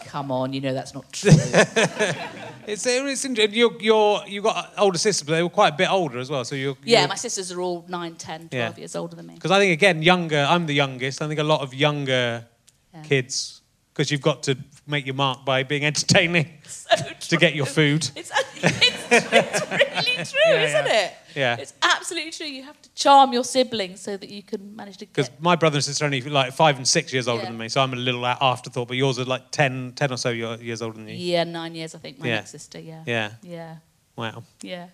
Come 0.06 0.30
on, 0.30 0.52
you 0.52 0.60
know 0.60 0.72
that's 0.74 0.94
not 0.94 1.12
true. 1.12 1.32
It's, 2.66 2.86
it's 2.86 3.24
interesting. 3.24 3.54
You're, 3.54 3.80
you're, 3.80 4.22
you 4.26 4.42
got 4.42 4.72
older 4.78 4.98
sisters, 4.98 5.26
but 5.26 5.32
they 5.34 5.42
were 5.42 5.48
quite 5.50 5.74
a 5.74 5.76
bit 5.76 5.90
older 5.90 6.18
as 6.18 6.30
well. 6.30 6.44
So 6.44 6.54
you're, 6.54 6.76
yeah, 6.84 7.00
you're- 7.00 7.08
my 7.08 7.14
sisters 7.16 7.52
are 7.52 7.60
all 7.60 7.84
9, 7.88 8.14
10, 8.16 8.48
12 8.48 8.52
Yeah. 8.52 8.78
years 8.80 8.96
older 8.96 9.16
than 9.16 9.26
me. 9.26 9.34
Because 9.34 9.50
I 9.50 9.58
think 9.58 9.72
again, 9.72 10.02
younger. 10.02 10.46
I'm 10.48 10.66
the 10.66 10.74
youngest. 10.74 11.22
I 11.22 11.28
think 11.28 11.40
a 11.40 11.44
lot 11.44 11.60
of 11.60 11.74
younger 11.74 12.46
Yeah. 12.94 13.02
kids, 13.02 13.60
because 13.92 14.10
you've 14.10 14.22
got 14.22 14.42
to 14.44 14.56
make 14.86 15.06
your 15.06 15.14
mark 15.14 15.44
by 15.44 15.62
being 15.62 15.84
entertaining 15.84 16.48
So 16.66 16.96
to 17.28 17.36
get 17.36 17.54
your 17.54 17.66
food. 17.66 18.08
It's, 18.16 18.30
it's, 18.56 19.12
it's 19.12 19.70
really 19.70 20.24
true, 20.24 20.40
Yeah, 20.46 20.62
isn't 20.84 20.86
it? 20.94 21.12
Yeah. 21.34 21.56
It's 21.58 21.74
absolutely 21.82 22.30
true. 22.30 22.46
You 22.46 22.62
have 22.64 22.80
to 22.82 22.88
charm 22.94 23.32
your 23.32 23.44
siblings 23.44 24.00
so 24.00 24.16
that 24.16 24.28
you 24.28 24.42
can 24.42 24.74
manage 24.76 24.98
to 24.98 25.06
Because 25.06 25.28
get. 25.28 25.42
my 25.42 25.56
brother 25.56 25.76
and 25.76 25.84
sister 25.84 26.04
are 26.04 26.06
only 26.06 26.20
like 26.22 26.52
five 26.52 26.76
and 26.76 26.86
six 26.86 27.12
years 27.12 27.26
older 27.28 27.42
Yeah. 27.42 27.48
than 27.50 27.58
me, 27.58 27.68
so 27.68 27.80
I'm 27.80 27.92
a 27.92 27.96
little 27.96 28.24
afterthought. 28.26 28.88
But 28.88 28.96
yours 28.96 29.18
are 29.18 29.24
like 29.24 29.50
10, 29.50 29.92
10 29.96 30.12
or 30.12 30.16
so 30.16 30.30
years 30.30 30.82
older 30.82 30.96
than 30.98 31.08
you. 31.08 31.14
Yeah, 31.16 31.44
nine 31.44 31.74
years, 31.74 31.94
I 31.94 31.98
think. 31.98 32.18
My 32.18 32.26
Yeah. 32.28 32.34
next 32.36 32.50
sister. 32.50 32.78
Yeah. 32.80 33.02
Yeah. 33.06 33.30
Yeah. 33.42 33.76
Wow. 34.16 34.44
Yeah. 34.62 34.86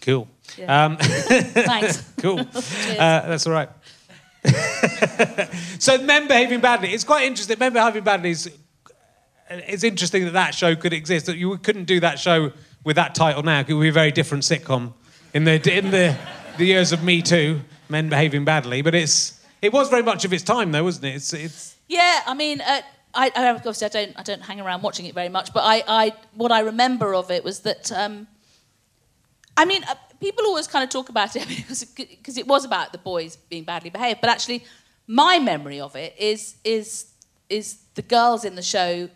Cool. 0.00 0.28
Yeah. 0.58 0.84
Um, 0.84 0.96
Thanks. 1.00 2.02
cool. 2.18 2.40
uh, 2.40 2.44
that's 2.98 3.46
all 3.46 3.52
right. 3.52 3.68
so 5.78 5.98
men 5.98 6.28
behaving 6.28 6.60
badly. 6.60 6.90
It's 6.92 7.04
quite 7.04 7.24
interesting. 7.24 7.58
Men 7.58 7.72
behaving 7.72 8.04
badly 8.04 8.30
is. 8.30 8.50
It's 9.50 9.84
interesting 9.84 10.24
that 10.24 10.32
that 10.32 10.54
show 10.54 10.74
could 10.74 10.92
exist. 10.92 11.26
That 11.26 11.36
you 11.36 11.56
couldn't 11.58 11.84
do 11.84 12.00
that 12.00 12.18
show 12.18 12.52
with 12.82 12.96
that 12.96 13.14
title 13.14 13.42
now. 13.42 13.60
It 13.60 13.72
would 13.72 13.82
be 13.82 13.88
a 13.88 13.92
very 13.92 14.10
different 14.10 14.42
sitcom 14.44 14.92
in 15.34 15.44
the 15.44 15.76
in 15.76 15.90
the 15.90 16.16
the 16.56 16.64
years 16.64 16.92
of 16.92 17.02
Me 17.02 17.20
Too. 17.20 17.60
Men 17.90 18.08
behaving 18.08 18.44
badly, 18.46 18.80
but 18.80 18.94
it's 18.94 19.44
it 19.60 19.72
was 19.72 19.90
very 19.90 20.02
much 20.02 20.24
of 20.24 20.32
its 20.32 20.42
time 20.42 20.72
though, 20.72 20.84
wasn't 20.84 21.04
it? 21.04 21.16
It's 21.16 21.32
it's 21.34 21.76
Yeah, 21.86 22.20
I 22.26 22.32
mean, 22.32 22.62
uh, 22.62 22.80
I, 23.14 23.30
I 23.36 23.48
obviously 23.50 23.84
I 23.86 23.90
don't 23.90 24.18
I 24.18 24.22
don't 24.22 24.40
hang 24.40 24.60
around 24.60 24.82
watching 24.82 25.04
it 25.06 25.14
very 25.14 25.28
much, 25.28 25.52
but 25.52 25.60
I, 25.60 25.82
I 25.86 26.12
what 26.34 26.50
I 26.50 26.60
remember 26.60 27.14
of 27.14 27.30
it 27.30 27.44
was 27.44 27.60
that 27.60 27.92
um, 27.92 28.26
I 29.56 29.66
mean, 29.66 29.84
uh, 29.84 29.94
people 30.18 30.44
always 30.46 30.66
kind 30.66 30.82
of 30.82 30.88
talk 30.88 31.10
about 31.10 31.36
it 31.36 31.46
because 31.56 31.82
it, 31.82 32.24
'cause 32.24 32.38
it 32.38 32.46
was 32.46 32.64
about 32.64 32.92
the 32.92 32.98
boys 32.98 33.36
being 33.36 33.64
badly 33.64 33.90
behaved, 33.90 34.20
but 34.22 34.30
actually, 34.30 34.64
my 35.06 35.38
memory 35.38 35.78
of 35.80 35.94
it 35.94 36.14
is 36.18 36.56
is 36.64 37.06
is 37.50 37.76
the 37.94 38.02
girls 38.02 38.44
in 38.46 38.54
the 38.54 38.62
show 38.62 39.10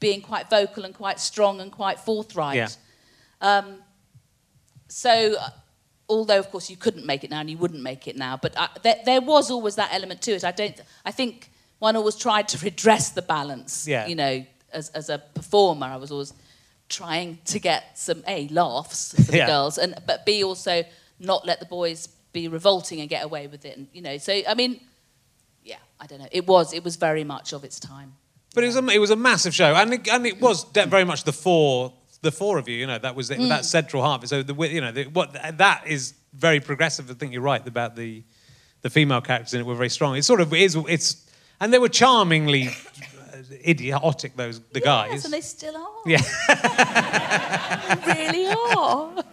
being 0.00 0.20
quite 0.20 0.50
vocal 0.50 0.84
and 0.84 0.94
quite 0.94 1.20
strong 1.20 1.60
and 1.60 1.70
quite 1.70 2.00
forthright. 2.00 2.56
Yeah. 2.56 2.68
Um, 3.40 3.76
so, 4.88 5.36
although 6.08 6.38
of 6.38 6.50
course 6.50 6.70
you 6.70 6.76
couldn't 6.76 7.06
make 7.06 7.24
it 7.24 7.30
now 7.30 7.40
and 7.40 7.50
you 7.50 7.58
wouldn't 7.58 7.82
make 7.82 8.08
it 8.08 8.16
now, 8.16 8.36
but 8.36 8.56
uh, 8.56 8.68
there, 8.82 8.96
there 9.04 9.20
was 9.20 9.50
always 9.50 9.76
that 9.76 9.90
element 9.92 10.22
to 10.22 10.32
it. 10.32 10.44
I 10.44 10.52
don't. 10.52 10.80
I 11.04 11.10
think 11.12 11.50
one 11.78 11.96
always 11.96 12.16
tried 12.16 12.48
to 12.48 12.58
redress 12.64 13.10
the 13.10 13.22
balance. 13.22 13.86
Yeah. 13.86 14.06
You 14.06 14.14
know, 14.16 14.46
as 14.72 14.88
as 14.90 15.08
a 15.10 15.18
performer, 15.34 15.86
I 15.86 15.96
was 15.96 16.10
always 16.10 16.32
trying 16.88 17.38
to 17.44 17.58
get 17.58 17.98
some 17.98 18.22
a 18.26 18.48
laughs 18.48 19.14
for 19.14 19.30
the 19.32 19.36
Yeah. 19.38 19.46
girls, 19.46 19.78
and 19.78 19.94
but 20.06 20.24
b 20.24 20.42
also 20.42 20.84
not 21.18 21.46
let 21.46 21.60
the 21.60 21.66
boys 21.66 22.08
be 22.32 22.48
revolting 22.48 23.00
and 23.00 23.08
get 23.08 23.24
away 23.24 23.46
with 23.46 23.64
it. 23.64 23.76
And 23.76 23.88
you 23.92 24.02
know, 24.02 24.18
so 24.18 24.32
I 24.48 24.54
mean, 24.54 24.80
yeah, 25.64 25.76
I 26.00 26.06
don't 26.06 26.20
know. 26.20 26.28
It 26.32 26.46
was 26.46 26.72
it 26.72 26.82
was 26.84 26.96
very 26.96 27.24
much 27.24 27.52
of 27.52 27.64
its 27.64 27.78
time. 27.78 28.14
But 28.54 28.64
it 28.64 28.68
was 28.68 28.76
a, 28.76 28.86
it 28.88 28.98
was 28.98 29.10
a 29.10 29.16
massive 29.16 29.54
show, 29.54 29.74
and 29.74 29.92
it, 29.94 30.08
and 30.08 30.26
it 30.26 30.40
was 30.40 30.64
very 30.64 31.04
much 31.04 31.24
the 31.24 31.32
four 31.34 31.92
the 32.22 32.32
four 32.32 32.58
of 32.58 32.68
you. 32.68 32.76
You 32.76 32.86
know, 32.86 32.98
that 32.98 33.14
was 33.14 33.30
it, 33.30 33.38
Mm. 33.38 33.48
that 33.48 33.64
central 33.64 34.02
half. 34.02 34.26
So 34.26 34.42
the 34.42 34.54
you 34.68 34.80
know 34.80 34.92
the, 34.92 35.04
what 35.06 35.32
that 35.58 35.86
is 35.86 36.14
very 36.34 36.60
progressive. 36.60 37.10
I 37.10 37.14
think 37.14 37.32
you're 37.32 37.42
right 37.42 37.66
about 37.66 37.96
the 37.96 38.22
the 38.82 38.90
female 38.90 39.20
characters 39.20 39.54
in 39.54 39.60
it 39.60 39.66
were 39.66 39.74
very 39.74 39.88
strong. 39.88 40.16
It 40.16 40.24
sort 40.24 40.40
of 40.40 40.52
is. 40.54 40.76
It's 40.88 41.24
and 41.60 41.72
they 41.72 41.78
were 41.78 41.88
charmingly 41.88 42.68
uh, 42.68 43.42
idiotic. 43.66 44.36
Those 44.36 44.60
the 44.72 44.80
guys. 44.80 45.24
And 45.24 45.32
they 45.34 45.40
still 45.40 45.76
are. 45.76 45.88
Yeah. 46.06 46.22
Really 48.06 48.46
are. 48.76 49.24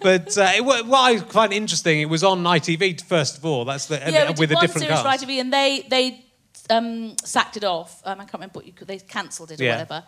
but 0.00 0.36
uh, 0.36 0.52
it, 0.56 0.64
what 0.64 0.86
I 0.92 1.18
find 1.18 1.52
interesting, 1.52 2.00
it 2.00 2.08
was 2.08 2.24
on 2.24 2.42
ITV 2.42 3.02
first 3.02 3.38
of 3.38 3.44
all. 3.44 3.64
That's 3.64 3.86
the 3.86 3.96
yeah, 3.96 4.30
with 4.30 4.50
a 4.52 4.56
different 4.56 4.86
series 4.86 5.00
cast. 5.00 5.22
ITV, 5.24 5.40
and 5.40 5.52
they 5.52 5.86
they 5.88 6.24
um, 6.70 7.14
sacked 7.22 7.56
it 7.56 7.64
off. 7.64 8.00
Um, 8.04 8.20
I 8.20 8.24
can't 8.24 8.34
remember 8.34 8.58
what 8.60 8.66
you. 8.66 8.72
They 8.84 8.98
cancelled 8.98 9.50
it 9.52 9.60
or 9.60 9.64
Yeah. 9.64 9.72
whatever. 9.82 10.04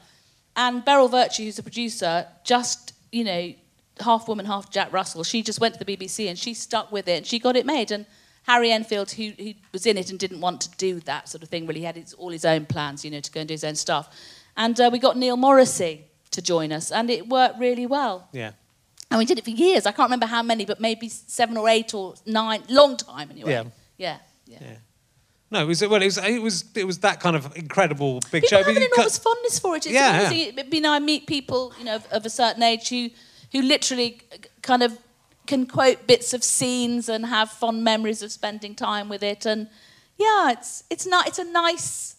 And 0.57 0.85
Beryl 0.85 1.09
Vertue, 1.09 1.45
who's 1.45 1.59
a 1.59 1.63
producer, 1.63 2.27
just 2.45 2.95
you 3.13 3.25
know, 3.25 3.55
half 4.01 4.29
woman, 4.29 4.47
half 4.47 4.71
Jack 4.71 4.93
Russell. 4.93 5.25
She 5.25 5.43
just 5.43 5.61
went 5.61 5.79
to 5.79 5.85
the 5.85 5.97
BBC 5.97 6.29
and 6.29 6.39
she 6.39 6.55
stuck 6.55 6.91
with 6.93 7.09
it 7.09 7.19
and 7.19 7.27
she 7.27 7.39
got 7.39 7.57
it 7.57 7.67
made. 7.67 7.91
And 7.91 8.07
Harry 8.45 8.71
Enfield, 8.71 9.11
who, 9.13 9.33
who 9.39 9.55
was 9.73 9.87
in 9.87 9.97
it 9.97 10.11
and 10.11 10.19
didn't 10.19 10.41
want 10.41 10.61
to 10.63 10.71
do 10.77 11.01
that 11.01 11.29
sort 11.29 11.43
of 11.43 11.49
thing, 11.49 11.67
really 11.67 11.83
had 11.83 11.97
his, 11.97 12.15
all 12.15 12.31
his 12.31 12.45
own 12.45 12.67
plans, 12.67 13.05
you 13.05 13.11
know, 13.11 13.21
to 13.21 13.31
go 13.31 13.41
and 13.41 13.49
do 13.49 13.55
his 13.55 13.65
own 13.65 13.75
stuff. 13.75 14.15
And 14.57 14.79
uh, 14.81 14.91
we 14.93 14.99
got 14.99 15.17
Neil 15.17 15.37
Morrissey 15.37 16.05
to 16.31 16.43
join 16.43 16.73
us, 16.73 16.91
and 16.91 17.11
it 17.11 17.29
worked 17.29 17.59
really 17.59 17.87
well. 17.87 18.29
Yeah. 18.33 18.53
And 19.11 19.19
we 19.19 19.25
did 19.25 19.39
it 19.39 19.45
for 19.45 19.51
years. 19.51 19.87
I 19.87 19.93
can't 19.93 20.07
remember 20.07 20.27
how 20.27 20.43
many, 20.43 20.65
but 20.65 20.81
maybe 20.81 21.09
seven 21.09 21.57
or 21.57 21.69
eight 21.69 21.95
or 21.95 22.15
nine. 22.25 22.63
Long 22.69 22.97
time 22.97 23.31
anyway. 23.31 23.51
Yeah. 23.51 23.65
Yeah. 23.97 24.19
Yeah. 24.47 24.59
Yeah. 24.61 24.77
No, 25.51 25.61
it 25.63 25.67
was 25.67 25.81
well. 25.83 26.03
It 26.03 26.07
was 26.07 26.19
it 26.19 26.43
was 26.43 26.65
it 26.75 26.85
was 26.85 26.99
that 27.01 27.21
kind 27.21 27.37
of 27.37 27.57
incredible 27.57 28.15
big 28.33 28.43
People 28.43 28.49
show. 28.49 28.57
have 28.65 28.77
an 28.77 28.83
enormous 28.83 29.19
fondness 29.19 29.59
for 29.61 29.77
it. 29.77 29.87
It's 29.87 29.95
Yeah, 29.95 30.27
amazing. 30.29 30.59
It- 30.59 30.75
You 30.75 30.81
know, 30.81 30.93
I 30.93 30.99
meet 30.99 31.27
people, 31.27 31.73
you 31.79 31.85
know, 31.85 31.97
of, 31.97 32.07
of 32.13 32.27
a 32.27 32.31
certain 32.31 32.63
age 32.63 32.89
who, 32.89 33.11
who 33.53 33.63
literally 33.63 34.21
kind 34.63 34.83
of 34.83 34.99
can 35.47 35.67
quote 35.67 36.07
bits 36.09 36.35
of 36.35 36.43
scenes 36.43 37.09
and 37.09 37.27
have 37.27 37.49
fond 37.51 37.85
memories 37.85 38.23
of 38.23 38.33
spending 38.33 38.75
time 38.75 39.09
with 39.09 39.23
it. 39.23 39.47
And 39.47 39.69
yeah, 40.19 40.51
it's 40.51 40.83
it's 40.91 41.07
not. 41.07 41.29
It's 41.29 41.39
a 41.39 41.45
nice. 41.45 42.17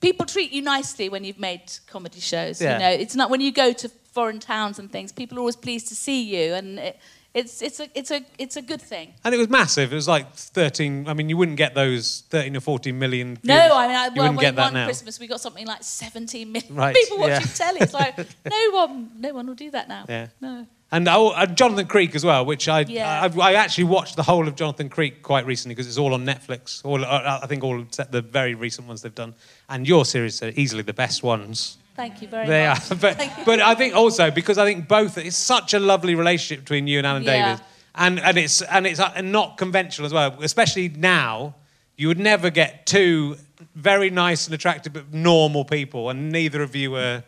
People 0.00 0.26
treat 0.26 0.52
you 0.52 0.60
nicely 0.62 1.08
when 1.08 1.24
you've 1.24 1.40
made 1.40 1.62
comedy 1.86 2.20
shows. 2.20 2.60
Yeah. 2.60 2.74
You 2.74 2.78
know, 2.78 2.90
it's 3.02 3.14
not 3.16 3.30
when 3.30 3.40
you 3.40 3.50
go 3.50 3.72
to 3.72 3.88
foreign 4.12 4.40
towns 4.40 4.78
and 4.78 4.92
things. 4.92 5.10
People 5.12 5.38
are 5.38 5.40
always 5.40 5.56
pleased 5.56 5.88
to 5.88 5.94
see 5.94 6.22
you, 6.22 6.52
and 6.54 6.78
it, 6.78 6.98
it's 7.34 7.60
it's 7.62 7.78
a 7.78 7.88
it's 7.94 8.10
a 8.10 8.24
it's 8.38 8.56
a 8.56 8.62
good 8.62 8.80
thing. 8.80 9.14
And 9.24 9.34
it 9.34 9.38
was 9.38 9.48
massive. 9.48 9.92
It 9.92 9.94
was 9.96 10.08
like 10.08 10.32
13. 10.34 11.08
I 11.08 11.14
mean, 11.14 11.28
you 11.28 11.36
wouldn't 11.36 11.58
get 11.58 11.74
those 11.74 12.24
13 12.30 12.56
or 12.56 12.60
14 12.60 12.98
million. 12.98 13.36
Views. 13.36 13.44
No, 13.44 13.76
I 13.76 13.86
mean, 13.86 13.96
I, 13.96 14.06
you 14.06 14.12
well, 14.16 14.24
wouldn't 14.24 14.40
get 14.40 14.56
that 14.56 14.64
one 14.64 14.74
now. 14.74 14.84
Christmas 14.86 15.20
we 15.20 15.26
got 15.26 15.40
something 15.40 15.66
like 15.66 15.82
17 15.82 16.50
million 16.50 16.74
Right, 16.74 16.94
people 16.94 17.18
yeah. 17.18 17.38
watching 17.38 17.52
telly. 17.52 17.80
It's 17.80 17.94
like 17.94 18.16
no 18.50 18.70
one, 18.72 19.10
no 19.18 19.34
one 19.34 19.46
will 19.46 19.54
do 19.54 19.70
that 19.70 19.88
now. 19.88 20.04
Yeah. 20.08 20.28
No. 20.40 20.66
And, 20.90 21.06
oh, 21.06 21.32
and 21.32 21.54
Jonathan 21.54 21.86
Creek 21.86 22.14
as 22.14 22.24
well, 22.24 22.46
which 22.46 22.66
I, 22.66 22.80
Yeah. 22.80 23.28
I 23.36 23.50
I 23.50 23.54
actually 23.54 23.84
watched 23.84 24.16
the 24.16 24.22
whole 24.22 24.48
of 24.48 24.56
Jonathan 24.56 24.88
Creek 24.88 25.22
quite 25.22 25.44
recently 25.44 25.74
because 25.74 25.86
it's 25.86 25.98
all 25.98 26.14
on 26.14 26.24
Netflix. 26.24 26.82
All 26.82 27.04
uh, 27.04 27.40
I 27.42 27.46
think 27.46 27.62
all 27.62 27.84
the 28.10 28.22
very 28.22 28.54
recent 28.54 28.88
ones 28.88 29.02
they've 29.02 29.14
done. 29.14 29.34
And 29.68 29.86
your 29.86 30.06
series 30.06 30.42
are 30.42 30.52
easily 30.56 30.82
the 30.82 30.94
best 30.94 31.22
ones. 31.22 31.76
Thank 31.98 32.22
you 32.22 32.28
very 32.28 32.46
They 32.46 32.64
much. 32.68 32.88
but, 33.00 33.16
Thank 33.16 33.36
you. 33.38 33.44
but 33.44 33.58
I 33.60 33.74
think 33.74 33.96
also 33.96 34.30
because 34.30 34.56
I 34.56 34.64
think 34.64 34.86
both 34.86 35.18
it's 35.18 35.36
such 35.36 35.74
a 35.74 35.80
lovely 35.80 36.14
relationship 36.14 36.64
between 36.64 36.86
you 36.86 36.98
and 36.98 37.06
Alan 37.06 37.24
Yeah. 37.24 37.32
David, 37.56 37.64
and 37.96 38.20
and 38.20 38.38
it's 38.38 38.62
and 38.62 38.86
it's 38.86 39.00
uh, 39.00 39.20
not 39.20 39.58
conventional 39.58 40.06
as 40.06 40.12
well. 40.12 40.36
Especially 40.40 40.88
now, 40.90 41.56
you 41.96 42.06
would 42.06 42.20
never 42.20 42.50
get 42.50 42.86
two 42.86 43.36
very 43.74 44.10
nice 44.10 44.46
and 44.46 44.54
attractive 44.54 44.92
but 44.92 45.12
normal 45.12 45.64
people, 45.64 46.08
and 46.10 46.30
neither 46.30 46.62
of 46.62 46.76
you 46.76 46.94
are. 46.96 47.24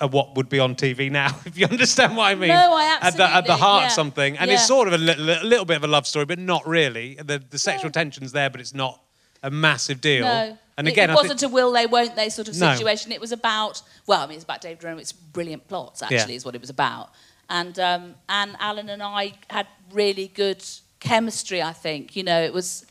Are 0.00 0.08
what 0.08 0.36
would 0.36 0.48
be 0.48 0.58
on 0.58 0.74
TV 0.74 1.10
now, 1.10 1.36
if 1.44 1.58
you 1.58 1.66
understand 1.66 2.16
what 2.16 2.24
I 2.24 2.34
mean. 2.34 2.48
No, 2.48 2.72
I 2.72 2.98
At 3.02 3.14
the, 3.18 3.24
at 3.28 3.44
the 3.46 3.56
heart 3.56 3.82
yeah. 3.82 3.88
something, 3.88 4.38
and 4.38 4.48
Yeah. 4.48 4.54
it's 4.54 4.66
sort 4.66 4.88
of 4.88 4.94
a 4.94 4.98
little, 4.98 5.28
a 5.28 5.44
little 5.44 5.66
bit 5.66 5.76
of 5.76 5.84
a 5.84 5.86
love 5.86 6.06
story, 6.06 6.24
but 6.24 6.38
not 6.38 6.66
really. 6.66 7.16
The, 7.16 7.42
the 7.50 7.58
sexual 7.58 7.90
tension's 7.90 8.32
there, 8.32 8.48
but 8.48 8.62
it's 8.62 8.72
not 8.72 9.02
a 9.42 9.50
massive 9.50 10.00
deal. 10.00 10.24
No. 10.24 10.58
And 10.78 10.88
It- 10.88 10.92
again, 10.92 11.10
it, 11.10 11.12
I 11.12 11.16
think- 11.16 11.24
wasn't 11.24 11.42
a 11.42 11.48
will 11.48 11.72
they, 11.72 11.86
won't 11.86 12.16
they 12.16 12.28
sort 12.28 12.48
of 12.48 12.56
No. 12.58 12.72
situation. 12.74 13.12
It 13.12 13.20
was 13.20 13.32
about, 13.32 13.82
well, 14.06 14.20
I 14.22 14.26
mean, 14.26 14.36
it's 14.36 14.44
about 14.44 14.60
David 14.62 14.82
Renwick's 14.82 15.12
brilliant 15.12 15.68
plots, 15.68 16.02
actually, 16.02 16.32
Yeah. 16.32 16.36
is 16.36 16.44
what 16.44 16.54
it 16.54 16.60
was 16.60 16.70
about. 16.70 17.10
And, 17.50 17.78
um, 17.78 18.14
and 18.28 18.56
Alan 18.58 18.88
and 18.88 19.02
I 19.02 19.34
had 19.50 19.66
really 19.92 20.28
good 20.28 20.64
chemistry, 21.00 21.60
I 21.60 21.72
think. 21.72 22.16
You 22.16 22.22
know, 22.22 22.40
it 22.42 22.52
was, 22.54 22.86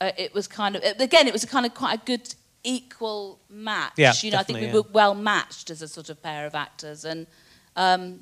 uh, 0.00 0.12
it 0.16 0.32
was 0.34 0.46
kind 0.46 0.76
of, 0.76 0.82
again, 1.00 1.26
it 1.26 1.32
was 1.32 1.42
a 1.42 1.48
kind 1.48 1.66
of 1.66 1.74
quite 1.74 2.00
a 2.00 2.04
good 2.04 2.34
equal 2.62 3.40
match. 3.48 3.92
Yeah, 3.96 4.12
you 4.22 4.30
know, 4.30 4.38
I 4.38 4.42
think 4.42 4.58
we 4.58 4.66
definitely, 4.66 4.88
were 4.88 4.92
well 4.92 5.14
matched 5.14 5.70
as 5.70 5.82
a 5.82 5.88
sort 5.88 6.10
of 6.10 6.22
pair 6.22 6.46
of 6.46 6.54
actors. 6.54 7.04
And 7.04 7.26
um, 7.74 8.20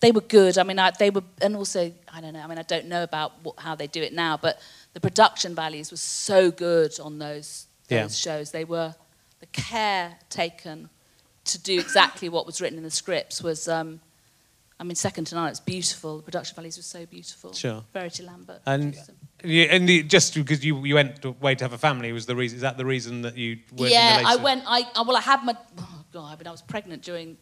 they 0.00 0.12
were 0.12 0.20
good. 0.20 0.58
I 0.58 0.62
mean, 0.62 0.78
I, 0.78 0.92
they 0.98 1.10
were, 1.10 1.22
and 1.42 1.56
also, 1.56 1.92
I 2.12 2.20
don't 2.20 2.34
know, 2.34 2.40
I 2.42 2.46
mean, 2.46 2.58
I 2.58 2.62
don't 2.62 2.86
know 2.86 3.02
about 3.02 3.32
what, 3.42 3.58
how 3.58 3.74
they 3.74 3.86
do 3.86 4.02
it 4.02 4.12
now, 4.12 4.36
but 4.36 4.60
the 4.96 5.00
production 5.00 5.54
values 5.54 5.90
were 5.90 5.98
so 5.98 6.50
good 6.50 6.98
on 7.00 7.18
those, 7.18 7.66
those 7.88 7.98
Yeah. 7.98 8.08
shows. 8.38 8.50
They 8.50 8.64
were, 8.64 8.94
the 9.40 9.46
care 9.48 10.16
taken 10.30 10.88
to 11.44 11.58
do 11.58 11.78
exactly 11.78 12.30
what 12.30 12.46
was 12.46 12.62
written 12.62 12.78
in 12.78 12.82
the 12.82 12.90
scripts 12.90 13.42
was, 13.42 13.68
um, 13.68 14.00
I 14.80 14.84
mean, 14.84 14.94
second 14.94 15.26
to 15.26 15.34
none. 15.34 15.50
It's 15.50 15.60
beautiful. 15.60 16.16
The 16.16 16.22
production 16.22 16.56
values 16.56 16.78
were 16.78 16.82
so 16.82 17.04
beautiful. 17.04 17.52
Sure. 17.52 17.84
Verity 17.92 18.22
Lambert. 18.22 18.62
And 18.64 18.94
them. 18.94 19.16
you, 19.44 19.64
and 19.64 19.86
the, 19.86 20.02
just 20.02 20.34
because 20.34 20.64
you, 20.64 20.82
you 20.86 20.94
went 20.94 21.22
away 21.22 21.54
to 21.56 21.64
have 21.64 21.74
a 21.74 21.78
family 21.78 22.10
was 22.12 22.24
the 22.24 22.34
reason. 22.34 22.56
Is 22.56 22.62
that 22.62 22.78
the 22.78 22.86
reason 22.86 23.20
that 23.20 23.36
you 23.36 23.58
yeah, 23.76 24.22
I 24.24 24.36
went. 24.36 24.64
I, 24.66 24.86
I 24.96 25.02
well, 25.02 25.18
I 25.18 25.20
had 25.20 25.44
my. 25.44 25.54
Oh 25.78 26.04
God, 26.10 26.32
I 26.32 26.36
mean, 26.36 26.46
I 26.46 26.52
was 26.52 26.62
pregnant 26.62 27.02
during 27.02 27.36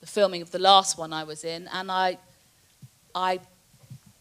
the 0.00 0.06
filming 0.06 0.42
of 0.42 0.50
the 0.50 0.58
last 0.58 0.98
one 0.98 1.14
I 1.14 1.24
was 1.24 1.44
in, 1.44 1.66
and 1.68 1.90
I, 1.90 2.18
I, 3.14 3.40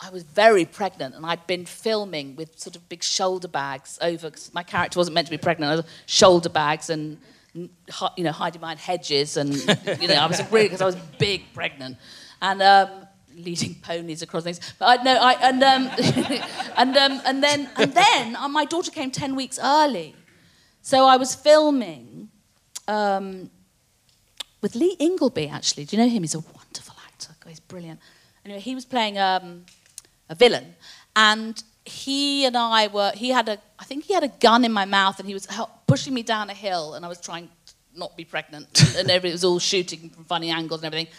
I 0.01 0.09
was 0.11 0.23
very 0.23 0.65
pregnant, 0.65 1.15
and 1.15 1.25
I'd 1.25 1.45
been 1.45 1.65
filming 1.65 2.35
with 2.35 2.57
sort 2.59 2.75
of 2.75 2.87
big 2.87 3.03
shoulder 3.03 3.47
bags 3.49 3.99
over. 4.01 4.31
'cause 4.31 4.49
my 4.53 4.63
character 4.63 4.97
wasn't 4.99 5.15
meant 5.15 5.27
to 5.27 5.31
be 5.31 5.37
pregnant. 5.37 5.71
I 5.71 5.75
was 5.77 5.85
shoulder 6.05 6.49
bags 6.49 6.89
and. 6.89 7.17
You 7.55 8.23
know, 8.23 8.31
hiding 8.31 8.61
behind 8.61 8.79
hedges, 8.79 9.35
and 9.35 9.55
you 9.99 10.07
know, 10.07 10.13
I 10.13 10.27
was 10.27 10.39
really 10.51 10.67
because 10.67 10.81
I 10.81 10.85
was 10.85 10.95
big 11.17 11.51
pregnant, 11.51 11.97
and 12.43 12.61
um, 12.61 12.89
leading 13.35 13.73
ponies 13.81 14.21
across 14.21 14.43
things. 14.43 14.59
But 14.77 14.99
I 14.99 15.03
no, 15.03 15.15
I 15.19 15.33
and 15.33 15.63
um, 15.63 15.89
and 16.77 16.95
um, 16.95 17.21
and 17.25 17.43
then 17.43 17.67
and 17.75 17.91
then 17.91 18.35
uh, 18.35 18.47
my 18.47 18.65
daughter 18.65 18.91
came 18.91 19.09
ten 19.09 19.35
weeks 19.35 19.57
early, 19.61 20.15
so 20.83 21.07
I 21.07 21.17
was 21.17 21.33
filming 21.33 22.29
um, 22.87 23.49
with 24.61 24.75
Lee 24.75 24.95
Ingleby, 24.99 25.47
actually. 25.49 25.85
Do 25.85 25.97
you 25.97 26.03
know 26.03 26.07
him? 26.09 26.21
He's 26.21 26.35
a 26.35 26.39
wonderful 26.39 26.95
actor. 27.07 27.33
He's 27.47 27.59
brilliant. 27.59 27.99
Anyway, 28.45 28.59
he 28.61 28.75
was 28.75 28.85
playing 28.85 29.17
um, 29.17 29.65
a 30.29 30.35
villain, 30.35 30.75
and 31.15 31.61
he 31.85 32.45
and 32.45 32.55
I 32.55 32.87
were. 32.87 33.11
He 33.15 33.29
had 33.29 33.49
a. 33.49 33.59
I 33.77 33.85
think 33.85 34.05
he 34.05 34.13
had 34.13 34.23
a 34.23 34.27
gun 34.27 34.63
in 34.63 34.71
my 34.71 34.85
mouth, 34.85 35.19
and 35.19 35.27
he 35.27 35.33
was 35.33 35.47
pushing 35.87 36.13
me 36.13 36.23
down 36.23 36.49
a 36.49 36.53
hill, 36.53 36.93
and 36.93 37.05
I 37.05 37.07
was 37.07 37.19
trying 37.19 37.45
not 37.45 37.65
to 37.67 37.73
not 37.95 38.17
be 38.17 38.25
pregnant, 38.25 38.81
and 38.97 39.09
everybody 39.09 39.31
was 39.31 39.43
all 39.43 39.59
shooting 39.59 40.09
from 40.09 40.25
funny 40.25 40.49
angles 40.49 40.81
and 40.81 40.93
everything. 40.93 41.13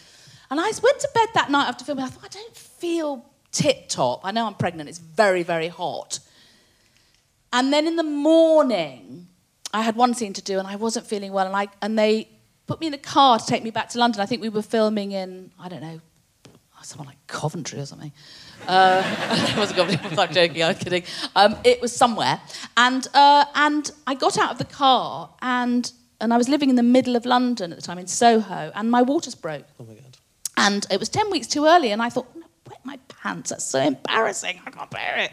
And 0.50 0.60
I 0.60 0.64
went 0.64 1.00
to 1.00 1.08
bed 1.14 1.28
that 1.34 1.50
night 1.50 1.68
after 1.68 1.84
filming. 1.84 2.04
I 2.04 2.08
thought 2.08 2.24
I 2.24 2.28
don't 2.28 2.56
feel 2.56 3.24
tip 3.52 3.88
top. 3.88 4.20
I 4.24 4.32
know 4.32 4.46
I'm 4.46 4.54
pregnant. 4.54 4.88
It's 4.88 4.98
very 4.98 5.42
very 5.42 5.68
hot. 5.68 6.20
And 7.52 7.72
then 7.72 7.86
in 7.86 7.96
the 7.96 8.04
morning, 8.04 9.28
I 9.72 9.82
had 9.82 9.96
one 9.96 10.14
scene 10.14 10.32
to 10.34 10.42
do 10.42 10.58
and 10.58 10.68
I 10.68 10.76
wasn't 10.76 11.06
feeling 11.06 11.32
well. 11.32 11.46
And, 11.46 11.56
I, 11.56 11.68
and 11.82 11.98
they 11.98 12.28
put 12.66 12.80
me 12.80 12.86
in 12.86 12.94
a 12.94 12.98
car 12.98 13.38
to 13.38 13.46
take 13.46 13.62
me 13.62 13.70
back 13.70 13.88
to 13.90 13.98
London. 13.98 14.20
I 14.20 14.26
think 14.26 14.42
we 14.42 14.48
were 14.48 14.62
filming 14.62 15.12
in, 15.12 15.50
I 15.58 15.68
don't 15.68 15.80
know, 15.80 16.00
someone 16.82 17.08
like 17.08 17.18
Coventry 17.26 17.78
or 17.78 17.86
something. 17.86 18.12
Uh, 18.68 19.02
it 19.48 19.56
wasn't 19.56 19.78
Coventry, 19.78 20.18
I'm 20.18 20.32
joking, 20.32 20.62
I'm 20.62 20.74
kidding. 20.74 21.02
Um, 21.34 21.56
it 21.64 21.80
was 21.80 21.94
somewhere. 21.94 22.40
And, 22.76 23.06
uh, 23.14 23.44
and 23.54 23.90
I 24.06 24.14
got 24.14 24.38
out 24.38 24.52
of 24.52 24.58
the 24.58 24.64
car 24.64 25.30
and, 25.42 25.90
and 26.20 26.32
I 26.32 26.36
was 26.36 26.48
living 26.48 26.70
in 26.70 26.76
the 26.76 26.82
middle 26.82 27.16
of 27.16 27.24
London 27.24 27.72
at 27.72 27.78
the 27.78 27.82
time 27.82 27.98
in 27.98 28.06
Soho 28.06 28.72
and 28.74 28.90
my 28.90 29.02
waters 29.02 29.34
broke. 29.34 29.64
Oh 29.78 29.84
my 29.84 29.94
god. 29.94 30.16
And 30.56 30.86
it 30.90 30.98
was 30.98 31.08
10 31.08 31.30
weeks 31.30 31.46
too 31.46 31.64
early, 31.64 31.90
and 31.90 32.02
I 32.02 32.10
thought, 32.10 32.26
"No, 32.36 32.42
wet 32.68 32.80
my 32.84 32.98
pants. 33.08 33.48
That's 33.48 33.64
so 33.64 33.80
embarrassing. 33.80 34.60
I 34.66 34.70
can't 34.70 34.90
bear 34.90 35.16
it. 35.18 35.32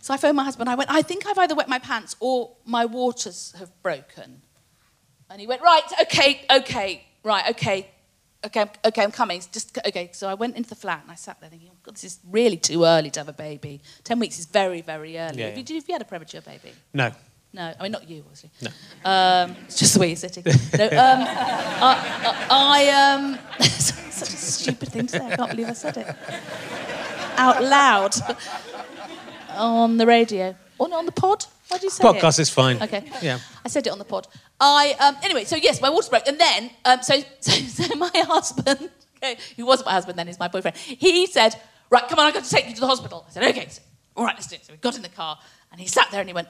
So 0.00 0.14
I 0.14 0.16
phoned 0.16 0.36
my 0.36 0.44
husband. 0.44 0.68
I 0.70 0.76
went, 0.76 0.90
I 0.90 1.02
think 1.02 1.26
I've 1.26 1.38
either 1.38 1.54
wet 1.54 1.68
my 1.68 1.78
pants 1.80 2.14
or 2.20 2.52
my 2.64 2.84
waters 2.84 3.52
have 3.58 3.70
broken. 3.82 4.42
And 5.28 5.40
he 5.40 5.46
went, 5.46 5.60
right, 5.62 5.82
okay, 6.02 6.44
okay, 6.50 7.04
right, 7.22 7.50
okay, 7.50 7.88
okay, 8.46 8.60
I'm- 8.60 8.70
okay, 8.84 9.02
I'm 9.02 9.12
coming. 9.12 9.42
Just 9.52 9.78
okay. 9.86 10.10
So 10.12 10.28
I 10.28 10.34
went 10.34 10.56
into 10.56 10.68
the 10.70 10.74
flat 10.76 11.02
and 11.02 11.10
I 11.10 11.14
sat 11.16 11.40
there 11.40 11.50
thinking, 11.50 11.68
oh 11.72 11.76
God, 11.82 11.94
this 11.94 12.04
is 12.04 12.18
really 12.30 12.56
too 12.56 12.84
early 12.84 13.10
to 13.10 13.20
have 13.20 13.28
a 13.28 13.32
baby. 13.32 13.80
Ten 14.04 14.18
weeks 14.18 14.38
is 14.38 14.46
very, 14.46 14.80
very 14.82 15.18
early. 15.18 15.38
Yeah, 15.40 15.48
have, 15.50 15.58
you, 15.70 15.76
have 15.76 15.88
you 15.88 15.92
had 15.94 16.02
a 16.02 16.04
premature 16.04 16.40
baby? 16.40 16.72
No. 16.94 17.10
No, 17.52 17.74
I 17.78 17.82
mean 17.82 17.90
not 17.90 18.08
you, 18.08 18.20
obviously. 18.20 18.50
No. 18.62 18.70
Um, 19.10 19.56
it's 19.66 19.76
just 19.78 19.94
the 19.94 20.00
way 20.00 20.06
you're 20.06 20.16
sitting. 20.16 20.44
No, 20.46 20.84
um, 20.84 20.90
I, 20.94 22.46
I 22.50 23.14
um, 23.14 23.38
such 23.60 24.28
a 24.28 24.36
stupid 24.36 24.88
thing 24.92 25.06
to 25.08 25.18
say. 25.18 25.26
I 25.26 25.34
can't 25.36 25.50
believe 25.50 25.68
I 25.68 25.72
said 25.72 25.96
it 25.96 26.06
out 27.36 27.60
loud 27.62 28.14
on 29.56 29.96
the 29.96 30.06
radio 30.06 30.54
or 30.78 30.94
on 30.94 31.06
the 31.06 31.12
pod. 31.12 31.44
Why 31.68 31.78
do 31.78 31.86
you 31.86 31.90
say 31.90 32.04
Podcast 32.04 32.38
it? 32.38 32.42
is 32.42 32.50
fine. 32.50 32.80
Okay. 32.82 33.04
Yeah. 33.22 33.38
I 33.64 33.68
said 33.68 33.86
it 33.86 33.90
on 33.90 33.98
the 33.98 34.04
pod. 34.04 34.26
I 34.58 34.94
um, 35.00 35.16
anyway. 35.22 35.44
So 35.44 35.56
yes, 35.56 35.80
my 35.80 35.90
water 35.90 36.10
broke, 36.10 36.26
and 36.26 36.38
then 36.38 36.70
um, 36.84 37.02
so, 37.02 37.20
so 37.40 37.52
so 37.52 37.94
my 37.96 38.10
husband, 38.14 38.90
okay, 39.16 39.36
who 39.56 39.66
wasn't 39.66 39.86
my 39.86 39.92
husband 39.92 40.18
then, 40.18 40.26
he's 40.26 40.38
my 40.38 40.48
boyfriend. 40.48 40.76
He 40.76 41.26
said, 41.26 41.54
"Right, 41.90 42.06
come 42.08 42.18
on, 42.18 42.26
I've 42.26 42.34
got 42.34 42.44
to 42.44 42.50
take 42.50 42.68
you 42.68 42.74
to 42.74 42.80
the 42.80 42.86
hospital." 42.86 43.24
I 43.28 43.32
said, 43.32 43.44
"Okay." 43.44 43.68
So, 43.68 43.82
all 44.16 44.24
right, 44.24 44.34
let's 44.34 44.46
do 44.46 44.56
it. 44.56 44.64
So 44.64 44.72
we 44.72 44.78
got 44.78 44.96
in 44.96 45.02
the 45.02 45.08
car, 45.08 45.38
and 45.72 45.80
he 45.80 45.86
sat 45.86 46.08
there 46.10 46.20
and 46.20 46.28
he 46.28 46.34
went, 46.34 46.48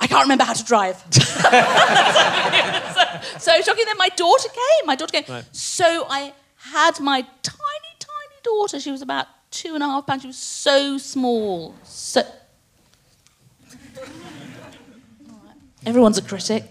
"I 0.00 0.06
can't 0.06 0.22
remember 0.22 0.44
how 0.44 0.54
to 0.54 0.64
drive." 0.64 0.96
so, 1.10 1.22
so 3.38 3.60
shocking. 3.62 3.84
Then 3.86 3.98
my 3.98 4.10
daughter 4.16 4.48
came. 4.48 4.86
My 4.86 4.96
daughter 4.96 5.12
came. 5.12 5.24
Right. 5.34 5.44
So 5.52 6.06
I 6.08 6.32
had 6.56 7.00
my 7.00 7.22
tiny, 7.42 7.94
tiny 7.98 8.40
daughter. 8.42 8.80
She 8.80 8.90
was 8.90 9.02
about 9.02 9.26
two 9.50 9.74
and 9.74 9.82
a 9.82 9.86
half 9.86 10.06
pounds. 10.06 10.22
She 10.22 10.28
was 10.28 10.36
so 10.36 10.98
small. 10.98 11.74
So 11.84 12.22
everyone's 15.86 16.18
a 16.18 16.22
critic. 16.22 16.70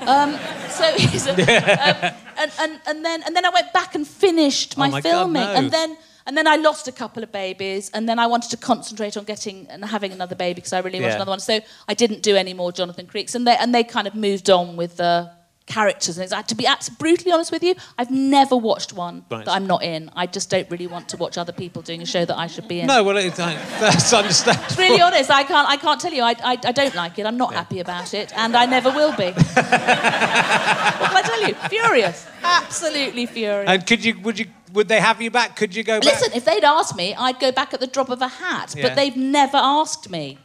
Um, 0.00 0.36
so 0.70 0.84
a, 0.84 1.30
um, 1.30 1.38
and, 2.38 2.52
and, 2.58 2.80
and 2.86 3.04
then 3.04 3.22
and 3.22 3.36
then 3.36 3.44
I 3.44 3.50
went 3.50 3.72
back 3.72 3.94
and 3.94 4.06
finished 4.06 4.76
my, 4.76 4.88
Oh 4.88 4.90
my 4.90 5.00
God, 5.00 5.08
filming, 5.08 5.42
no. 5.42 5.54
and 5.54 5.70
then 5.70 5.96
and 6.26 6.36
then 6.36 6.46
I 6.46 6.56
lost 6.56 6.88
a 6.88 6.92
couple 6.92 7.22
of 7.22 7.30
babies, 7.30 7.90
and 7.92 8.08
then 8.08 8.18
I 8.18 8.26
wanted 8.26 8.50
to 8.50 8.56
concentrate 8.56 9.16
on 9.16 9.24
getting 9.24 9.66
and 9.68 9.84
having 9.84 10.10
another 10.10 10.34
baby 10.34 10.56
because 10.56 10.72
I 10.72 10.80
really 10.80 11.00
wanted 11.00 11.16
another 11.16 11.30
one. 11.30 11.40
So 11.40 11.60
I 11.86 11.94
didn't 11.94 12.22
do 12.22 12.34
any 12.34 12.54
more 12.54 12.72
Jonathan 12.72 13.06
Creeks, 13.06 13.34
and 13.34 13.46
they 13.46 13.56
and 13.56 13.74
they 13.74 13.84
kind 13.84 14.06
of 14.06 14.14
moved 14.14 14.48
on 14.50 14.76
with 14.76 14.96
the 14.96 15.30
characters. 15.66 16.18
And 16.18 16.30
it's, 16.30 16.48
to 16.48 16.54
be 16.54 16.66
brutally 16.98 17.32
honest 17.32 17.50
with 17.50 17.62
you, 17.62 17.74
I've 17.98 18.10
never 18.10 18.56
watched 18.56 18.92
one 18.92 19.24
Right. 19.30 19.44
that 19.44 19.52
I'm 19.52 19.66
not 19.66 19.82
in. 19.82 20.10
I 20.14 20.26
just 20.26 20.50
don't 20.50 20.70
really 20.70 20.86
want 20.86 21.08
to 21.10 21.16
watch 21.16 21.38
other 21.38 21.52
people 21.52 21.82
doing 21.82 22.02
a 22.02 22.06
show 22.06 22.24
that 22.24 22.36
I 22.36 22.46
should 22.46 22.68
be 22.68 22.80
in. 22.80 22.86
No, 22.86 23.02
well, 23.02 23.16
it's, 23.16 23.40
I, 23.40 23.54
that's 23.80 24.12
understandable. 24.22 24.76
Really 24.76 25.00
honest, 25.00 25.30
I 25.30 25.44
can't. 25.44 25.68
I 25.68 25.76
can't 25.76 26.00
tell 26.00 26.12
you. 26.12 26.22
I, 26.22 26.34
I, 26.44 26.58
I 26.64 26.72
don't 26.72 26.94
like 26.94 27.18
it. 27.18 27.26
I'm 27.26 27.36
not 27.36 27.54
happy 27.54 27.80
about 27.80 28.14
it, 28.14 28.32
and 28.36 28.56
I 28.56 28.66
never 28.66 28.90
will 28.90 29.16
be. 29.16 29.30
what 29.32 29.34
can 29.34 31.16
I 31.16 31.22
tell 31.24 31.48
you? 31.48 31.54
Furious, 31.68 32.26
absolutely 32.42 33.26
furious. 33.26 33.68
And 33.68 33.86
could 33.86 34.04
you, 34.04 34.18
would 34.20 34.38
you, 34.38 34.46
would 34.72 34.88
they 34.88 35.00
have 35.00 35.20
you 35.22 35.30
back? 35.30 35.56
Could 35.56 35.74
you 35.74 35.82
go 35.82 36.00
back? 36.00 36.04
Listen, 36.04 36.32
if 36.34 36.44
they'd 36.44 36.64
asked 36.64 36.96
me, 36.96 37.14
I'd 37.14 37.40
go 37.40 37.52
back 37.52 37.74
at 37.74 37.80
the 37.80 37.86
drop 37.86 38.10
of 38.10 38.20
a 38.20 38.28
hat. 38.28 38.74
Yeah. 38.76 38.88
But 38.88 38.96
they've 38.96 39.16
never 39.16 39.56
asked 39.56 40.10
me. 40.10 40.38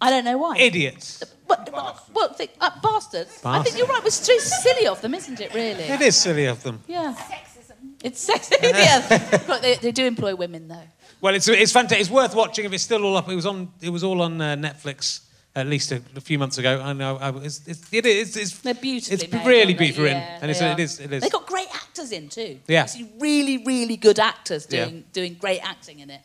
I 0.00 0.10
don't 0.10 0.24
know 0.24 0.38
why. 0.38 0.56
Idiots. 0.58 1.22
But, 1.46 1.70
but, 1.72 2.08
what, 2.12 2.40
uh, 2.60 2.70
bastards. 2.82 3.40
I 3.44 3.62
think 3.62 3.76
you're 3.76 3.86
right. 3.86 4.04
It's 4.04 4.24
too 4.24 4.38
silly 4.38 4.86
of 4.86 5.00
them, 5.00 5.14
isn't 5.14 5.40
it? 5.40 5.52
Really. 5.52 5.82
It 5.84 6.00
is 6.00 6.16
silly 6.16 6.46
of 6.46 6.62
them. 6.62 6.82
Yeah. 6.86 7.14
Sexism. 7.16 7.46
It's 8.02 8.20
sexy. 8.20 8.56
yeah. 8.62 9.40
Look, 9.46 9.60
they, 9.60 9.74
they 9.74 9.92
do 9.92 10.06
employ 10.06 10.34
women 10.34 10.68
though. 10.68 10.88
Well, 11.20 11.34
it's 11.34 11.48
it's 11.48 11.72
fantastic. 11.72 12.00
It's 12.00 12.08
worth 12.10 12.34
watching 12.34 12.64
if 12.64 12.72
it's 12.72 12.82
still 12.82 13.04
all 13.04 13.16
up. 13.16 13.28
It 13.28 13.34
was 13.34 13.44
on. 13.44 13.70
It 13.82 13.90
was 13.90 14.02
all 14.02 14.22
on 14.22 14.40
uh, 14.40 14.56
Netflix 14.56 15.20
at 15.54 15.66
least 15.66 15.92
a, 15.92 16.02
a 16.16 16.20
few 16.20 16.38
months 16.38 16.58
ago. 16.58 16.80
I 16.80 16.92
know. 16.92 17.16
I, 17.16 17.30
it's, 17.38 17.66
it's, 17.66 17.92
it 17.92 18.06
is. 18.06 18.36
It's, 18.36 18.58
They're 18.60 18.74
beautifully 18.74 19.24
It's 19.24 19.32
made, 19.32 19.46
really 19.46 19.74
beautifully 19.74 20.04
written, 20.04 20.22
Yeah, 20.22 20.38
and 20.42 20.50
it's, 20.50 20.60
it 20.60 20.78
is. 20.78 21.00
It 21.00 21.12
is. 21.12 21.22
They 21.22 21.28
got 21.28 21.46
great 21.46 21.68
actors. 21.74 22.12
in 22.12 22.28
too. 22.28 22.58
Yeah. 22.66 22.86
See 22.86 23.10
really, 23.18 23.58
really 23.64 23.96
good 23.96 24.18
actors 24.18 24.66
Yeah. 24.70 24.84
doing 24.86 25.04
doing 25.12 25.34
great 25.34 25.60
acting 25.60 26.00
in 26.00 26.10
it. 26.10 26.22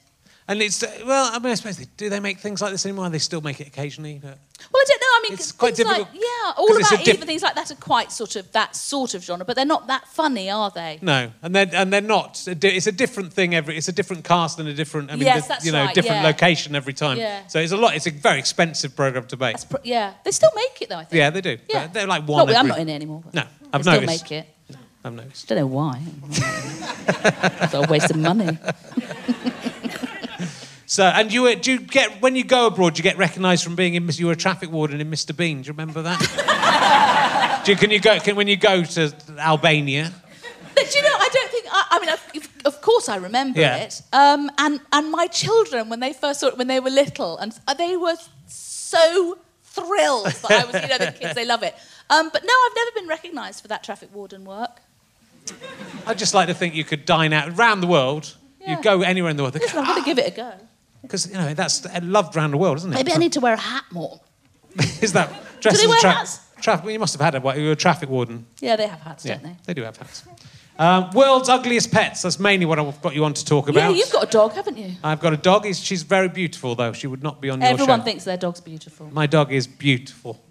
And 0.48 0.62
it's 0.62 0.84
well, 1.04 1.32
I 1.34 1.40
mean, 1.40 1.52
I 1.52 1.56
suppose 1.56 1.78
they, 1.78 1.88
do 1.98 2.08
they 2.08 2.20
make 2.20 2.38
things 2.38 2.62
like 2.62 2.72
this 2.72 2.86
anymore? 2.86 3.10
They 3.10 3.18
still 3.18 3.42
make 3.42 3.60
it 3.60 3.66
occasionally. 3.68 4.20
But 4.22 4.38
Well, 4.72 4.80
I 4.80 4.86
don't 4.88 5.02
know. 5.02 5.08
I 5.08 5.20
mean, 5.24 5.34
it's 5.34 5.52
quite 5.52 5.76
difficult, 5.76 6.08
Like, 6.08 6.14
yeah, 6.14 6.52
all 6.56 6.78
about 6.78 6.90
diff- 7.04 7.16
even 7.16 7.26
things 7.26 7.42
like 7.42 7.56
that 7.56 7.72
are 7.72 7.76
quite 7.76 8.12
sort 8.12 8.36
of 8.36 8.52
that 8.52 8.76
sort 8.76 9.16
of 9.16 9.24
genre, 9.24 9.44
but 9.44 9.56
they're 9.56 9.66
not 9.66 9.88
that 9.88 10.08
funny, 10.08 10.52
are 10.52 10.70
they? 10.70 11.00
no, 11.02 11.32
and 11.42 11.56
they're 11.56 11.68
and 11.74 11.92
they're 11.92 12.00
not. 12.00 12.44
It's 12.48 12.86
a 12.86 12.92
different 12.92 13.34
thing 13.34 13.56
every. 13.56 13.76
It's 13.76 13.88
a 13.88 13.92
different 13.92 14.24
cast 14.24 14.60
and 14.60 14.70
a 14.70 14.74
different. 14.76 15.10
I 15.10 15.16
mean, 15.16 15.24
Yes, 15.24 15.44
the- 15.44 15.48
that's 15.50 15.66
you 15.66 15.72
know, 15.72 15.86
right, 15.86 15.96
different 15.96 16.22
yeah. 16.22 16.28
location 16.28 16.76
every 16.76 16.94
time. 16.94 17.18
Yeah. 17.18 17.48
So 17.48 17.60
it's 17.60 17.72
a 17.72 17.78
lot. 17.78 17.96
It's 17.96 18.06
a 18.06 18.12
very 18.12 18.38
expensive 18.38 18.96
program 18.96 19.26
to 19.28 19.38
make. 19.38 19.56
Yeah, 19.84 20.14
they 20.24 20.30
still 20.32 20.52
make 20.56 20.80
it 20.80 20.90
though. 20.90 20.98
I 20.98 21.06
think. 21.06 21.18
Yeah, 21.18 21.32
they 21.32 21.42
do. 21.42 21.58
Yeah. 21.68 21.88
They're 21.88 22.06
like 22.06 22.28
one. 22.28 22.46
Not, 22.46 22.56
I'm 22.56 22.68
not 22.68 22.78
in 22.78 22.90
it 22.90 22.94
anymore. 22.94 23.24
No, 23.34 23.46
I've 23.74 23.82
still 23.82 24.00
noticed. 24.00 24.30
make 24.30 24.32
it. 24.32 24.48
I've 25.04 25.14
noticed. 25.14 25.48
Don't 25.48 25.58
know 25.58 25.66
why. 25.68 26.04
it's 26.30 27.74
a 27.74 27.82
waste 27.90 28.12
of 28.12 28.18
money. 28.18 28.60
So, 30.96 31.04
and 31.04 31.30
you 31.34 31.42
were, 31.42 31.56
do 31.56 31.74
you 31.74 31.80
get 31.82 32.22
when 32.22 32.38
you 32.38 32.46
go 32.46 32.68
abroad? 32.68 32.94
Do 32.94 33.00
you 33.00 33.04
get 33.04 33.18
recognised 33.18 33.66
from 33.66 33.76
being 33.76 33.96
in? 33.96 34.08
You 34.14 34.28
were 34.28 34.32
a 34.32 34.38
traffic 34.38 34.72
warden 34.72 35.02
in 35.02 35.12
Mr 35.12 35.36
Bean. 35.36 35.62
Do 35.62 35.68
you 35.68 35.74
remember 35.74 36.02
that? 36.04 37.62
do 37.66 37.74
you, 37.74 37.78
can 37.78 37.92
you 37.92 38.00
go? 38.00 38.18
Can, 38.22 38.38
when 38.38 38.48
you 38.48 38.56
go 38.56 38.82
to 38.82 39.14
Albania? 39.38 40.14
But 40.74 40.90
do 40.90 40.98
you 40.98 41.04
know, 41.04 41.14
I 41.20 41.30
don't 41.34 41.52
think. 41.52 41.66
I, 41.70 41.86
I 41.92 42.00
mean, 42.00 42.10
of, 42.10 42.50
of 42.64 42.82
course, 42.82 43.10
I 43.10 43.18
remember 43.18 43.60
Yeah. 43.60 43.76
it. 43.76 44.02
Um, 44.14 44.50
and 44.58 44.80
and 44.94 45.12
my 45.12 45.28
children, 45.28 45.90
when 45.90 46.00
they 46.00 46.14
first 46.14 46.40
saw 46.40 46.48
it, 46.48 46.58
when 46.58 46.68
they 46.68 46.80
were 46.80 46.90
little, 46.90 47.38
and 47.40 47.52
they 47.78 47.98
were 47.98 48.16
so 48.48 49.38
thrilled 49.64 50.28
that 50.28 50.50
I 50.50 50.64
was, 50.64 50.82
you 50.82 50.88
know, 50.88 50.98
the 50.98 51.12
kids 51.12 51.36
they 51.36 51.46
love 51.46 51.64
it. 51.64 51.76
Um, 52.10 52.30
but 52.32 52.42
no, 52.46 52.54
I've 52.54 52.76
never 52.78 52.92
been 53.02 53.10
recognised 53.10 53.62
for 53.62 53.68
that 53.68 53.84
traffic 53.84 54.16
warden 54.16 54.46
work. 54.46 54.80
I'd 56.08 56.18
just 56.18 56.34
like 56.34 56.48
to 56.48 56.54
think 56.54 56.74
you 56.74 56.86
could 56.86 57.04
dine 57.04 57.34
out 57.34 57.50
around 57.50 57.82
the 57.82 57.88
world. 57.88 58.38
Yeah. 58.62 58.78
You 58.78 58.82
go 58.82 59.02
anywhere 59.02 59.30
in 59.30 59.36
the 59.36 59.44
world. 59.44 59.56
Listen, 59.56 59.80
I'm 59.80 59.86
going 59.88 60.02
to 60.02 60.06
give 60.06 60.20
it 60.20 60.32
a 60.32 60.34
go. 60.34 60.54
Because 61.08 61.28
you 61.28 61.34
know 61.36 61.54
that's 61.54 61.86
uh, 61.86 62.00
loved 62.04 62.36
around 62.36 62.52
the 62.52 62.58
world, 62.58 62.78
isn't 62.78 62.92
it? 62.92 62.96
Maybe 62.96 63.14
I 63.14 63.18
need 63.18 63.34
to 63.34 63.40
wear 63.40 63.54
a 63.54 63.58
hat 63.58 63.86
more. 63.92 64.20
Is 65.02 65.14
that 65.14 65.30
dressed 65.62 65.78
they 65.78 65.84
as 65.84 65.86
a 65.86 65.90
wear 65.90 66.00
tra- 66.00 66.12
hats? 66.12 66.40
Traffic. 66.62 66.86
Well, 66.86 66.94
you 66.94 67.00
must 67.00 67.14
have 67.14 67.22
had 67.22 67.36
a. 67.36 67.40
What, 67.42 67.58
you 67.58 67.66
were 67.66 67.72
a 67.72 67.76
traffic 67.76 68.10
warden. 68.10 68.46
Yeah, 68.60 68.76
they 68.76 68.88
have 68.88 69.00
hats, 69.02 69.26
Yeah, 69.26 69.36
don't 69.36 69.44
they? 69.44 69.56
they 69.66 69.74
do 69.74 69.84
have 69.84 69.98
hats. 69.98 70.24
Um, 70.78 71.10
world's 71.12 71.48
ugliest 71.48 71.92
pets. 71.92 72.22
That's 72.24 72.38
mainly 72.40 72.66
what 72.66 72.80
I've 72.80 73.02
got 73.02 73.16
you 73.16 73.24
on 73.24 73.34
to 73.34 73.46
talk 73.46 73.68
Yeah, 73.68 73.72
about. 73.88 73.96
you've 73.96 74.12
got 74.12 74.24
a 74.24 74.32
dog, 74.32 74.54
haven't 74.54 74.78
you? 74.78 74.92
I've 75.04 75.22
got 75.22 75.32
a 75.32 75.38
dog. 75.38 75.64
He's, 75.66 75.80
she's 75.80 76.04
very 76.04 76.28
beautiful, 76.28 76.76
though. 76.76 76.92
She 76.92 77.08
would 77.08 77.24
not 77.24 77.40
be 77.40 77.50
on 77.50 77.62
your 77.62 77.70
show. 77.70 77.74
Everyone 77.76 78.04
thinks 78.04 78.26
their 78.26 78.36
dog's 78.38 78.60
beautiful. 78.60 79.10
My 79.14 79.26
dog 79.26 79.54
is 79.54 79.68
beautiful. 79.68 80.42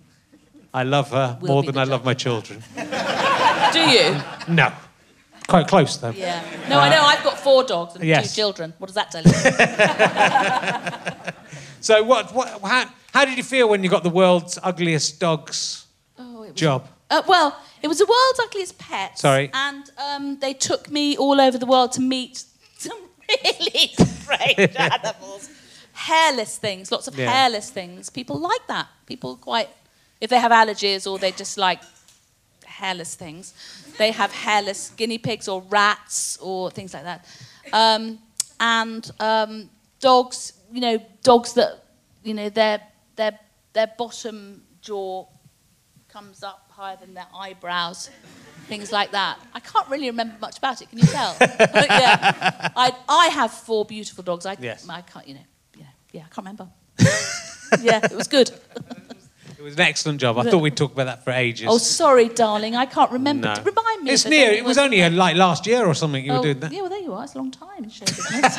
I 0.72 0.82
love 0.82 1.10
her 1.10 1.38
Will 1.40 1.48
more 1.48 1.62
than 1.62 1.76
I 1.76 1.84
love 1.84 2.04
my 2.06 2.14
children. 2.14 2.62
Do 3.72 3.80
you? 3.80 4.16
No. 4.48 4.72
Quite 5.46 5.68
close, 5.68 5.96
though. 5.98 6.10
Yeah. 6.10 6.42
No, 6.70 6.78
I 6.78 6.88
know. 6.88 7.02
I've 7.02 7.22
got 7.22 7.33
four 7.44 7.62
dogs 7.64 7.94
and 7.94 8.04
Yes. 8.04 8.30
two 8.32 8.36
children. 8.40 8.72
What 8.78 8.86
does 8.88 8.94
that 8.94 9.10
tell 9.12 9.22
you? 9.24 9.30
So, 11.80 12.02
what, 12.02 12.32
what, 12.34 12.48
how, 12.62 12.86
how 13.12 13.24
did 13.26 13.36
you 13.36 13.42
feel 13.44 13.68
when 13.68 13.84
you 13.84 13.90
got 13.90 14.02
the 14.04 14.08
world's 14.22 14.58
ugliest 14.62 15.20
dogs 15.20 15.84
oh, 16.18 16.42
it 16.44 16.52
was 16.52 16.60
job? 16.60 16.88
Uh, 17.10 17.20
well, 17.28 17.60
it 17.82 17.88
was 17.88 17.98
the 17.98 18.06
world's 18.06 18.40
ugliest 18.40 18.78
pet. 18.78 19.18
Sorry. 19.18 19.50
And 19.52 19.90
um, 19.98 20.38
they 20.40 20.54
took 20.54 20.90
me 20.90 21.14
all 21.18 21.38
over 21.42 21.58
the 21.58 21.66
world 21.66 21.92
to 21.92 22.00
meet 22.00 22.42
some 22.78 22.96
really 23.28 23.88
strange 23.98 24.74
animals. 24.78 25.50
Hairless 25.92 26.56
things, 26.56 26.90
lots 26.90 27.06
of 27.06 27.18
Yeah. 27.18 27.30
hairless 27.30 27.68
things. 27.68 28.08
People 28.08 28.38
like 28.38 28.66
that. 28.68 28.88
People 29.04 29.36
quite, 29.36 29.68
if 30.22 30.30
they 30.30 30.38
have 30.40 30.52
allergies 30.52 31.06
or 31.10 31.18
they 31.18 31.32
just 31.32 31.58
like 31.58 31.80
hairless 32.64 33.14
things, 33.14 33.52
they 33.98 34.10
have 34.10 34.32
hairless 34.32 34.90
guinea 34.90 35.18
pigs 35.18 35.48
or 35.48 35.62
rats 35.62 36.36
or 36.40 36.70
things 36.70 36.94
like 36.94 37.04
that. 37.04 37.26
Um, 37.72 38.18
and 38.60 39.10
um, 39.20 39.70
dogs, 40.00 40.54
you 40.72 40.80
know, 40.80 40.98
dogs 41.22 41.54
that, 41.54 41.84
you 42.22 42.34
know, 42.34 42.48
their, 42.48 42.80
their, 43.16 43.38
their 43.72 43.92
bottom 43.98 44.62
jaw 44.80 45.26
comes 46.08 46.42
up 46.42 46.70
higher 46.70 46.96
than 46.96 47.14
their 47.14 47.26
eyebrows, 47.34 48.10
things 48.66 48.92
like 48.92 49.10
that. 49.12 49.38
I 49.52 49.60
can't 49.60 49.88
really 49.88 50.06
remember 50.06 50.36
much 50.40 50.58
about 50.58 50.80
it. 50.82 50.88
Can 50.88 50.98
you 50.98 51.06
tell? 51.06 51.36
yeah. 51.40 52.70
I, 52.76 52.92
I 53.08 53.26
have 53.28 53.50
four 53.52 53.84
beautiful 53.84 54.24
dogs. 54.24 54.46
I, 54.46 54.56
Yes. 54.60 54.88
I 54.88 55.00
can't, 55.02 55.26
you 55.26 55.34
know, 55.34 55.40
yeah, 55.76 55.82
know, 55.82 55.88
yeah, 56.12 56.20
I 56.20 56.34
can't 56.34 56.38
remember. 56.38 56.68
yeah, 57.82 58.00
it 58.04 58.16
was 58.16 58.28
good. 58.28 58.50
It 59.58 59.62
was 59.62 59.74
an 59.74 59.80
excellent 59.80 60.20
job. 60.20 60.36
I 60.38 60.42
thought 60.50 60.58
we'd 60.60 60.76
talk 60.76 60.92
about 60.92 61.04
that 61.04 61.24
for 61.24 61.30
ages. 61.30 61.66
Oh, 61.70 61.78
sorry, 61.78 62.28
darling, 62.28 62.74
I 62.76 62.86
can't 62.86 63.10
remember. 63.10 63.54
No. 63.54 63.62
Remind 63.62 64.02
me. 64.02 64.10
It's 64.10 64.26
near. 64.26 64.50
It 64.50 64.64
was 64.64 64.78
any- 64.78 65.02
only 65.02 65.16
uh, 65.16 65.18
like 65.18 65.36
last 65.36 65.66
year 65.66 65.86
or 65.86 65.94
something 65.94 66.24
you 66.24 66.32
Oh, 66.32 66.36
were 66.38 66.42
doing 66.42 66.60
that. 66.60 66.72
Yeah, 66.72 66.80
well, 66.80 66.90
there 66.90 66.98
you 67.00 67.12
are. 67.14 67.24
It's 67.24 67.34
a 67.34 67.38
long 67.38 67.50
time 67.50 67.84
in 67.84 67.90
show 67.90 68.04
business. 68.04 68.56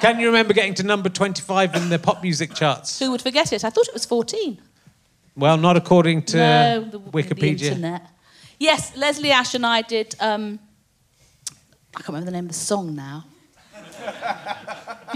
Can 0.00 0.18
you 0.20 0.26
remember 0.26 0.52
getting 0.54 0.74
to 0.74 0.82
number 0.82 1.08
25 1.08 1.74
in 1.76 1.88
the 1.88 1.98
pop 1.98 2.22
music 2.22 2.54
charts? 2.54 2.98
Who 2.98 3.10
would 3.12 3.22
forget 3.22 3.52
it? 3.52 3.64
I 3.64 3.70
thought 3.70 3.86
it 3.88 3.94
was 3.94 4.04
14. 4.06 4.60
Well, 5.36 5.56
not 5.58 5.76
according 5.76 6.22
to 6.24 6.36
no, 6.38 6.80
the, 6.90 6.98
Wikipedia. 7.00 7.58
The 7.58 7.66
internet. 7.68 8.06
Yes, 8.58 8.96
Leslie 8.96 9.30
Ash 9.32 9.54
and 9.54 9.66
I 9.66 9.82
did. 9.82 10.14
Um, 10.18 10.58
I 11.94 12.00
can't 12.00 12.08
remember 12.08 12.26
the 12.26 12.36
name 12.36 12.44
of 12.46 12.48
the 12.52 12.54
song 12.54 12.94
now. 12.94 13.24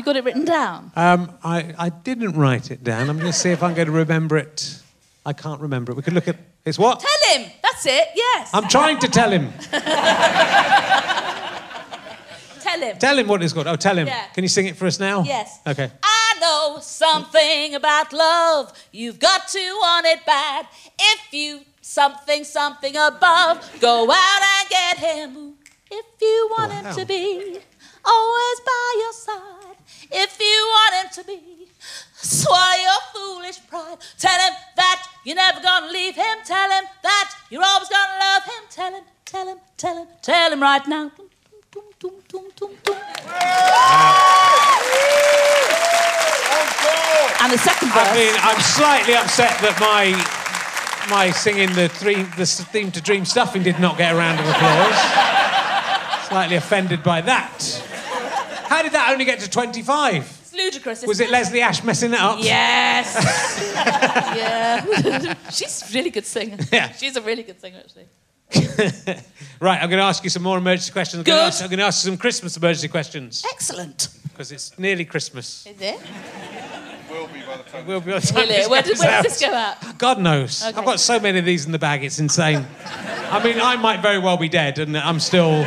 You 0.00 0.04
got 0.04 0.16
it 0.16 0.24
written 0.24 0.46
down? 0.46 0.92
Um, 0.96 1.32
I, 1.44 1.74
I 1.78 1.88
didn't 1.90 2.32
write 2.32 2.70
it 2.70 2.82
down. 2.82 3.10
I'm 3.10 3.18
going 3.18 3.30
to 3.30 3.38
see 3.38 3.50
if 3.50 3.62
I'm 3.62 3.74
going 3.74 3.86
to 3.86 3.92
remember 3.92 4.38
it. 4.38 4.80
I 5.26 5.34
can't 5.34 5.60
remember 5.60 5.92
it. 5.92 5.96
We 5.96 6.02
could 6.02 6.14
look 6.14 6.26
at. 6.26 6.36
It's 6.64 6.78
what? 6.78 7.00
Tell 7.00 7.38
him. 7.38 7.50
That's 7.62 7.84
it. 7.84 8.08
Yes. 8.16 8.50
I'm 8.54 8.66
trying 8.68 8.98
to 9.00 9.08
tell 9.08 9.30
him. 9.30 9.52
Tell 12.60 12.80
him. 12.80 12.98
Tell 12.98 13.18
him 13.18 13.26
what 13.26 13.42
it's 13.42 13.52
called. 13.52 13.66
Oh, 13.66 13.74
tell 13.74 13.96
him. 13.98 14.06
Yeah. 14.06 14.26
Can 14.34 14.44
you 14.44 14.48
sing 14.48 14.66
it 14.66 14.76
for 14.76 14.86
us 14.86 15.00
now? 15.00 15.22
Yes. 15.24 15.58
Okay. 15.66 15.90
I 16.02 16.34
know 16.40 16.78
something 16.80 17.74
about 17.74 18.12
love. 18.12 18.72
You've 18.92 19.18
got 19.18 19.48
to 19.48 19.58
want 19.58 20.06
it 20.06 20.24
bad. 20.24 20.66
If 20.98 21.32
you 21.32 21.60
something 21.80 22.44
something 22.44 22.94
above, 22.96 23.68
go 23.80 24.10
out 24.10 24.42
and 24.60 24.68
get 24.68 24.98
him. 24.98 25.54
If 25.90 26.06
you 26.20 26.48
want 26.56 26.70
Wow. 26.72 26.82
him 26.82 26.94
to 26.96 27.04
be 27.06 27.58
always 28.04 28.60
by 28.60 28.94
your 28.98 29.12
side. 29.14 29.59
If 30.10 30.38
you 30.40 30.72
want 30.74 30.94
him 30.94 31.24
to 31.24 31.24
be 31.24 31.60
swallow 32.22 32.76
your 32.82 33.00
foolish 33.12 33.58
pride. 33.68 33.98
Tell 34.18 34.38
him 34.40 34.54
that 34.76 35.08
you're 35.24 35.36
never 35.36 35.60
gonna 35.60 35.92
leave 35.92 36.14
him. 36.14 36.38
Tell 36.44 36.70
him 36.70 36.84
that 37.02 37.34
you're 37.50 37.64
always 37.64 37.88
gonna 37.88 38.18
love 38.18 38.44
him. 38.44 38.62
Tell 38.70 38.94
him, 38.94 39.04
tell 39.24 39.48
him, 39.48 39.58
tell 39.76 39.96
him, 39.96 40.08
tell 40.22 40.52
him 40.52 40.62
right 40.62 40.86
now. 40.86 41.10
And 47.42 47.52
the 47.52 47.58
second 47.58 47.88
verse. 47.88 48.08
I 48.08 48.14
mean, 48.14 48.34
I'm 48.36 48.60
slightly 48.60 49.14
upset 49.14 49.58
that 49.62 49.78
my 49.80 50.12
my 51.08 51.30
singing 51.30 51.72
the 51.74 51.88
three, 51.88 52.22
the 52.36 52.46
theme 52.46 52.92
to 52.92 53.00
Dream 53.00 53.24
Stuffing 53.24 53.62
did 53.62 53.80
not 53.80 53.96
get 53.96 54.12
a 54.12 54.16
round 54.16 54.38
of 54.38 54.46
applause. 54.46 56.28
slightly 56.28 56.56
offended 56.56 57.02
by 57.02 57.22
that. 57.22 57.89
How 58.70 58.82
did 58.82 58.92
that 58.92 59.10
only 59.12 59.24
get 59.24 59.40
to 59.40 59.50
25? 59.50 60.22
It's 60.22 60.52
ludicrous. 60.54 61.02
Was 61.02 61.18
isn't 61.18 61.26
it 61.26 61.32
Leslie 61.32 61.60
Ash 61.60 61.82
messing 61.82 62.14
it 62.14 62.20
up? 62.20 62.38
Yes. 62.40 63.16
yeah. 63.74 65.34
She's 65.50 65.90
a 65.90 65.94
really 65.94 66.10
good 66.10 66.24
singer. 66.24 66.56
Yeah. 66.72 66.92
She's 66.92 67.16
a 67.16 67.20
really 67.20 67.42
good 67.42 67.60
singer, 67.60 67.82
actually. 67.82 68.06
Right, 69.60 69.78
I'm 69.82 69.90
going 69.90 69.98
to 70.00 70.06
ask 70.06 70.24
you 70.24 70.30
some 70.30 70.42
more 70.42 70.56
emergency 70.56 70.90
questions. 70.90 71.20
I'm 71.20 71.24
going 71.24 71.36
to 71.36 71.42
Good. 71.42 71.46
ask, 71.48 71.62
I'm 71.62 71.68
going 71.68 71.80
to 71.80 71.84
ask 71.84 72.02
you 72.02 72.12
some 72.12 72.16
Christmas 72.16 72.56
emergency 72.56 72.88
questions 72.88 73.44
Excellent. 73.52 74.08
because 74.22 74.52
it's 74.52 74.78
nearly 74.78 75.04
Christmas. 75.04 75.66
Is 75.66 75.78
it? 75.82 76.00
will 77.10 77.26
be 77.26 77.40
by 77.42 77.56
the 77.58 77.62
time. 77.64 77.82
It 77.82 77.86
will 77.86 78.00
be 78.00 78.12
by 78.12 78.20
the 78.20 78.26
time 78.26 78.40
Will 78.40 78.46
this 78.46 78.66
it? 78.66 78.70
Where, 78.70 78.82
goes 78.82 78.90
did, 78.92 78.98
where 79.00 79.22
does 79.22 79.38
this 79.38 79.46
go 79.46 79.52
out? 79.54 79.98
God 79.98 80.18
knows. 80.18 80.64
Okay. 80.64 80.78
I've 80.78 80.84
got 80.86 80.98
so 80.98 81.20
many 81.20 81.38
of 81.38 81.44
these 81.44 81.66
in 81.66 81.72
the 81.72 81.78
bag, 81.78 82.04
it's 82.04 82.18
insane. 82.18 82.66
I 82.86 83.42
mean, 83.44 83.60
I 83.60 83.76
might 83.76 84.00
very 84.00 84.18
well 84.18 84.38
be 84.38 84.48
dead 84.48 84.78
and 84.78 84.96
I'm 84.96 85.20
still, 85.20 85.66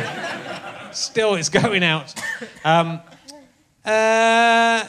still, 0.96 1.34
it's 1.34 1.48
going 1.48 1.82
out. 1.82 2.14
Um, 2.64 3.00
uh, 3.84 4.84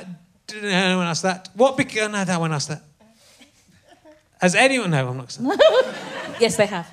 did 0.48 0.64
anyone 0.64 1.08
ask 1.08 1.24
that? 1.24 1.50
What 1.56 1.78
bec- 1.78 1.98
oh, 1.98 2.08
no, 2.08 2.24
that 2.24 2.40
one 2.40 2.52
asked 2.54 2.70
that. 2.70 2.82
Has 4.42 4.56
anyone, 4.56 4.92
no, 4.92 5.08
I'm 5.10 5.18
not 5.18 5.32
saying. 5.32 5.52
Yes, 6.40 6.58
they 6.58 6.66
have. 6.66 6.90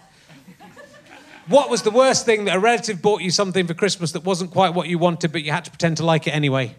What 1.48 1.68
was 1.68 1.82
the 1.82 1.90
worst 1.90 2.24
thing 2.24 2.44
that 2.44 2.54
a 2.56 2.60
relative 2.60 3.02
bought 3.02 3.22
you 3.22 3.32
something 3.32 3.66
for 3.66 3.74
Christmas 3.74 4.12
that 4.12 4.22
wasn't 4.24 4.52
quite 4.52 4.72
what 4.74 4.86
you 4.88 4.98
wanted, 4.98 5.32
but 5.32 5.42
you 5.42 5.50
had 5.50 5.64
to 5.64 5.70
pretend 5.70 5.96
to 5.96 6.04
like 6.06 6.28
it 6.28 6.30
anyway? 6.30 6.76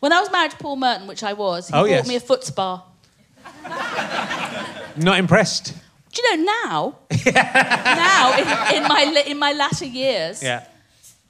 When 0.00 0.12
I 0.12 0.20
was 0.20 0.30
married 0.30 0.50
to 0.50 0.56
Paul 0.58 0.76
Merton, 0.76 1.06
which 1.06 1.22
I 1.22 1.32
was, 1.32 1.68
he 1.68 1.74
Oh, 1.74 1.80
bought 1.84 1.88
yes. 1.90 2.06
me 2.08 2.16
a 2.16 2.20
foot 2.20 2.44
spa. 2.44 2.84
Not 4.96 5.18
impressed? 5.18 5.74
Do 6.12 6.22
you 6.22 6.36
know 6.36 6.44
now? 6.44 6.98
now, 7.34 8.32
in, 8.38 8.76
in 8.82 8.88
my 8.88 9.22
in 9.26 9.38
my 9.38 9.52
latter 9.52 9.84
years, 9.86 10.42
Yeah. 10.42 10.64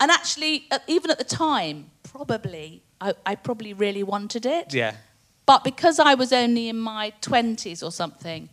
And 0.01 0.11
actually, 0.11 0.69
even 0.87 1.11
at 1.11 1.19
the 1.19 1.25
time, 1.25 1.91
probably 2.03 2.83
I, 3.01 3.15
I 3.27 3.35
probably 3.35 3.73
really 3.73 4.03
wanted 4.03 4.47
it. 4.47 4.75
Yeah. 4.75 4.95
But 5.47 5.65
because 5.65 5.99
I 5.99 6.15
was 6.15 6.33
only 6.33 6.69
in 6.69 6.79
my 6.79 7.13
20s 7.23 7.83
or 7.83 7.91
something, 7.91 8.49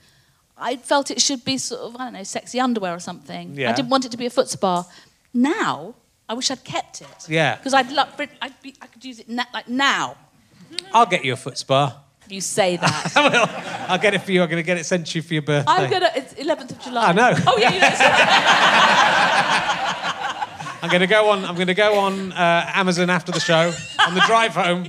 I 0.57 0.77
felt 0.77 1.11
it 1.11 1.21
should 1.21 1.43
be 1.43 1.57
sort 1.57 1.81
of 1.81 1.95
I 1.95 2.05
don't 2.05 2.13
know 2.13 2.23
sexy 2.23 2.59
underwear 2.59 2.93
or 2.93 2.99
something. 2.99 3.55
Yeah. 3.55 3.71
I 3.71 3.73
didn't 3.73 3.89
want 3.89 4.05
it 4.05 4.11
to 4.11 4.17
be 4.17 4.25
a 4.25 4.29
foot 4.29 4.49
spa. 4.49 4.87
Now 5.33 5.95
I 6.29 6.33
wish 6.33 6.49
I'd 6.51 6.63
kept 6.63 7.01
it. 7.01 7.29
Yeah. 7.29 7.57
Because 7.57 7.73
I'd 7.73 7.91
love 7.91 8.09
I'd 8.41 8.61
be, 8.61 8.73
I 8.81 8.87
could 8.87 9.03
use 9.03 9.19
it 9.19 9.29
na- 9.29 9.43
like 9.53 9.67
now. 9.67 10.15
I'll 10.93 11.05
get 11.05 11.25
you 11.25 11.33
a 11.33 11.37
foot 11.37 11.57
spa. 11.57 12.01
You 12.27 12.41
say 12.41 12.77
that. 12.83 13.11
I 13.15 13.29
will. 13.29 13.47
I'll 13.91 13.99
get 13.99 14.13
it 14.15 14.21
for 14.21 14.31
you. 14.31 14.41
I'm 14.41 14.49
going 14.49 14.63
to 14.63 14.65
get 14.65 14.77
it 14.77 14.85
sent 14.85 15.05
to 15.07 15.17
you 15.19 15.21
for 15.21 15.33
your 15.33 15.43
birthday. 15.43 15.71
I'm 15.71 15.91
gonna. 15.91 16.09
It's 16.15 16.33
11th 16.33 16.71
of 16.71 16.79
July. 16.79 17.09
I 17.09 17.13
know. 17.13 17.33
Oh 17.45 17.57
yeah. 17.57 17.73
You 17.73 17.79
know, 17.81 19.81
I'm 20.85 20.91
going 20.91 21.01
to 21.01 21.07
go 21.07 21.29
on. 21.31 21.43
I'm 21.45 21.55
going 21.55 21.65
to 21.67 21.73
go 21.73 21.97
on 21.97 22.31
uh, 22.31 22.71
Amazon 22.75 23.09
after 23.09 23.31
the 23.31 23.39
show 23.39 23.73
on 24.07 24.13
the 24.13 24.21
drive 24.27 24.53
home, 24.53 24.87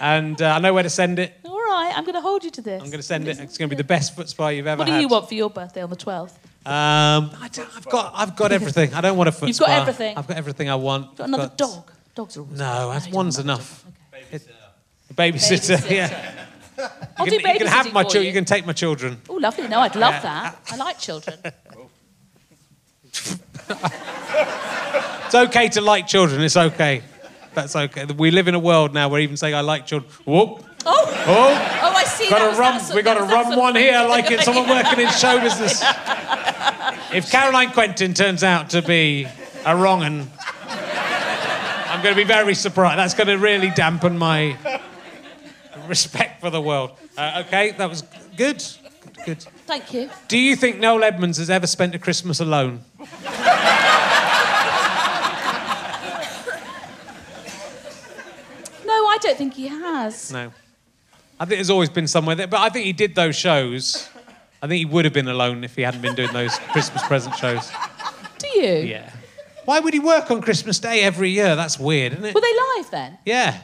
and 0.00 0.40
uh, 0.40 0.52
I 0.52 0.60
know 0.60 0.72
where 0.72 0.84
to 0.84 0.90
send 0.90 1.18
it. 1.18 1.32
all 1.44 1.58
right. 1.58 1.92
I'm 1.96 2.04
gonna 2.04 2.20
hold 2.20 2.44
you 2.44 2.50
to 2.52 2.62
this. 2.62 2.80
I'm 2.80 2.90
going 2.90 3.00
to 3.00 3.02
send 3.02 3.26
it. 3.26 3.40
It's 3.40 3.58
going 3.58 3.68
to 3.68 3.74
be 3.74 3.76
the 3.76 3.82
best 3.86 4.14
foot 4.14 4.28
spa 4.28 4.48
you've 4.48 4.68
ever 4.68 4.78
What 4.78 4.86
do 4.86 4.92
had. 4.92 5.00
you 5.00 5.08
want 5.08 5.26
for 5.28 5.34
your 5.34 5.50
birthday 5.50 5.82
on 5.82 5.90
the 5.90 5.96
12th? 5.96 6.30
Um, 6.64 7.30
I 7.40 7.48
don't, 7.52 7.68
I've 7.76 7.86
got. 7.86 8.12
I've 8.14 8.36
got 8.36 8.52
everything. 8.52 8.94
I 8.94 9.00
don't 9.00 9.16
want 9.16 9.28
a 9.28 9.32
foot 9.32 9.48
You've 9.48 9.56
spa. 9.56 9.66
got 9.66 9.80
everything? 9.80 10.16
I've 10.16 10.28
got 10.28 10.36
everything 10.36 10.70
I 10.70 10.76
want. 10.76 11.16
Got 11.16 11.26
another 11.26 11.48
Got- 11.48 11.58
dog. 11.58 11.90
Dogs 12.14 12.36
are 12.36 12.40
always 12.42 12.58
No, 12.58 12.90
that's 12.92 13.08
one's 13.08 13.38
enough. 13.40 13.84
Okay. 14.12 14.22
A 15.10 15.14
babysitter. 15.14 15.76
Babysitter. 15.80 15.90
Yeah. 15.90 16.46
I'll 17.16 17.26
You 17.26 17.32
do 17.32 17.38
can, 17.40 17.52
you 17.54 17.58
can 17.58 17.66
have 17.66 17.92
my 17.92 18.02
children. 18.04 18.22
you. 18.22 18.28
You 18.28 18.32
can 18.34 18.44
take 18.44 18.64
my 18.64 18.72
children. 18.74 19.20
Oh, 19.28 19.34
lovely. 19.34 19.66
No, 19.66 19.80
I'd 19.80 19.96
love 19.96 20.14
Yeah. 20.14 20.20
that. 20.22 20.58
I 20.70 20.76
like 20.76 21.00
children. 21.00 21.36
It's 25.32 25.48
okay 25.48 25.68
to 25.70 25.80
like 25.80 26.06
children. 26.06 26.42
It's 26.42 26.58
okay. 26.58 27.00
That's 27.54 27.74
okay. 27.74 28.04
We 28.04 28.30
live 28.30 28.48
in 28.48 28.54
a 28.54 28.58
world 28.58 28.92
now 28.92 29.08
where 29.08 29.18
even 29.18 29.38
saying 29.38 29.54
I 29.54 29.62
like 29.62 29.86
children. 29.86 30.12
Whoop. 30.26 30.62
Oh, 30.84 31.24
Oh. 31.26 31.80
oh, 31.84 31.92
I 31.96 32.04
see. 32.04 32.28
Got 32.28 32.40
that 32.40 32.54
a 32.54 32.60
rum. 32.60 32.78
sort- 32.80 32.96
We 32.96 33.00
got 33.02 33.16
a 33.16 33.24
rum 33.24 33.56
one 33.56 33.74
here, 33.74 34.06
like 34.06 34.30
it's 34.30 34.44
someone 34.44 34.68
working 34.68 35.00
in 35.00 35.08
show 35.10 35.40
business. 35.40 35.82
If 37.14 37.30
Caroline 37.30 37.70
Quentin 37.72 38.12
turns 38.12 38.44
out 38.44 38.68
to 38.70 38.82
be 38.82 39.26
a 39.64 39.74
wrong 39.74 40.02
un, 40.02 40.30
I'm 40.68 42.02
going 42.02 42.14
to 42.14 42.20
be 42.20 42.24
very 42.28 42.54
surprised. 42.54 42.98
That's 42.98 43.14
going 43.14 43.28
to 43.28 43.38
really 43.38 43.70
dampen 43.70 44.18
my 44.18 44.54
respect 45.88 46.42
for 46.42 46.50
the 46.50 46.60
world. 46.60 46.90
Uh, 47.16 47.42
okay, 47.46 47.70
that 47.72 47.88
was 47.88 48.02
good. 48.36 48.62
Good. 49.02 49.24
good. 49.24 49.42
Thank 49.66 49.94
you. 49.94 50.10
Do 50.28 50.36
you 50.38 50.56
think 50.56 50.78
Noel 50.78 51.04
Edmonds 51.04 51.38
has 51.38 51.48
ever 51.48 51.66
spent 51.66 51.94
a 51.94 51.98
Christmas 51.98 52.38
alone? 52.40 52.80
I 59.12 59.18
don't 59.18 59.36
think 59.36 59.52
he 59.54 59.68
has. 59.68 60.32
No. 60.32 60.52
I 61.38 61.44
think 61.44 61.58
there's 61.58 61.68
always 61.68 61.90
been 61.90 62.06
somewhere 62.08 62.34
there, 62.34 62.46
but 62.46 62.60
I 62.60 62.70
think 62.70 62.86
he 62.86 62.94
did 62.94 63.14
those 63.14 63.36
shows. 63.36 64.08
I 64.62 64.66
think 64.68 64.78
he 64.78 64.86
would 64.86 65.04
have 65.04 65.12
been 65.12 65.28
alone 65.28 65.64
if 65.64 65.76
he 65.76 65.82
hadn't 65.82 66.00
been 66.00 66.14
doing 66.14 66.32
those 66.32 66.56
Christmas 66.72 67.02
present 67.06 67.36
shows. 67.36 67.70
Do 68.38 68.48
you? 68.58 68.72
Yeah. 68.84 69.10
Why 69.66 69.80
would 69.80 69.92
he 69.92 70.00
work 70.00 70.30
on 70.30 70.40
Christmas 70.40 70.78
Day 70.78 71.02
every 71.02 71.28
year? 71.28 71.54
That's 71.56 71.78
weird, 71.78 72.12
isn't 72.14 72.24
it? 72.24 72.34
Were 72.34 72.40
they 72.40 72.54
live 72.78 72.90
then? 72.90 73.18
Yeah. 73.26 73.60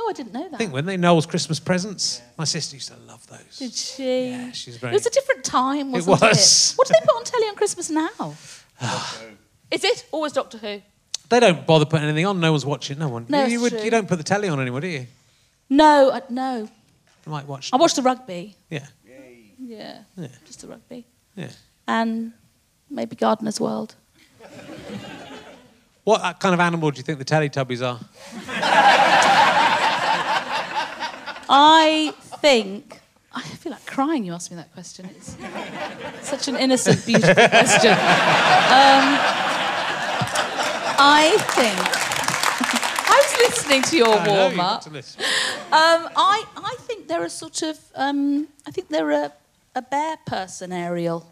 Oh, 0.00 0.08
I 0.08 0.12
didn't 0.14 0.32
know 0.32 0.44
that. 0.48 0.54
I 0.54 0.56
think 0.56 0.72
when 0.72 0.86
they 0.86 0.96
Noel's 0.96 1.26
Christmas 1.26 1.60
presents, 1.60 2.22
my 2.38 2.44
sister 2.44 2.76
used 2.76 2.88
to 2.88 2.96
love 3.06 3.26
those. 3.26 3.58
Did 3.58 3.74
she? 3.74 4.28
Yeah, 4.28 4.52
she's 4.52 4.78
very. 4.78 4.92
It 4.92 4.94
was 4.94 5.06
a 5.06 5.10
different 5.10 5.44
time, 5.44 5.92
wasn't 5.92 6.16
it? 6.16 6.22
was. 6.22 6.72
What 6.76 6.88
do 6.88 6.94
they 6.94 7.04
put 7.04 7.16
on 7.16 7.24
telly 7.24 7.48
on 7.48 7.54
Christmas 7.54 7.90
now? 7.90 8.34
Is 9.70 9.84
it 9.84 10.06
always 10.10 10.32
Doctor 10.32 10.58
Who? 10.58 10.80
They 11.28 11.40
don't 11.40 11.66
bother 11.66 11.84
putting 11.84 12.08
anything 12.08 12.26
on. 12.26 12.38
No 12.40 12.52
one's 12.52 12.64
watching. 12.64 12.98
No 12.98 13.08
one. 13.08 13.26
No, 13.28 13.44
you, 13.44 13.52
you, 13.52 13.60
would, 13.62 13.72
you 13.84 13.90
don't 13.90 14.08
put 14.08 14.18
the 14.18 14.24
telly 14.24 14.48
on 14.48 14.60
anymore, 14.60 14.80
do 14.80 14.86
you? 14.86 15.06
No, 15.68 16.10
I, 16.12 16.22
no. 16.30 16.68
You 17.26 17.32
might 17.32 17.46
watch. 17.46 17.70
I 17.72 17.76
watched 17.76 17.96
the 17.96 18.02
rugby. 18.02 18.54
Yeah. 18.70 18.86
Yeah, 19.58 20.02
Yeah. 20.16 20.28
just 20.44 20.60
the 20.60 20.68
rugby. 20.68 21.04
Yeah. 21.34 21.48
And 21.88 22.32
maybe 22.90 23.16
Gardener's 23.16 23.60
World. 23.60 23.94
What 26.04 26.22
uh, 26.22 26.34
kind 26.34 26.54
of 26.54 26.60
animal 26.60 26.90
do 26.92 26.98
you 26.98 27.02
think 27.02 27.18
the 27.18 27.24
Teletubbies 27.24 27.82
are? 27.84 27.98
I 31.48 32.12
think. 32.40 33.00
I 33.32 33.42
feel 33.42 33.72
like 33.72 33.84
crying. 33.86 34.24
You 34.24 34.32
asked 34.32 34.50
me 34.50 34.56
that 34.56 34.72
question. 34.72 35.10
It's 35.16 35.36
such 36.22 36.48
an 36.48 36.56
innocent, 36.56 37.04
beautiful 37.04 37.34
question. 37.34 37.96
Um, 38.66 39.55
I 40.98 41.36
think. 41.54 41.76
I 43.08 43.22
was 43.22 43.50
listening 43.54 43.82
to 43.82 43.96
your 43.96 44.18
I 44.18 44.26
warm 44.28 44.60
up. 44.60 44.86
Um, 44.86 44.92
I, 45.72 46.44
I 46.56 46.76
think 46.80 47.08
they're 47.08 47.24
a 47.24 47.30
sort 47.30 47.62
of. 47.62 47.78
Um, 47.94 48.48
I 48.66 48.70
think 48.70 48.88
they're 48.88 49.10
a, 49.10 49.32
a 49.74 49.82
bear 49.82 50.16
person, 50.26 50.72
Ariel. 50.72 51.26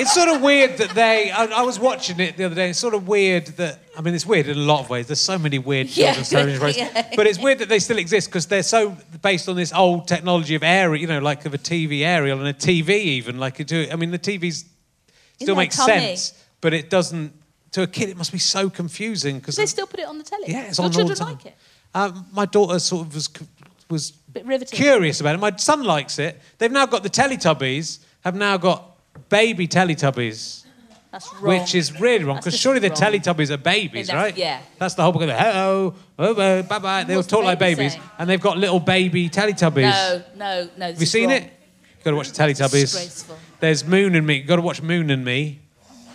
It's 0.00 0.14
sort 0.14 0.28
of 0.28 0.40
weird 0.42 0.78
that 0.78 0.90
they. 0.90 1.32
I, 1.32 1.46
I 1.46 1.62
was 1.62 1.80
watching 1.80 2.20
it 2.20 2.36
the 2.36 2.44
other 2.44 2.54
day. 2.54 2.70
It's 2.70 2.78
sort 2.78 2.94
of 2.94 3.08
weird 3.08 3.46
that. 3.56 3.80
I 3.96 4.00
mean, 4.00 4.14
it's 4.14 4.24
weird 4.24 4.46
in 4.46 4.56
a 4.56 4.60
lot 4.60 4.78
of 4.78 4.88
ways. 4.90 5.08
There's 5.08 5.18
so 5.18 5.36
many 5.38 5.58
weird 5.58 5.88
Yeah. 5.88 6.12
children's 6.14 6.30
television 6.30 6.60
shows. 6.60 6.76
Yeah. 6.94 7.12
But 7.16 7.26
it's 7.26 7.38
weird 7.40 7.58
that 7.58 7.68
they 7.68 7.80
still 7.80 7.98
exist 7.98 8.28
because 8.28 8.46
they're 8.46 8.62
so 8.62 8.96
based 9.22 9.48
on 9.48 9.56
this 9.56 9.72
old 9.72 10.06
technology 10.06 10.54
of 10.54 10.62
aerial, 10.62 11.00
you 11.00 11.08
know, 11.08 11.18
like 11.18 11.44
of 11.46 11.54
a 11.54 11.58
TV 11.58 12.02
aerial 12.06 12.38
and 12.38 12.46
a 12.46 12.52
TV 12.54 12.90
even. 12.90 13.40
Like, 13.40 13.58
it 13.58 13.66
do, 13.66 13.88
I 13.90 13.96
mean, 13.96 14.12
the 14.12 14.20
TV's 14.20 14.66
still 15.42 15.56
makes 15.56 15.74
tummy. 15.76 15.92
sense, 16.16 16.44
but 16.60 16.72
it 16.74 16.90
doesn't. 16.90 17.32
To 17.72 17.82
a 17.82 17.86
kid, 17.86 18.08
it 18.08 18.16
must 18.16 18.32
be 18.32 18.38
so 18.38 18.70
confusing 18.70 19.38
because 19.38 19.56
they 19.56 19.66
still 19.66 19.86
put 19.86 20.00
it 20.00 20.06
on 20.08 20.16
the 20.18 20.24
telly? 20.24 20.44
yeah, 20.48 20.62
it's 20.68 20.78
Your 20.78 20.86
on 20.86 20.90
all 20.90 20.90
the 20.90 21.14
children 21.14 21.18
time. 21.18 21.34
like 21.34 21.46
it. 21.46 21.54
Um, 21.94 22.26
my 22.32 22.46
daughter 22.46 22.78
sort 22.78 23.06
of 23.06 23.14
was 23.14 23.28
was 23.90 24.10
Bit 24.32 24.46
riveting. 24.46 24.76
curious 24.76 25.20
about 25.20 25.34
it. 25.34 25.38
My 25.38 25.54
son 25.56 25.82
likes 25.84 26.18
it. 26.18 26.40
They've 26.58 26.72
now 26.72 26.86
got 26.86 27.02
the 27.02 27.10
Teletubbies. 27.10 27.98
Have 28.24 28.34
now 28.34 28.56
got 28.56 28.96
baby 29.28 29.68
Teletubbies. 29.68 30.64
That's 31.10 31.32
wrong. 31.34 31.60
Which 31.60 31.74
is 31.74 31.98
really 31.98 32.24
wrong 32.24 32.36
because 32.36 32.58
surely 32.58 32.80
the 32.80 32.88
wrong. 32.88 32.98
Teletubbies 32.98 33.50
are 33.50 33.56
babies, 33.56 34.12
right? 34.12 34.36
yeah. 34.36 34.60
That's 34.78 34.94
the 34.94 35.02
whole 35.02 35.12
book. 35.12 35.22
Hello, 35.22 35.94
oh, 36.18 36.34
oh, 36.36 36.62
bye 36.62 36.78
bye. 36.78 37.04
They 37.04 37.14
all 37.14 37.18
What's 37.20 37.28
talk 37.28 37.40
the 37.40 37.46
like 37.46 37.58
baby 37.58 37.76
babies, 37.76 37.92
saying? 37.92 38.04
and 38.18 38.28
they've 38.28 38.40
got 38.40 38.58
little 38.58 38.80
baby 38.80 39.28
Teletubbies. 39.30 39.82
No, 39.90 40.22
no, 40.36 40.68
no. 40.76 40.86
Have 40.86 41.00
you 41.00 41.06
seen 41.06 41.30
it? 41.30 41.44
You 41.44 42.04
got 42.04 42.10
to 42.10 42.16
watch 42.16 42.30
the 42.30 42.42
Teletubbies. 42.42 42.70
Disgraceful. 42.80 43.38
There's 43.60 43.84
Moon 43.84 44.14
and 44.16 44.26
Me. 44.26 44.36
You 44.36 44.44
got 44.44 44.56
to 44.56 44.62
watch 44.62 44.82
Moon 44.82 45.10
and 45.10 45.24
Me. 45.24 45.60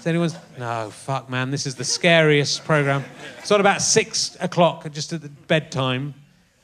Is 0.04 0.08
anyone's? 0.08 0.36
No, 0.60 0.90
fuck, 0.92 1.30
man. 1.30 1.50
This 1.50 1.66
is 1.66 1.76
the 1.76 1.86
scariest 1.86 2.66
program. 2.66 3.06
It's 3.40 3.52
on 3.52 3.62
about 3.62 3.82
six 3.82 4.36
o'clock, 4.42 4.92
just 4.92 5.14
at 5.14 5.22
the 5.22 5.30
bedtime, 5.30 6.14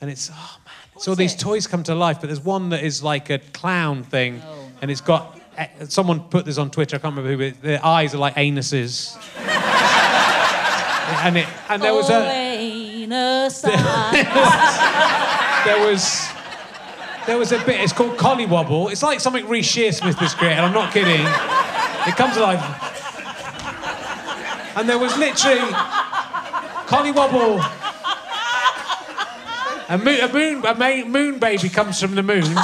and 0.02 0.10
it's 0.10 0.28
oh 0.30 0.56
man. 0.66 0.74
So 1.00 1.12
all 1.12 1.16
these 1.16 1.32
it? 1.34 1.38
toys 1.40 1.66
come 1.66 1.82
to 1.84 1.94
life, 1.94 2.18
but 2.20 2.26
there's 2.26 2.44
one 2.44 2.68
that 2.68 2.84
is 2.84 3.02
like 3.02 3.30
a 3.30 3.38
clown 3.38 4.02
thing, 4.04 4.42
Oh. 4.46 4.68
and 4.82 4.90
it's 4.90 5.00
got. 5.00 5.40
eh, 5.56 5.68
Someone 5.88 6.20
put 6.20 6.44
this 6.44 6.58
on 6.58 6.70
Twitter. 6.70 6.96
I 6.96 6.98
can't 6.98 7.16
remember 7.16 7.30
who. 7.44 7.50
But 7.50 7.62
their 7.62 7.82
eyes 7.84 8.14
are 8.14 8.18
like 8.18 8.34
anuses. 8.34 9.16
and 11.24 11.38
it 11.38 11.46
and 11.70 11.82
there 11.82 11.94
was 11.94 12.10
a 12.10 12.20
Anus 12.20 13.62
there 13.62 13.72
was 15.90 16.28
there 17.26 17.38
was 17.38 17.52
a 17.52 17.58
bit. 17.64 17.80
It's 17.80 17.94
called 17.94 18.18
Collywobble. 18.18 18.90
It's 18.92 19.02
like 19.02 19.18
something 19.20 19.48
Reece 19.48 19.74
Shearsmith 19.74 20.16
has 20.16 20.34
created. 20.34 20.58
I'm 20.58 20.74
not 20.74 20.92
kidding. 20.92 21.20
It 22.06 22.16
comes 22.16 22.36
alive. 22.36 22.60
And 24.76 24.88
there 24.88 24.98
was 24.98 25.16
literally 25.16 25.60
Collywobble. 26.86 27.60
A 29.88 29.98
moon, 29.98 30.20
a 30.20 30.32
moon, 30.32 30.64
a 30.64 31.04
moon 31.04 31.38
baby 31.38 31.68
comes 31.68 32.00
from 32.00 32.14
the 32.14 32.22
moon 32.22 32.56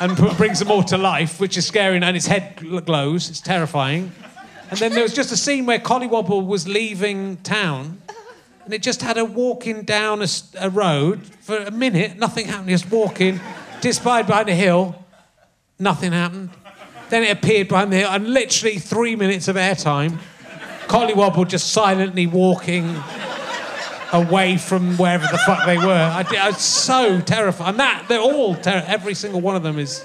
and 0.00 0.16
brings 0.36 0.58
them 0.58 0.70
all 0.70 0.82
to 0.84 0.96
life, 0.96 1.38
which 1.38 1.56
is 1.56 1.66
scary, 1.66 1.96
and 1.96 2.16
its 2.16 2.26
head 2.26 2.56
gl- 2.56 2.84
glows. 2.84 3.28
It's 3.28 3.40
terrifying. 3.40 4.12
And 4.70 4.78
then 4.78 4.92
there 4.92 5.02
was 5.02 5.14
just 5.14 5.30
a 5.30 5.36
scene 5.36 5.66
where 5.66 5.78
Collywobble 5.78 6.46
was 6.46 6.66
leaving 6.66 7.36
town, 7.38 8.00
and 8.64 8.72
it 8.72 8.82
just 8.82 9.02
had 9.02 9.18
her 9.18 9.24
walking 9.24 9.82
down 9.82 10.24
a 10.58 10.70
road 10.70 11.26
for 11.40 11.58
a 11.58 11.70
minute, 11.70 12.18
nothing 12.18 12.46
happened, 12.46 12.70
just 12.70 12.90
walking, 12.90 13.40
disappeared 13.82 14.26
behind 14.26 14.48
a 14.48 14.54
hill, 14.54 14.96
nothing 15.78 16.12
happened. 16.12 16.50
Then 17.10 17.24
it 17.24 17.30
appeared 17.30 17.68
behind 17.68 17.92
the 17.92 17.98
hill, 17.98 18.10
and 18.10 18.28
literally 18.28 18.78
three 18.78 19.16
minutes 19.16 19.48
of 19.48 19.56
airtime, 19.56 20.18
Collywobble 20.88 21.48
just 21.48 21.72
silently 21.72 22.26
walking 22.26 22.96
away 24.12 24.56
from 24.56 24.96
wherever 24.96 25.26
the 25.26 25.38
fuck 25.38 25.66
they 25.66 25.76
were. 25.78 25.92
I, 25.92 26.22
di- 26.22 26.36
I 26.38 26.48
was 26.48 26.58
so 26.58 27.20
terrified. 27.20 27.70
And 27.70 27.80
that, 27.80 28.06
they're 28.08 28.20
all, 28.20 28.54
ter- 28.54 28.84
every 28.86 29.14
single 29.14 29.40
one 29.40 29.56
of 29.56 29.62
them 29.62 29.78
is, 29.78 30.04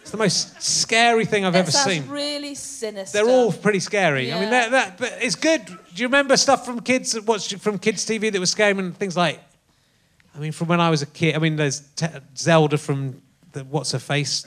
it's 0.00 0.10
the 0.10 0.16
most 0.18 0.60
scary 0.62 1.24
thing 1.24 1.44
I've 1.44 1.52
That 1.52 1.60
ever 1.60 1.70
sounds 1.70 1.86
seen. 1.86 2.08
really 2.08 2.54
sinister. 2.54 3.18
They're 3.18 3.28
all 3.32 3.52
pretty 3.52 3.80
scary. 3.80 4.32
I 4.32 4.40
mean, 4.40 4.50
that, 4.50 4.70
that, 4.72 4.98
but 4.98 5.16
it's 5.20 5.34
good. 5.34 5.64
Do 5.66 5.74
you 5.94 6.06
remember 6.06 6.36
stuff 6.36 6.64
from 6.64 6.80
kids 6.80 7.12
that 7.12 7.24
watched 7.24 7.56
from 7.58 7.78
kids 7.78 8.04
TV 8.06 8.30
that 8.32 8.38
was 8.40 8.50
scary 8.50 8.78
and 8.78 8.96
things 8.96 9.16
like? 9.16 9.40
I 10.34 10.38
mean, 10.38 10.52
from 10.52 10.68
when 10.68 10.80
I 10.80 10.88
was 10.90 11.02
a 11.02 11.06
kid. 11.06 11.34
I 11.34 11.38
mean, 11.38 11.56
there's 11.56 11.80
te- 11.96 12.06
Zelda 12.36 12.78
from 12.78 13.20
the 13.52 13.64
what's 13.64 13.92
her 13.92 13.98
face? 13.98 14.42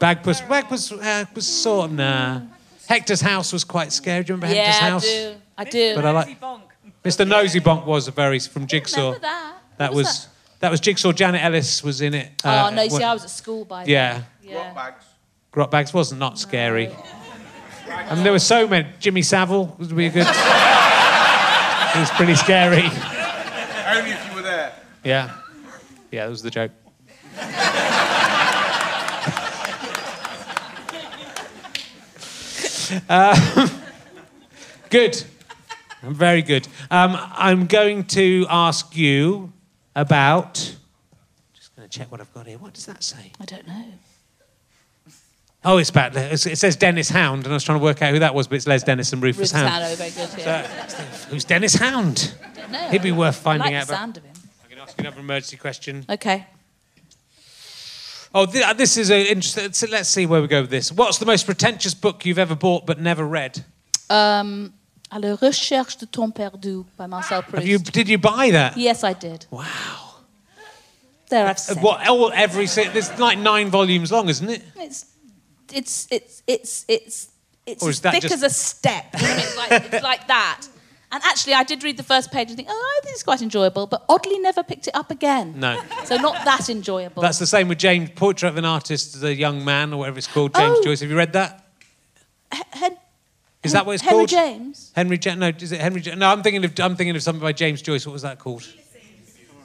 Bagpuss. 0.00 0.46
Bagpuss 0.46 0.92
uh, 1.02 1.24
was 1.34 1.46
sort 1.46 1.90
of 1.90 1.96
nah. 1.96 2.40
Hector's 2.88 3.20
house 3.20 3.52
was 3.52 3.64
quite 3.64 3.92
scary. 3.92 4.24
Do 4.24 4.32
you 4.32 4.36
remember 4.36 4.56
Yeah, 4.56 4.72
Hector's 4.72 4.82
I 4.82 4.90
house? 4.90 5.04
do. 5.04 5.34
I 5.58 5.64
do. 5.64 5.94
But 5.94 6.06
I 6.06 6.10
like. 6.12 6.40
Mr. 7.04 7.26
Noseybonk 7.28 7.84
was 7.84 8.08
a 8.08 8.10
very 8.10 8.38
from 8.38 8.66
Jigsaw. 8.66 8.96
Remember 9.12 9.18
that? 9.20 9.54
That 9.76 9.90
What 9.90 9.96
was, 9.98 10.28
That 10.60 10.70
was 10.70 10.80
Jigsaw. 10.80 11.12
Janet 11.12 11.42
Ellis 11.44 11.84
was 11.84 12.00
in 12.00 12.14
it. 12.14 12.30
oh 12.44 12.48
uh, 12.50 12.70
no, 12.70 12.82
you 12.82 12.88
see, 12.90 12.94
when- 12.94 13.02
I 13.04 13.12
was 13.12 13.24
at 13.24 13.30
school 13.30 13.64
by 13.66 13.84
then. 13.84 13.90
Yeah. 13.92 14.22
Yeah. 14.42 14.56
Rock 14.66 14.74
bags. 14.74 15.04
Grotbags 15.50 15.92
wasn't 15.94 16.20
not 16.20 16.38
scary. 16.38 16.90
I 17.90 18.14
mean, 18.14 18.24
there 18.24 18.32
were 18.32 18.38
so 18.38 18.66
many. 18.66 18.88
Jimmy 19.00 19.22
Savile 19.22 19.74
was 19.78 19.92
really 19.92 20.10
good. 20.10 20.26
it 20.26 21.98
was 22.00 22.10
pretty 22.12 22.34
scary. 22.36 22.82
Only 22.82 24.10
if 24.12 24.28
you 24.28 24.34
were 24.34 24.42
there. 24.42 24.72
Yeah. 25.04 25.30
Yeah, 26.10 26.24
that 26.24 26.30
was 26.30 26.42
the 26.42 26.50
joke. 26.50 26.70
Um, 33.08 33.70
good. 34.90 35.22
Very 36.02 36.42
good. 36.42 36.68
Um, 36.90 37.16
I'm 37.18 37.66
going 37.66 38.04
to 38.04 38.46
ask 38.48 38.96
you 38.96 39.52
about. 39.96 40.54
Just 41.54 41.74
going 41.76 41.88
to 41.88 41.98
check 41.98 42.10
what 42.10 42.20
I've 42.20 42.32
got 42.32 42.46
here. 42.46 42.58
What 42.58 42.74
does 42.74 42.86
that 42.86 43.02
say? 43.02 43.32
I 43.40 43.44
don't 43.44 43.66
know. 43.66 43.84
Oh, 45.64 45.78
it's 45.78 45.90
about. 45.90 46.14
It 46.16 46.38
says 46.38 46.76
Dennis 46.76 47.08
Hound, 47.08 47.44
and 47.44 47.52
I 47.52 47.56
was 47.56 47.64
trying 47.64 47.80
to 47.80 47.84
work 47.84 48.00
out 48.00 48.12
who 48.12 48.20
that 48.20 48.34
was, 48.34 48.46
but 48.46 48.56
it's 48.56 48.66
Les 48.68 48.84
Dennis 48.84 49.12
and 49.12 49.20
Rufus 49.20 49.52
Rufus 49.52 49.52
Hound. 49.52 49.98
Very 49.98 50.10
good. 50.10 50.28
Yeah. 50.38 50.66
Who's 51.30 51.44
Dennis 51.44 51.74
Hound? 51.74 52.32
don't 52.70 52.82
know. 52.82 52.88
He'd 52.90 53.02
be 53.02 53.12
worth 53.12 53.36
finding 53.36 53.74
I 53.74 53.78
out 53.78 53.88
like 53.88 53.88
the 53.88 53.94
about. 53.94 54.16
of 54.18 54.24
him. 54.24 54.32
I'm 54.62 54.68
going 54.70 54.76
to 54.76 54.82
ask 54.82 54.98
you 54.98 55.02
another 55.02 55.20
emergency 55.20 55.56
question. 55.56 56.04
Okay. 56.08 56.46
Oh, 58.34 58.46
th- 58.46 58.64
uh, 58.64 58.72
this 58.74 58.96
is 58.96 59.10
a 59.10 59.20
interesting. 59.30 59.72
so 59.72 59.86
Let's 59.90 60.08
see 60.08 60.26
where 60.26 60.40
we 60.42 60.48
go 60.48 60.60
with 60.62 60.70
this. 60.70 60.92
What's 60.92 61.18
the 61.18 61.26
most 61.26 61.46
pretentious 61.46 61.94
book 61.94 62.24
you've 62.26 62.38
ever 62.38 62.54
bought 62.54 62.86
but 62.86 63.00
never 63.00 63.26
read? 63.26 63.64
Um, 64.10 64.72
à 65.10 65.18
la 65.20 65.34
recherche 65.36 65.96
de 65.98 66.06
temps 66.06 66.30
perdu 66.34 66.84
by 66.98 67.06
Marcel 67.06 67.42
Proust. 67.42 67.56
Have 67.56 67.66
you? 67.66 67.78
Did 67.78 68.08
you 68.08 68.18
buy 68.18 68.50
that? 68.52 68.76
Yes, 68.76 69.02
I 69.04 69.14
did. 69.14 69.46
Wow. 69.50 69.64
There, 71.30 71.44
I've 71.46 71.56
Uh, 71.56 71.60
said. 71.60 71.82
What? 71.82 72.00
Oh, 72.06 72.28
every. 72.28 72.66
si- 72.66 72.88
There's 72.88 73.18
like 73.18 73.38
nine 73.38 73.70
volumes 73.70 74.10
long, 74.12 74.28
isn't 74.28 74.48
it? 74.48 74.62
It's, 74.76 75.06
it's, 75.72 76.06
it's, 76.10 76.42
it's, 76.46 76.84
it's, 76.88 77.28
it's 77.66 77.82
Or 77.82 77.88
as 77.90 77.96
is 77.96 78.00
that 78.02 78.12
thick 78.12 78.22
just- 78.22 78.34
as 78.34 78.42
a 78.42 78.50
step. 78.50 79.04
You 79.20 79.26
know 79.26 79.28
what 79.28 79.32
I 79.32 79.36
mean? 79.36 79.46
It's 79.46 79.56
like, 79.56 79.92
it's 79.94 80.02
like 80.04 80.26
that. 80.28 80.62
And 81.10 81.22
actually, 81.24 81.54
I 81.54 81.62
did 81.64 81.82
read 81.82 81.96
the 81.96 82.02
first 82.02 82.30
page 82.30 82.48
and 82.48 82.56
think, 82.56 82.68
oh, 82.70 83.00
this 83.04 83.14
is 83.16 83.22
quite 83.22 83.40
enjoyable, 83.40 83.86
but 83.86 84.04
oddly 84.10 84.38
never 84.40 84.62
picked 84.62 84.88
it 84.88 84.94
up 84.94 85.10
again. 85.10 85.58
No. 85.58 85.80
So 86.04 86.16
not 86.16 86.44
that 86.44 86.68
enjoyable. 86.68 87.22
That's 87.22 87.38
the 87.38 87.46
same 87.46 87.68
with 87.68 87.78
James 87.78 88.10
Portrait 88.14 88.50
of 88.50 88.58
an 88.58 88.66
Artist 88.66 89.16
as 89.16 89.22
a 89.24 89.34
Young 89.34 89.64
Man, 89.64 89.94
or 89.94 90.00
whatever 90.00 90.18
it's 90.18 90.26
called. 90.26 90.54
James 90.54 90.76
Oh. 90.80 90.84
Joyce. 90.84 91.00
Have 91.00 91.08
you 91.08 91.16
read 91.16 91.32
that? 91.32 91.64
H- 92.52 92.60
Hen- 92.72 92.96
Is 93.64 93.72
that 93.72 93.86
what 93.86 93.94
it's 93.94 94.02
Henry 94.02 94.18
called? 94.18 94.28
James. 94.28 94.92
Henry 94.94 95.16
James. 95.16 95.38
No, 95.38 95.48
is 95.48 95.72
it 95.72 95.80
Henry? 95.80 96.00
Ja- 96.02 96.14
no, 96.14 96.28
I'm 96.30 96.42
thinking 96.42 96.62
of. 96.64 96.78
I'm 96.78 96.94
thinking 96.96 97.16
of 97.16 97.22
something 97.22 97.40
by 97.42 97.52
James 97.52 97.80
Joyce. 97.80 98.06
What 98.06 98.12
was 98.12 98.22
that 98.22 98.38
called? 98.38 98.66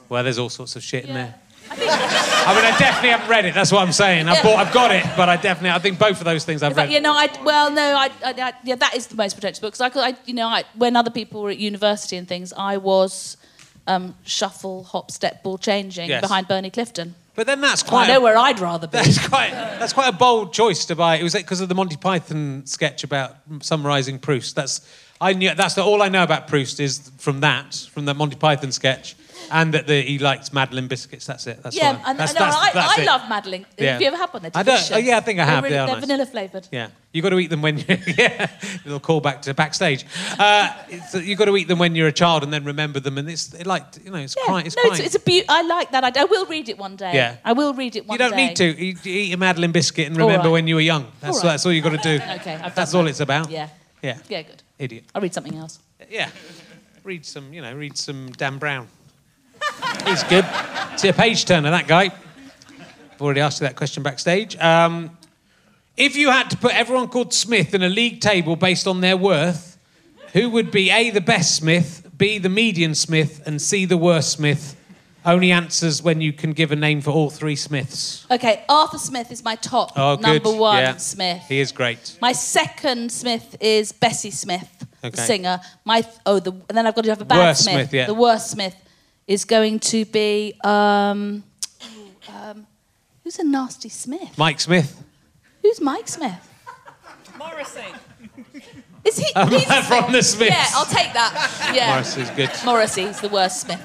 Well, 0.08 0.22
there's 0.24 0.38
all 0.38 0.48
sorts 0.50 0.76
of 0.76 0.82
shit 0.82 1.04
in 1.04 1.12
there. 1.14 1.34
I 1.70 2.54
mean, 2.54 2.64
I 2.64 2.76
definitely 2.78 3.10
haven't 3.10 3.28
read 3.28 3.44
it. 3.46 3.54
That's 3.54 3.72
what 3.72 3.80
I'm 3.82 3.92
saying. 3.92 4.28
I've, 4.28 4.42
bought, 4.42 4.58
I've 4.58 4.72
got 4.74 4.90
it, 4.94 5.04
but 5.16 5.28
I 5.28 5.36
definitely. 5.36 5.70
I 5.70 5.78
think 5.78 5.98
both 5.98 6.18
of 6.18 6.24
those 6.24 6.44
things 6.44 6.62
I've 6.62 6.76
read. 6.76 6.90
you 6.90 7.00
know, 7.00 7.12
I 7.12 7.28
well, 7.42 7.70
no, 7.70 7.82
I, 7.82 8.10
I, 8.24 8.32
I 8.40 8.52
yeah, 8.64 8.74
that 8.76 8.94
is 8.94 9.06
the 9.08 9.16
most 9.16 9.34
pretentious 9.34 9.58
book 9.60 9.72
because 9.72 9.80
I, 9.80 9.88
could- 9.90 10.02
I, 10.04 10.16
you 10.26 10.34
know, 10.34 10.46
I, 10.48 10.64
when 10.76 10.96
other 10.96 11.10
people 11.10 11.42
were 11.42 11.50
at 11.50 11.58
university 11.58 12.16
and 12.16 12.28
things, 12.28 12.52
I 12.52 12.76
was 12.76 13.36
um, 13.86 14.14
shuffle, 14.24 14.84
hop, 14.84 15.10
step, 15.10 15.42
ball 15.42 15.58
changing 15.58 16.08
Yes. 16.08 16.20
behind 16.20 16.48
Bernie 16.48 16.70
Clifton. 16.70 17.14
But 17.34 17.46
then 17.46 17.60
that's 17.60 17.82
quite. 17.82 18.04
I 18.08 18.12
know 18.12 18.18
a, 18.20 18.22
where 18.22 18.36
I'd 18.36 18.60
rather 18.60 18.86
be. 18.86 18.98
that's 18.98 19.26
quite. 19.26 19.50
That's 19.50 19.92
quite 19.92 20.08
a 20.08 20.16
bold 20.16 20.52
choice 20.52 20.84
to 20.86 20.94
buy. 20.96 21.16
It 21.16 21.22
was 21.24 21.32
because 21.34 21.60
of 21.60 21.68
the 21.68 21.74
Monty 21.74 21.96
Python 21.96 22.62
sketch 22.66 23.02
about 23.04 23.36
summarising 23.60 24.18
Proust. 24.20 24.54
That's. 24.54 24.88
I 25.20 25.32
knew. 25.32 25.54
That's 25.54 25.74
the, 25.74 25.82
all 25.82 26.02
I 26.02 26.08
know 26.08 26.22
about 26.22 26.46
Proust 26.46 26.78
is 26.78 27.10
from 27.18 27.40
that, 27.40 27.74
from 27.90 28.04
the 28.04 28.14
Monty 28.14 28.36
Python 28.36 28.70
sketch, 28.70 29.16
and 29.50 29.74
that 29.74 29.86
the, 29.86 30.00
he 30.02 30.18
likes 30.18 30.52
Madeleine 30.52 30.88
biscuits. 30.88 31.26
That's 31.26 31.46
it. 31.46 31.62
That's 31.62 31.76
yeah, 31.76 32.00
and, 32.06 32.18
that's, 32.18 32.34
no, 32.34 32.40
that's, 32.40 32.56
I, 32.56 32.72
that's 32.72 32.98
I 32.98 33.04
love 33.04 33.28
Madeleine. 33.28 33.66
Yeah. 33.78 33.92
Have 33.92 34.00
you 34.00 34.06
ever 34.08 34.16
had 34.16 34.32
one? 34.32 34.42
They're 34.42 34.50
I 34.54 34.62
don't- 34.62 34.90
oh, 34.92 34.96
yeah, 34.98 35.16
I 35.16 35.20
think 35.20 35.40
I 35.40 35.44
They're 35.44 35.54
have. 35.54 35.64
Really, 35.64 35.76
They 35.76 35.86
they're 35.86 35.94
nice. 35.94 36.00
vanilla 36.04 36.26
flavoured. 36.26 36.68
Yeah, 36.72 36.88
you 37.12 37.22
got 37.22 37.30
to 37.30 37.38
eat 37.38 37.50
them 37.50 37.62
when 37.62 37.78
you 37.78 37.84
yeah. 38.18 38.50
Little 38.84 39.00
callback 39.00 39.42
to 39.42 39.54
backstage. 39.54 40.04
Uh, 40.38 40.72
you 41.14 41.36
got 41.36 41.46
to 41.46 41.56
eat 41.56 41.68
them 41.68 41.78
when 41.78 41.94
you're 41.94 42.08
a 42.08 42.12
child 42.12 42.42
and 42.42 42.52
then 42.52 42.64
remember 42.64 43.00
them, 43.00 43.18
and 43.18 43.28
it's 43.28 43.52
it 43.54 43.66
like 43.66 43.84
you 44.04 44.10
know 44.10 44.18
it's 44.18 44.34
Yeah, 44.36 44.44
quite 44.46 44.66
it's 44.66 44.76
no, 44.76 44.82
quite. 44.82 44.98
it's, 44.98 45.14
it's 45.14 45.14
a 45.14 45.20
beaut. 45.20 45.44
I 45.48 45.62
like 45.62 45.90
that. 45.92 46.04
I, 46.04 46.12
I 46.20 46.24
will 46.24 46.46
read 46.46 46.68
it 46.68 46.78
one 46.78 46.96
day. 46.96 47.12
Yeah. 47.14 47.36
I 47.44 47.52
will 47.52 47.74
read 47.74 47.96
it 47.96 48.06
one 48.06 48.18
day. 48.18 48.24
you 48.24 48.30
don't 48.30 48.36
day. 48.38 48.46
need 48.48 48.56
to 48.56 48.64
you, 48.84 48.96
you 49.02 49.12
eat 49.28 49.32
a 49.32 49.36
Madeleine 49.36 49.72
biscuit 49.72 50.06
and 50.08 50.16
remember 50.16 50.44
right. 50.46 50.52
when 50.52 50.66
you 50.66 50.74
were 50.76 50.80
young. 50.80 51.06
That's 51.20 51.36
All 51.38 51.42
right. 51.42 51.50
that's 51.52 51.66
all 51.66 51.72
you 51.72 51.82
got 51.82 51.90
to 52.00 52.18
do. 52.18 52.24
Okay, 52.40 52.54
I've 52.54 52.74
that's 52.74 52.94
all 52.94 53.04
that. 53.04 53.10
it's 53.10 53.20
about. 53.20 53.50
Yeah. 53.50 53.68
yeah, 54.02 54.18
Yeah, 54.28 54.42
good. 54.42 54.62
idiot. 54.78 55.04
I'll 55.14 55.22
read 55.22 55.34
something 55.34 55.56
else. 55.56 55.78
Yeah, 56.10 56.28
read 57.04 57.24
some 57.24 57.52
you 57.52 57.62
know 57.62 57.74
read 57.74 57.96
some 57.96 58.30
Dan 58.32 58.58
Brown. 58.58 58.88
He's 60.06 60.22
good. 60.24 60.44
See 60.96 61.08
a 61.08 61.12
page 61.12 61.44
turner 61.44 61.70
that 61.70 61.86
guy. 61.88 62.04
I've 63.12 63.20
already 63.22 63.40
asked 63.40 63.60
you 63.60 63.66
that 63.66 63.76
question 63.76 64.02
backstage. 64.02 64.56
Um, 64.58 65.16
if 65.96 66.16
you 66.16 66.30
had 66.30 66.50
to 66.50 66.56
put 66.56 66.74
everyone 66.74 67.08
called 67.08 67.32
Smith 67.32 67.74
in 67.74 67.82
a 67.82 67.88
league 67.88 68.20
table 68.20 68.56
based 68.56 68.86
on 68.86 69.00
their 69.00 69.16
worth, 69.16 69.78
who 70.32 70.50
would 70.50 70.70
be 70.70 70.90
A, 70.90 71.10
the 71.10 71.20
best 71.20 71.54
Smith, 71.56 72.08
B, 72.18 72.38
the 72.38 72.48
median 72.48 72.94
Smith, 72.94 73.42
and 73.46 73.62
C, 73.62 73.84
the 73.84 73.96
worst 73.96 74.30
Smith? 74.32 74.76
Only 75.26 75.52
answers 75.52 76.02
when 76.02 76.20
you 76.20 76.34
can 76.34 76.52
give 76.52 76.70
a 76.70 76.76
name 76.76 77.00
for 77.00 77.10
all 77.10 77.30
three 77.30 77.56
Smiths. 77.56 78.26
Okay, 78.30 78.62
Arthur 78.68 78.98
Smith 78.98 79.32
is 79.32 79.42
my 79.42 79.54
top 79.56 79.92
Oh, 79.96 80.16
good. 80.16 80.22
number 80.22 80.50
one 80.52 80.76
Yeah. 80.78 80.96
Smith. 80.96 81.42
He 81.48 81.60
is 81.60 81.72
great. 81.72 82.18
My 82.20 82.32
second 82.32 83.10
Smith 83.10 83.56
is 83.58 83.90
Bessie 83.92 84.30
Smith, 84.30 84.68
the 85.00 85.16
singer. 85.16 85.60
My 85.84 86.02
th- 86.02 86.14
oh, 86.26 86.40
the, 86.40 86.50
and 86.52 86.76
then 86.76 86.86
I've 86.86 86.94
got 86.94 87.04
to 87.04 87.10
have 87.10 87.22
a 87.22 87.24
bad 87.24 87.38
Worst 87.38 87.62
Smith. 87.62 87.74
Smith, 87.74 87.94
yeah. 87.94 88.06
The 88.06 88.12
worst 88.14 88.50
Smith 88.50 88.74
is 89.26 89.44
going 89.44 89.78
to 89.80 90.04
be 90.04 90.54
um, 90.64 91.42
um, 92.28 92.66
who's 93.22 93.38
a 93.38 93.44
nasty 93.44 93.88
Smith? 93.88 94.36
Mike 94.38 94.60
Smith. 94.60 95.02
Who's 95.62 95.80
Mike 95.80 96.08
Smith? 96.08 96.50
Morrissey. 97.38 97.80
Is 99.04 99.18
he? 99.18 99.32
Um, 99.34 99.48
he's 99.50 99.68
a 99.70 99.82
from 99.82 100.12
the 100.12 100.22
Smiths. 100.22 100.50
Yeah, 100.52 100.66
I'll 100.74 100.84
take 100.86 101.12
that. 101.14 101.72
Yeah, 101.74 101.90
Morris 101.90 102.16
is 102.16 102.30
good. 102.30 102.50
Morrissey's 102.64 103.20
the 103.20 103.28
worst 103.28 103.60
Smith. 103.62 103.80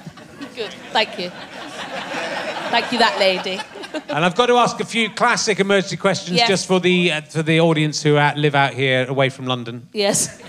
Good, 0.56 0.72
thank 0.92 1.18
you. 1.20 1.30
Thank 1.30 2.92
you, 2.92 3.00
that 3.00 3.18
lady. 3.20 3.60
And 4.10 4.24
I've 4.24 4.36
got 4.36 4.46
to 4.48 4.58
ask 4.58 4.80
a 4.80 4.86
few 4.86 5.10
classic 5.10 5.60
emergency 5.60 5.98
questions 5.98 6.38
Yes. 6.38 6.48
just 6.48 6.68
for 6.68 6.80
the 6.80 7.12
uh, 7.12 7.22
for 7.22 7.42
the 7.42 7.60
audience 7.60 8.04
who 8.04 8.18
out, 8.18 8.38
live 8.38 8.54
out 8.56 8.74
here 8.74 9.06
away 9.10 9.30
from 9.30 9.46
London. 9.48 9.88
Yes, 9.94 10.40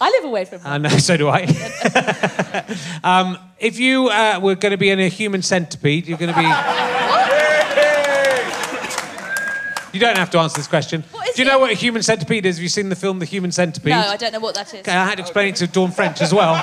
I 0.00 0.10
live 0.10 0.24
away 0.24 0.44
from. 0.44 0.60
I 0.64 0.78
know, 0.78 0.88
so 0.98 1.16
do 1.16 1.28
I. 1.28 1.42
um, 3.04 3.38
if 3.58 3.78
you 3.78 4.08
uh, 4.08 4.40
were 4.42 4.54
going 4.54 4.72
to 4.72 4.78
be 4.78 4.90
in 4.90 5.00
a 5.00 5.08
human 5.08 5.42
centipede, 5.42 6.06
you're 6.06 6.18
going 6.18 6.32
to 6.32 6.40
be. 6.40 6.46
You 9.94 10.00
don't 10.00 10.18
have 10.18 10.30
to 10.30 10.40
answer 10.40 10.56
this 10.56 10.66
question. 10.66 11.04
What 11.12 11.28
is 11.28 11.36
do 11.36 11.42
you 11.42 11.48
know 11.48 11.60
what 11.60 11.70
a 11.70 11.74
human 11.74 12.02
centipede 12.02 12.44
is? 12.46 12.56
Have 12.56 12.64
you 12.64 12.68
seen 12.68 12.88
the 12.88 12.96
film 12.96 13.20
The 13.20 13.26
Human 13.26 13.52
Centipede? 13.52 13.90
No, 13.90 14.00
I 14.00 14.16
don't 14.16 14.32
know 14.32 14.40
what 14.40 14.56
that 14.56 14.74
is. 14.74 14.80
Okay, 14.80 14.90
I 14.90 15.04
had 15.04 15.18
to 15.18 15.20
explain 15.20 15.50
it 15.50 15.56
to 15.56 15.68
Dawn 15.68 15.92
French 15.92 16.20
as 16.20 16.34
well. 16.34 16.56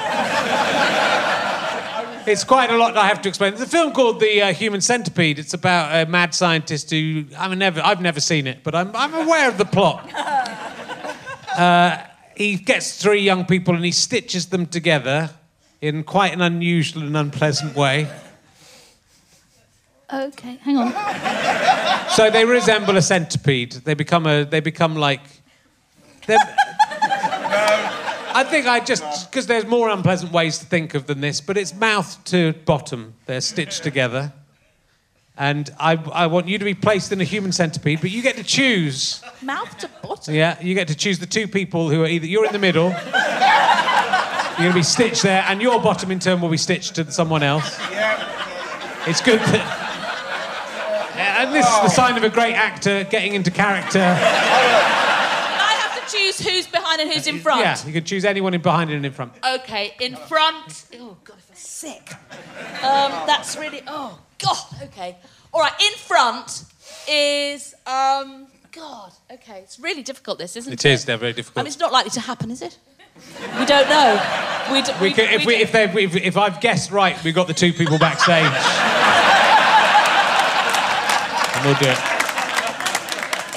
it's 2.27 2.43
quite 2.43 2.69
a 2.71 2.77
lot 2.77 2.97
I 2.97 3.07
have 3.07 3.21
to 3.21 3.29
explain. 3.29 3.51
There's 3.51 3.61
a 3.65 3.71
film 3.71 3.93
called 3.93 4.19
The 4.19 4.41
uh, 4.41 4.53
Human 4.53 4.82
Centipede. 4.82 5.39
It's 5.39 5.53
about 5.53 5.95
a 5.95 6.09
mad 6.09 6.36
scientist 6.36 6.89
who 6.89 7.23
I'm 7.38 7.57
never, 7.57 7.79
I've 7.79 8.01
never 8.01 8.19
seen 8.19 8.47
it, 8.47 8.65
but 8.65 8.75
I'm, 8.75 8.93
I'm 8.93 9.13
aware 9.13 9.47
of 9.47 9.57
the 9.57 9.63
plot. 9.63 10.13
Uh, 11.57 12.03
he 12.41 12.55
gets 12.57 13.01
three 13.01 13.21
young 13.21 13.45
people 13.45 13.75
and 13.75 13.85
he 13.85 13.91
stitches 13.91 14.47
them 14.47 14.65
together 14.65 15.29
in 15.79 16.03
quite 16.03 16.33
an 16.33 16.41
unusual 16.41 17.03
and 17.03 17.15
unpleasant 17.15 17.75
way. 17.75 18.07
Okay, 20.11 20.55
hang 20.57 20.77
on. 20.77 22.09
So 22.09 22.29
they 22.29 22.43
resemble 22.43 22.97
a 22.97 23.01
centipede. 23.01 23.73
They 23.85 23.93
become 23.93 24.25
a. 24.27 24.43
They 24.43 24.59
become 24.59 24.95
like. 24.95 25.21
they're- 26.27 26.55
I 28.33 28.45
think 28.45 28.65
I 28.65 28.79
just 28.79 29.29
because 29.29 29.45
there's 29.47 29.65
more 29.65 29.89
unpleasant 29.89 30.31
ways 30.31 30.57
to 30.59 30.65
think 30.65 30.95
of 30.95 31.05
than 31.05 31.21
this, 31.21 31.41
but 31.41 31.57
it's 31.57 31.73
mouth 31.73 32.23
to 32.25 32.53
bottom. 32.65 33.13
They're 33.25 33.41
stitched 33.41 33.83
together, 33.83 34.33
and 35.41 35.71
I, 35.79 35.93
I 35.95 36.27
want 36.27 36.47
you 36.47 36.59
to 36.59 36.65
be 36.65 36.75
placed 36.75 37.11
in 37.11 37.19
a 37.19 37.23
human 37.23 37.51
centipede, 37.51 37.99
but 37.99 38.11
you 38.11 38.21
get 38.21 38.37
to 38.37 38.43
choose. 38.43 39.23
Mouth 39.41 39.75
to 39.79 39.89
bottom. 40.03 40.35
Yeah, 40.35 40.61
you 40.61 40.75
get 40.75 40.87
to 40.89 40.95
choose 40.95 41.17
the 41.17 41.25
two 41.25 41.47
people 41.47 41.89
who 41.89 42.03
are 42.03 42.07
either 42.07 42.27
you're 42.27 42.45
in 42.45 42.51
the 42.51 42.59
middle. 42.59 42.89
You're 42.89 42.99
going 44.59 44.69
to 44.69 44.75
be 44.75 44.83
stitched 44.83 45.23
there, 45.23 45.43
and 45.47 45.59
your 45.59 45.81
bottom 45.81 46.11
in 46.11 46.19
turn 46.19 46.41
will 46.41 46.49
be 46.49 46.57
stitched 46.57 46.93
to 46.93 47.11
someone 47.11 47.41
else. 47.41 47.79
Yeah. 47.89 49.07
It's 49.07 49.19
good 49.19 49.39
that. 49.39 49.87
And 51.39 51.55
this 51.55 51.65
is 51.65 51.81
the 51.81 51.89
sign 51.89 52.17
of 52.17 52.23
a 52.23 52.29
great 52.29 52.53
actor 52.53 53.03
getting 53.05 53.33
into 53.33 53.49
character. 53.49 54.15
Oh, 54.19 55.01
I 56.12 56.18
choose 56.18 56.39
who's 56.39 56.68
behind 56.68 57.01
and 57.01 57.12
who's 57.12 57.28
in 57.28 57.39
front. 57.39 57.62
Yeah, 57.62 57.78
you 57.86 57.93
can 57.93 58.03
choose 58.03 58.26
anyone 58.26 58.53
in 58.53 58.62
behind 58.62 58.91
and 58.91 59.05
in 59.05 59.12
front. 59.14 59.34
Okay, 59.43 59.93
in 59.99 60.16
front. 60.16 60.86
Oh 60.95 61.18
God, 61.24 61.38
I 61.38 61.41
feel 61.41 61.55
sick. 61.55 62.14
Um, 62.84 63.12
that's 63.28 63.57
really. 63.57 63.82
Oh 63.88 64.20
God. 64.39 64.57
Okay. 64.84 65.18
All 65.53 65.62
right. 65.62 65.74
In 65.82 65.93
front 65.93 66.66
is 67.07 67.74
um. 67.86 68.47
God. 68.72 69.12
Okay. 69.32 69.59
It's 69.59 69.80
really 69.80 70.03
difficult. 70.03 70.38
This 70.38 70.55
isn't 70.55 70.74
it? 70.74 70.86
It 70.86 70.89
is. 70.89 71.05
They're 71.05 71.18
very 71.18 71.32
I 71.32 71.36
difficult. 71.36 71.64
mean, 71.64 71.68
it's 71.68 71.80
not 71.80 71.91
likely 71.91 72.12
to 72.12 72.22
happen, 72.22 72.51
is 72.51 72.62
it? 72.62 72.78
We 73.59 73.66
don't 73.66 73.89
know. 73.89 74.70
We, 74.72 74.82
d- 74.82 74.93
we 75.01 75.12
could, 75.12 75.30
if, 75.32 75.45
we, 75.45 75.55
if, 75.55 75.74
they, 75.74 75.84
if, 75.84 76.16
if 76.16 76.38
I've 76.38 76.62
guessed 76.62 76.91
right, 76.91 77.22
we've 77.26 77.36
got 77.36 77.47
the 77.47 77.53
two 77.53 77.74
people 77.74 77.99
backstage. 77.99 78.45
and 81.55 81.66
we'll 81.66 81.76
do 81.76 81.89
it. 81.89 81.99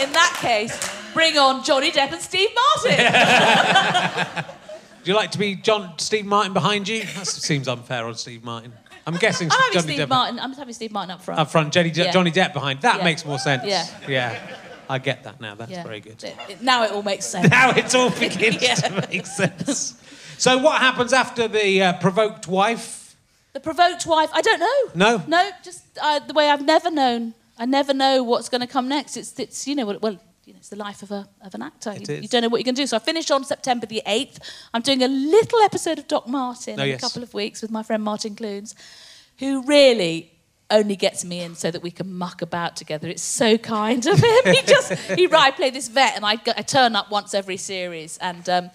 In 0.03 0.13
that 0.13 0.37
case, 0.41 0.94
bring 1.15 1.39
on 1.39 1.65
Johnny 1.65 1.91
Depp 1.91 2.13
and 2.13 2.21
Steve 2.21 2.51
Martin. 2.85 4.45
Do 5.05 5.11
you 5.11 5.17
like 5.17 5.31
to 5.33 5.39
be 5.39 5.55
John 5.55 5.95
Steve 5.99 6.25
Martin 6.27 6.53
behind 6.53 6.89
you? 6.89 7.03
That 7.05 7.27
seems 7.27 7.69
unfair 7.69 8.07
on 8.07 8.15
Steve 8.15 8.43
Martin. 8.43 8.73
I'm 9.07 9.17
guessing 9.17 9.49
I'm 9.53 9.59
having 9.59 9.73
Johnny 9.81 9.95
Steve 9.95 10.07
Depp 10.07 10.09
Martin. 10.09 10.41
I'm 10.41 10.53
having 10.55 10.75
Steve 10.75 10.93
Martin 10.93 11.11
up 11.11 11.23
front. 11.23 11.41
up 11.41 11.51
front, 11.51 11.73
Johnny, 11.73 11.91
Yeah. 11.91 12.11
Johnny 12.11 12.31
Depp 12.31 12.53
behind. 12.55 12.81
That 12.83 12.99
Yeah. 12.99 13.05
makes 13.05 13.25
more 13.25 13.39
sense. 13.39 13.65
Yeah. 13.67 13.87
Yeah. 14.09 14.57
I 14.89 14.99
get 14.99 15.25
that 15.25 15.41
now. 15.41 15.55
That's 15.55 15.71
Yeah. 15.71 15.83
very 15.83 16.01
good. 16.01 16.23
It- 16.25 16.37
it- 16.49 16.63
now 16.63 16.85
it 16.85 16.91
all 16.93 17.03
makes 17.03 17.27
sense. 17.27 17.49
Now 17.51 17.71
it 17.71 17.95
all 17.95 18.11
begins 18.11 18.59
to 18.83 19.07
make 19.11 19.27
sense. 19.27 19.95
So 20.39 20.59
what 20.59 20.81
happens 20.81 21.13
after 21.13 21.49
the 21.49 21.83
uh, 21.83 21.93
provoked 21.95 22.49
wife? 22.49 23.15
The 23.53 23.61
provoked 23.61 24.05
wife, 24.07 24.31
I 24.33 24.41
don't 24.41 24.59
know. 24.61 24.79
No? 24.95 25.23
No, 25.27 25.51
just 25.63 25.83
uh, 26.01 26.19
the 26.21 26.33
way 26.35 26.49
I've 26.51 26.65
never 26.65 26.91
known. 26.91 27.35
I 27.59 27.67
never 27.67 27.95
know 27.95 28.23
what's 28.25 28.49
going 28.49 28.63
to 28.63 28.67
come 28.67 28.89
next. 28.89 29.17
It's, 29.17 29.39
it's 29.39 29.69
you 29.69 29.77
know, 29.77 29.87
well, 30.01 30.19
you 30.47 30.53
know, 30.53 30.59
it's 30.59 30.69
the 30.69 30.77
life 30.77 31.03
of, 31.03 31.11
a, 31.11 31.29
of 31.43 31.55
an 31.55 31.63
actor. 31.63 31.93
You, 31.95 32.17
you 32.23 32.29
don't 32.29 32.43
know 32.43 32.49
what 32.49 32.59
you're 32.59 32.65
going 32.65 32.75
to 32.75 32.83
do. 32.83 32.87
So 32.87 32.97
I 32.97 33.01
finish 33.01 33.31
on 33.31 33.45
September 33.45 33.87
the 33.87 34.03
8th. 34.07 34.39
I'm 34.73 34.83
doing 34.83 35.03
a 35.03 35.09
little 35.09 35.61
episode 35.61 35.99
of 35.99 36.07
Doc 36.09 36.29
Martin 36.29 36.79
Oh, 36.79 36.83
in 36.83 36.89
yes. 36.91 36.99
a 36.99 37.01
couple 37.01 37.23
of 37.23 37.33
weeks 37.35 37.63
with 37.63 37.71
my 37.71 37.83
friend 37.83 38.03
Martin 38.03 38.35
Clunes, 38.37 38.75
who 39.39 39.63
really 39.63 40.31
only 40.71 40.97
gets 40.97 41.25
me 41.25 41.41
in 41.41 41.55
so 41.55 41.71
that 41.71 41.83
we 41.83 41.91
can 41.91 42.13
muck 42.13 42.43
about 42.43 42.77
together. 42.77 43.09
It's 43.09 43.23
so 43.23 43.57
kind 43.59 44.05
of 44.07 44.19
him. 44.19 44.41
He 44.55 44.63
just, 44.63 44.93
he, 44.93 45.29
I 45.33 45.51
play 45.51 45.71
this 45.71 45.89
vet 45.89 46.17
and 46.17 46.25
I, 46.25 46.33
I 46.57 46.63
turn 46.63 46.97
up 46.97 47.11
once 47.11 47.35
every 47.35 47.57
series. 47.57 48.19
And, 48.19 48.49
um, 48.49 48.71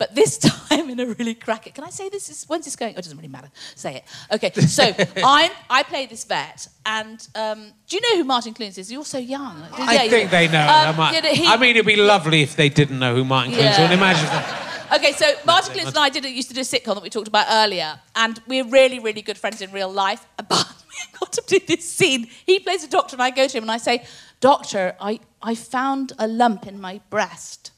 but 0.00 0.14
this 0.16 0.38
time 0.48 0.88
in 0.90 0.98
a 0.98 1.06
really 1.06 1.34
cracker. 1.34 1.70
Can 1.70 1.84
I 1.84 1.90
say 1.90 2.08
this? 2.08 2.28
Is, 2.30 2.44
when's 2.48 2.64
this 2.64 2.74
going? 2.74 2.94
Oh, 2.96 2.98
it 2.98 3.02
doesn't 3.04 3.18
really 3.18 3.28
matter. 3.28 3.50
Say 3.76 3.96
it. 3.98 4.04
Okay. 4.34 4.50
So 4.62 4.82
I'm, 5.24 5.50
I 5.68 5.82
play 5.84 6.06
this 6.06 6.24
vet, 6.24 6.66
and 6.86 7.18
um, 7.34 7.70
do 7.86 7.96
you 7.96 8.02
know 8.02 8.16
who 8.16 8.24
Martin 8.24 8.54
Clunes 8.54 8.78
is? 8.78 8.90
You're 8.90 9.04
so 9.04 9.18
young. 9.18 9.62
I 9.74 9.94
Yeah, 9.94 10.02
you- 10.04 10.10
think 10.10 10.30
they 10.30 10.48
know. 10.48 10.62
Um, 10.62 10.68
I, 10.68 10.92
might- 10.96 11.14
you 11.14 11.22
know, 11.22 11.28
he- 11.34 11.46
I 11.46 11.56
mean, 11.58 11.76
it'd 11.76 11.86
be 11.86 11.96
lovely 11.96 12.40
if 12.42 12.56
they 12.56 12.68
didn't 12.70 12.98
know 12.98 13.14
who 13.14 13.24
Martin 13.24 13.52
Clunes 13.52 13.76
Yeah. 13.76 13.82
was. 13.88 13.96
Imagine 13.98 14.26
that. 14.26 14.66
Okay, 14.92 15.12
so 15.12 15.24
Martin 15.46 15.72
Clunes 15.74 15.90
and 15.90 15.98
I 15.98 16.08
did 16.08 16.24
used 16.24 16.48
to 16.48 16.54
do 16.54 16.62
a 16.62 16.64
sitcom 16.64 16.94
that 16.94 17.02
we 17.04 17.10
talked 17.10 17.28
about 17.28 17.46
earlier, 17.48 18.00
and 18.16 18.42
we're 18.48 18.64
really, 18.64 18.98
really 18.98 19.22
good 19.22 19.38
friends 19.38 19.62
in 19.62 19.70
real 19.70 19.88
life. 19.88 20.26
But 20.36 20.66
we 20.88 21.18
got 21.20 21.30
to 21.34 21.42
do 21.46 21.60
this 21.64 21.88
scene. 21.88 22.26
He 22.44 22.58
plays 22.58 22.82
a 22.82 22.88
doctor, 22.88 23.14
and 23.14 23.22
I 23.22 23.30
go 23.30 23.46
to 23.46 23.56
him 23.56 23.62
and 23.62 23.70
I 23.70 23.76
say, 23.76 24.02
"Doctor, 24.40 24.96
I, 25.00 25.20
I 25.42 25.54
found 25.54 26.12
a 26.18 26.26
lump 26.26 26.66
in 26.66 26.80
my 26.80 27.00
breast," 27.08 27.70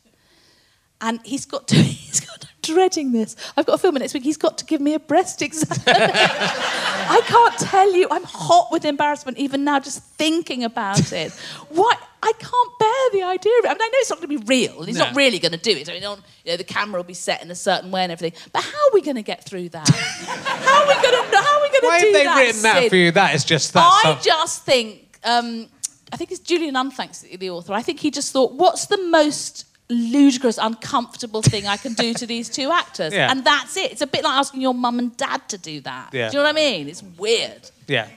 and 1.02 1.20
he's 1.24 1.44
got 1.44 1.68
to. 1.68 1.76
He's 2.12 2.20
got. 2.20 2.44
I'm 2.44 2.74
dreading 2.74 3.10
this. 3.12 3.34
I've 3.56 3.66
got 3.66 3.74
a 3.74 3.78
film 3.78 3.96
next 3.96 4.14
week. 4.14 4.22
He's 4.22 4.36
got 4.36 4.56
to 4.58 4.64
give 4.64 4.80
me 4.80 4.94
a 4.94 5.00
breast 5.00 5.42
exam. 5.42 5.82
I 5.86 7.20
can't 7.26 7.58
tell 7.58 7.92
you. 7.94 8.06
I'm 8.10 8.22
hot 8.24 8.68
with 8.70 8.84
embarrassment 8.84 9.38
even 9.38 9.64
now, 9.64 9.80
just 9.80 10.02
thinking 10.02 10.62
about 10.64 11.12
it. 11.12 11.32
What? 11.70 11.98
I 12.22 12.30
can't 12.38 12.78
bear 12.78 13.20
the 13.20 13.26
idea 13.26 13.52
of 13.58 13.64
it. 13.64 13.68
I 13.68 13.72
mean, 13.72 13.82
I 13.82 13.88
know 13.88 13.90
it's 13.94 14.10
not 14.10 14.20
going 14.20 14.38
to 14.38 14.44
be 14.44 14.44
real. 14.46 14.84
He's 14.84 14.96
No. 14.96 15.06
not 15.06 15.16
really 15.16 15.40
going 15.40 15.52
to 15.52 15.58
do 15.58 15.72
it. 15.72 15.90
I 15.90 15.94
mean, 15.94 16.04
on, 16.04 16.22
you 16.44 16.52
know, 16.52 16.56
the 16.56 16.62
camera 16.64 17.00
will 17.00 17.04
be 17.06 17.14
set 17.14 17.42
in 17.42 17.50
a 17.50 17.54
certain 17.56 17.90
way 17.90 18.04
and 18.04 18.12
everything. 18.12 18.38
But 18.52 18.62
how 18.62 18.70
are 18.78 18.90
we 18.94 19.00
going 19.02 19.16
to 19.16 19.22
get 19.22 19.42
through 19.44 19.70
that? 19.70 19.88
how 19.88 20.82
are 20.82 20.86
we 20.86 20.94
going 20.94 21.30
to? 21.30 21.36
How 21.36 21.58
are 21.58 21.62
we 21.62 21.68
going 21.68 21.80
to 21.80 21.86
Why 21.88 21.98
have 21.98 22.12
they 22.12 22.24
that? 22.24 22.36
written 22.38 22.62
that 22.62 22.78
Sid? 22.82 22.90
for 22.90 22.96
you? 22.96 23.10
That 23.10 23.34
is 23.34 23.44
just 23.44 23.72
that. 23.72 23.80
I 23.92 24.00
stuff. 24.12 24.22
just 24.24 24.62
think, 24.64 25.18
um, 25.24 25.66
I 26.12 26.16
think 26.16 26.30
it's 26.30 26.40
Julian 26.40 26.76
Unthanks, 26.76 27.22
the 27.38 27.50
author. 27.50 27.72
I 27.72 27.82
think 27.82 27.98
he 27.98 28.12
just 28.12 28.32
thought, 28.32 28.52
what's 28.52 28.86
the 28.86 28.98
most 28.98 29.64
ludicrous, 29.92 30.58
uncomfortable 30.58 31.42
thing 31.42 31.66
I 31.66 31.76
can 31.76 31.94
do 31.94 32.14
to 32.14 32.26
these 32.26 32.48
two 32.48 32.70
actors? 32.82 33.12
Yeah. 33.12 33.30
And 33.30 33.44
that's 33.44 33.76
it. 33.76 33.92
It's 33.92 34.02
a 34.02 34.06
bit 34.06 34.24
like 34.24 34.34
asking 34.34 34.60
your 34.60 34.74
mum 34.74 34.98
and 34.98 35.16
dad 35.16 35.48
to 35.50 35.58
do 35.58 35.80
that. 35.82 36.10
Yeah. 36.12 36.30
Do 36.30 36.36
you 36.36 36.42
know 36.42 36.48
what 36.48 36.56
I 36.56 36.60
mean? 36.60 36.88
It's 36.88 37.02
weird. 37.02 37.70
Yeah. 37.86 38.08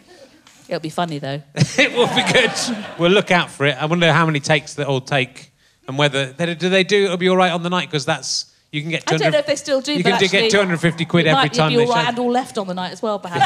It'll 0.67 0.80
be 0.80 0.89
funny 0.89 1.19
though. 1.19 1.41
it 1.55 1.91
will 1.93 2.07
be 2.07 2.23
good. 2.34 2.51
We'll 2.99 3.11
look 3.11 3.32
out 3.32 3.51
for 3.51 3.65
it. 3.65 3.76
I 3.82 3.86
wonder 3.86 4.11
how 4.11 4.26
many 4.26 4.39
takes 4.39 4.76
that 4.76 4.88
will 4.88 5.01
take 5.01 5.51
and 5.88 5.97
whether 5.97 6.34
do 6.34 6.69
they 6.69 6.84
do 6.84 7.05
it'll 7.05 7.17
be 7.17 7.30
all 7.30 7.38
right 7.38 7.51
on 7.51 7.63
the 7.63 7.69
night 7.69 7.88
because 7.89 8.05
that's 8.05 8.51
you 8.71 8.82
can 8.82 8.89
get 8.89 9.03
I 9.07 9.17
don't 9.17 9.32
know 9.32 9.38
if 9.38 9.45
they 9.45 9.55
still 9.55 9.80
do. 9.80 9.93
you 9.93 10.03
can 10.03 10.13
actually, 10.13 10.28
get 10.28 10.51
250 10.51 11.05
quid 11.05 11.28
every 11.28 11.36
might 11.36 11.53
time 11.53 11.69
be 11.69 11.78
they 11.78 11.86
all 11.86 11.93
right 11.93 12.07
and 12.07 12.19
all 12.19 12.32
left 12.32 12.57
on 12.57 12.67
the 12.67 12.73
night 12.73 12.91
as 12.91 13.01
well, 13.01 13.19
perhaps. 13.19 13.45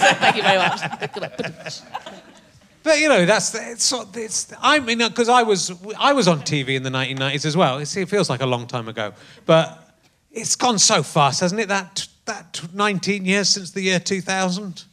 so 0.00 0.14
thank 0.18 0.36
you 0.36 0.42
very 0.42 0.58
much. 0.58 1.80
But 2.86 3.00
you 3.00 3.08
know 3.08 3.26
that's 3.26 3.52
it's, 3.52 3.92
it's 4.14 4.52
I 4.62 4.78
mean 4.78 4.98
because 4.98 5.28
I 5.28 5.42
was 5.42 5.72
I 5.98 6.12
was 6.12 6.28
on 6.28 6.42
TV 6.42 6.76
in 6.76 6.84
the 6.84 6.90
1990s 6.90 7.44
as 7.44 7.56
well. 7.56 7.78
It's, 7.78 7.96
it 7.96 8.08
feels 8.08 8.30
like 8.30 8.42
a 8.42 8.46
long 8.46 8.68
time 8.68 8.86
ago, 8.86 9.12
but 9.44 9.92
it's 10.30 10.54
gone 10.54 10.78
so 10.78 11.02
fast, 11.02 11.40
hasn't 11.40 11.60
it? 11.60 11.66
That 11.66 12.06
that 12.26 12.62
19 12.72 13.24
years 13.24 13.48
since 13.48 13.72
the 13.72 13.80
year 13.80 13.98
2000. 13.98 14.84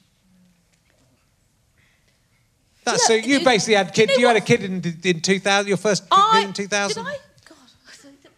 That's 2.83 3.01
Yeah, 3.03 3.05
so 3.07 3.13
you 3.13 3.35
it- 3.37 3.45
basically 3.45 3.75
had 3.75 3.93
do 3.93 4.01
you 4.01 4.07
kid. 4.07 4.13
know 4.15 4.19
You, 4.21 4.27
had 4.27 4.37
a 4.37 4.41
kid 4.41 4.63
in 4.63 4.73
in 5.03 5.21
2000. 5.21 5.67
Your 5.67 5.77
first 5.77 6.09
kid 6.09 6.17
I, 6.19 6.45
in 6.47 6.53
2000. 6.53 7.03
Did 7.03 7.11
I? 7.11 7.17
God. 7.45 7.57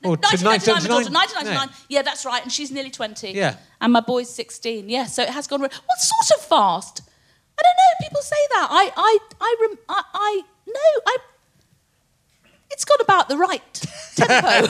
Or 0.03 0.17
1999, 0.17 0.43
my 0.43 0.51
1999? 0.51 0.89
daughter, 0.89 1.11
1999. 1.13 1.85
Yeah, 1.87 2.01
that's 2.01 2.25
right. 2.25 2.43
And 2.43 2.51
she's 2.51 2.71
nearly 2.71 2.91
20. 2.91 3.31
Yeah. 3.31 3.55
And 3.79 3.93
my 3.93 4.01
boy's 4.01 4.29
16. 4.29 4.89
Yeah, 4.89 5.05
so 5.05 5.23
it 5.23 5.29
has 5.29 5.47
gone. 5.47 5.61
What 5.61 5.71
sort 5.71 6.39
of 6.41 6.45
fast? 6.45 7.03
I 7.57 7.61
don't 7.63 7.77
know. 7.77 8.07
People 8.07 8.21
say 8.21 8.35
that. 8.51 8.67
I, 8.71 8.91
I, 8.95 9.17
I, 9.41 9.55
rem- 9.61 9.79
I, 9.89 10.03
I 10.13 10.41
no, 10.67 11.01
I. 11.07 11.17
It's 12.71 12.83
got 12.85 12.99
about 12.99 13.29
the 13.29 13.37
right 13.37 13.61
tempo. 14.15 14.33
I, 14.33 14.61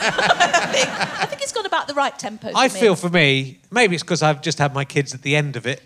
think. 0.72 0.88
I 1.22 1.26
think 1.26 1.42
it's 1.42 1.52
got 1.52 1.66
about 1.66 1.88
the 1.88 1.94
right 1.94 2.16
tempo. 2.18 2.50
I 2.54 2.68
me. 2.68 2.74
feel 2.80 2.94
for 2.94 3.08
me, 3.08 3.58
maybe 3.70 3.94
it's 3.96 4.04
because 4.04 4.22
I've 4.22 4.42
just 4.42 4.58
had 4.58 4.74
my 4.74 4.84
kids 4.84 5.14
at 5.14 5.22
the 5.22 5.34
end 5.34 5.56
of 5.56 5.66
it, 5.66 5.82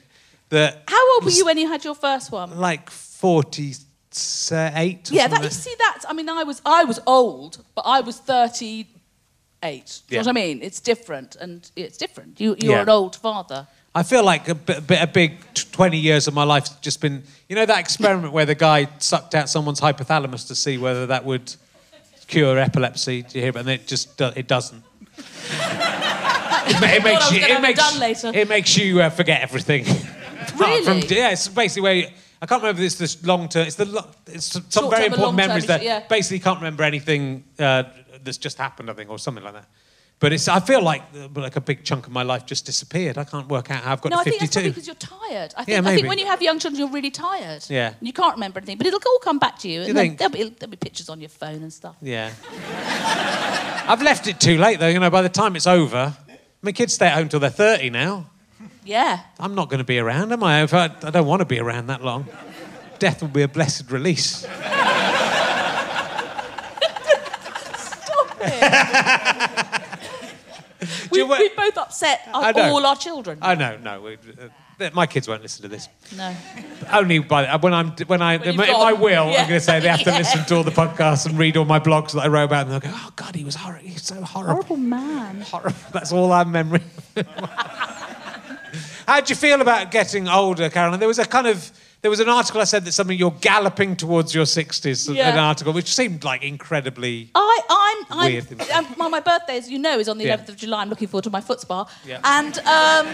that 0.50 0.82
How 0.88 1.14
old 1.14 1.24
were 1.24 1.30
you 1.30 1.44
when 1.46 1.56
you 1.56 1.68
had 1.68 1.84
your 1.84 1.94
first 1.94 2.30
one? 2.32 2.58
like 2.58 2.90
48 2.90 3.78
or 5.10 5.14
Yeah, 5.14 5.28
that 5.28 5.42
you 5.42 5.50
see 5.50 5.74
that. 5.78 6.04
I 6.08 6.12
mean, 6.12 6.28
I 6.28 6.42
was 6.42 6.60
I 6.66 6.84
was 6.84 6.98
old, 7.06 7.64
but 7.74 7.82
I 7.82 8.00
was 8.00 8.18
thirty 8.18 8.86
eight. 9.62 10.00
Do 10.08 10.16
you 10.16 10.20
know 10.22 10.26
what 10.26 10.28
I 10.30 10.32
mean? 10.32 10.62
It's 10.62 10.80
different, 10.80 11.36
and 11.36 11.70
it's 11.76 11.96
different. 11.96 12.40
You 12.40 12.56
you're 12.58 12.72
Yeah. 12.74 12.82
an 12.82 12.88
old 12.88 13.16
father. 13.16 13.66
I 13.94 14.04
feel 14.04 14.24
like 14.24 14.48
a, 14.48 14.54
bit, 14.54 15.02
a 15.02 15.06
big 15.06 15.38
20 15.72 15.98
years 15.98 16.28
of 16.28 16.34
my 16.34 16.44
life's 16.44 16.70
just 16.80 17.00
been, 17.00 17.24
you 17.48 17.56
know, 17.56 17.66
that 17.66 17.80
experiment 17.80 18.32
where 18.32 18.46
the 18.46 18.54
guy 18.54 18.88
sucked 18.98 19.34
out 19.34 19.48
someone's 19.48 19.80
hypothalamus 19.80 20.46
to 20.46 20.54
see 20.54 20.78
whether 20.78 21.06
that 21.06 21.24
would 21.24 21.54
cure 22.28 22.56
epilepsy. 22.58 23.22
Do 23.22 23.38
you 23.38 23.42
hear? 23.42 23.52
But 23.52 23.66
it 23.66 23.88
just 23.88 24.16
do, 24.16 24.30
it 24.36 24.46
doesn't. 24.46 24.84
it, 25.18 26.80
ma- 26.80 26.86
it 26.86 27.02
makes 27.02 27.32
you. 27.32 27.40
It 27.40 27.60
makes, 27.60 27.80
done 27.80 27.98
later. 27.98 28.30
it 28.32 28.48
makes 28.48 28.76
you 28.76 29.02
uh, 29.02 29.10
forget 29.10 29.42
everything. 29.42 29.84
Apart 30.48 30.86
Really? 30.86 31.06
yeah, 31.08 31.30
it's 31.30 31.48
basically 31.48 31.82
where. 31.82 31.94
You, 31.94 32.06
I 32.40 32.46
can't 32.46 32.62
remember 32.62 32.80
this. 32.80 32.94
This 32.94 33.22
long 33.26 33.48
term. 33.48 33.66
It's 33.66 33.76
the. 33.76 33.84
lo- 33.86 34.06
It's 34.26 34.46
some 34.46 34.62
Short-term 34.70 34.90
very 34.90 35.04
and 35.06 35.14
important 35.14 35.36
long-term, 35.36 35.48
memories 35.48 35.66
that 35.66 35.82
yeah. 35.82 36.06
basically 36.08 36.38
can't 36.38 36.58
remember 36.58 36.84
anything 36.84 37.44
uh, 37.58 37.82
that's 38.22 38.38
just 38.38 38.56
happened. 38.56 38.88
I 38.88 38.94
think, 38.94 39.10
or 39.10 39.18
something 39.18 39.44
like 39.44 39.54
that. 39.54 39.66
But 40.20 40.34
it's. 40.34 40.48
I 40.48 40.60
feel 40.60 40.82
like 40.82 41.02
like 41.34 41.56
a 41.56 41.60
big 41.62 41.82
chunk 41.82 42.06
of 42.06 42.12
my 42.12 42.22
life 42.22 42.44
just 42.44 42.66
disappeared. 42.66 43.16
I 43.16 43.24
can't 43.24 43.48
work 43.48 43.70
out 43.70 43.82
how 43.82 43.92
I've 43.92 44.02
got 44.02 44.10
No, 44.10 44.18
I 44.18 44.24
to 44.24 44.30
think 44.30 44.42
that's 44.42 44.54
because 44.54 44.86
you're 44.86 44.94
tired. 44.96 45.54
I 45.56 45.64
think, 45.64 45.68
Yeah, 45.68 45.78
I 45.78 45.80
maybe. 45.80 45.96
think 46.02 46.08
when 46.08 46.18
you 46.18 46.26
have 46.26 46.42
young 46.42 46.58
children, 46.58 46.78
you're 46.78 46.90
really 46.90 47.10
tired. 47.10 47.64
Yeah. 47.70 47.94
And 47.98 48.06
you 48.06 48.12
can't 48.12 48.34
remember 48.34 48.58
anything, 48.58 48.76
but 48.76 48.86
it'll 48.86 49.00
all 49.04 49.18
come 49.20 49.38
back 49.38 49.58
to 49.60 49.68
you. 49.68 49.80
you 49.80 49.86
and 49.88 49.96
then 49.96 50.06
think? 50.08 50.18
There'll, 50.18 50.32
be, 50.32 50.50
there'll 50.58 50.70
be 50.70 50.76
pictures 50.76 51.08
on 51.08 51.20
your 51.20 51.30
phone 51.30 51.62
and 51.62 51.72
stuff. 51.72 51.96
Yeah. 52.02 52.32
I've 53.88 54.02
left 54.02 54.26
it 54.26 54.38
too 54.38 54.58
late 54.58 54.78
though. 54.78 54.88
You 54.88 55.00
know, 55.00 55.08
by 55.10 55.22
the 55.22 55.30
time 55.30 55.56
it's 55.56 55.66
over, 55.66 56.14
my 56.60 56.72
kids 56.72 56.92
stay 56.92 57.06
at 57.06 57.14
home 57.14 57.30
till 57.30 57.40
they're 57.40 57.48
30 57.50 57.88
now. 57.88 58.26
Yeah. 58.84 59.20
I'm 59.38 59.54
not 59.54 59.70
going 59.70 59.78
to 59.78 59.84
be 59.84 59.98
around, 59.98 60.32
am 60.32 60.44
I? 60.44 60.62
I, 60.62 60.90
I 61.02 61.10
don't 61.10 61.26
want 61.26 61.40
to 61.40 61.46
be 61.46 61.58
around 61.58 61.86
that 61.86 62.04
long. 62.04 62.26
Death 62.98 63.22
will 63.22 63.28
be 63.28 63.40
a 63.42 63.48
blessed 63.48 63.90
release. 63.90 64.46
Stop 67.76 68.36
it. 68.40 69.56
we, 71.10 71.18
you 71.18 71.26
wa- 71.26 71.38
we 71.38 71.48
both 71.50 71.76
upset 71.78 72.22
our, 72.32 72.52
all 72.56 72.84
our 72.86 72.96
children. 72.96 73.38
I 73.42 73.54
know, 73.54 73.76
no. 73.78 74.00
we- 74.02 74.14
uh, 74.16 74.88
my 74.94 75.06
kids 75.06 75.28
won't 75.28 75.42
listen 75.42 75.60
to 75.62 75.68
this. 75.68 75.88
no. 76.16 76.34
Only 76.90 77.18
by 77.18 77.54
when 77.58 77.74
I'm 77.74 77.90
when 78.06 78.22
I 78.22 78.38
When 78.38 78.48
in 78.48 78.54
you've 78.54 78.56
my, 78.56 78.64
in 78.66 78.72
my 78.72 78.92
gone. 78.92 79.00
will, 79.00 79.26
Yeah. 79.30 79.42
I'm 79.42 79.48
going 79.48 79.60
to 79.60 79.60
say 79.60 79.78
they 79.78 79.88
have 79.88 80.02
to 80.04 80.10
Yeah. 80.10 80.16
listen 80.18 80.44
to 80.46 80.56
all 80.56 80.62
the 80.64 80.70
podcasts 80.70 81.26
and 81.26 81.38
read 81.38 81.58
all 81.58 81.66
my 81.66 81.78
blogs 81.78 82.12
that 82.12 82.20
I 82.20 82.28
wrote 82.28 82.44
about, 82.44 82.62
and 82.66 82.72
they'll 82.72 82.80
go, 82.80 82.90
"Oh 82.94 83.10
God, 83.14 83.34
he 83.36 83.44
was 83.44 83.56
horrible. 83.56 83.86
He's 83.86 84.02
so 84.02 84.14
horrible." 84.22 84.54
Horrible 84.54 84.76
man. 84.78 85.42
horrible. 85.42 85.76
That's 85.92 86.12
all 86.12 86.32
I'm 86.32 86.50
memory. 86.50 86.80
How 89.06 89.20
do 89.20 89.30
you 89.30 89.34
feel 89.36 89.60
about 89.60 89.90
getting 89.90 90.28
older, 90.28 90.70
Caroline? 90.70 90.98
There 91.00 91.08
was 91.08 91.18
a 91.18 91.26
kind 91.26 91.46
of 91.46 91.70
there 92.02 92.10
was 92.10 92.20
an 92.20 92.28
article 92.28 92.60
I 92.60 92.64
said 92.64 92.84
that 92.86 92.92
something 92.92 93.18
you're 93.18 93.30
galloping 93.40 93.94
towards 93.94 94.34
your 94.34 94.44
60s. 94.46 95.14
Yeah. 95.14 95.32
An 95.32 95.38
article 95.38 95.72
which 95.72 95.94
seemed 95.94 96.24
like 96.24 96.42
incredibly. 96.42 97.30
I, 97.34 97.60
I'm, 98.10 98.18
I'm, 98.18 98.32
Weird 98.32 98.44
thing. 98.44 98.60
um, 98.72 98.86
my, 98.96 99.08
my 99.08 99.20
birthday, 99.20 99.58
as 99.58 99.70
you 99.70 99.78
know, 99.78 99.98
is 99.98 100.08
on 100.08 100.16
the 100.18 100.24
Yeah. 100.24 100.36
11th 100.38 100.48
of 100.50 100.56
July. 100.56 100.80
I'm 100.82 100.88
looking 100.88 101.08
forward 101.08 101.24
to 101.24 101.30
my 101.30 101.40
foot 101.42 101.60
spa. 101.60 101.86
Yeah. 102.06 102.20
And 102.24 102.56
um, 102.58 103.06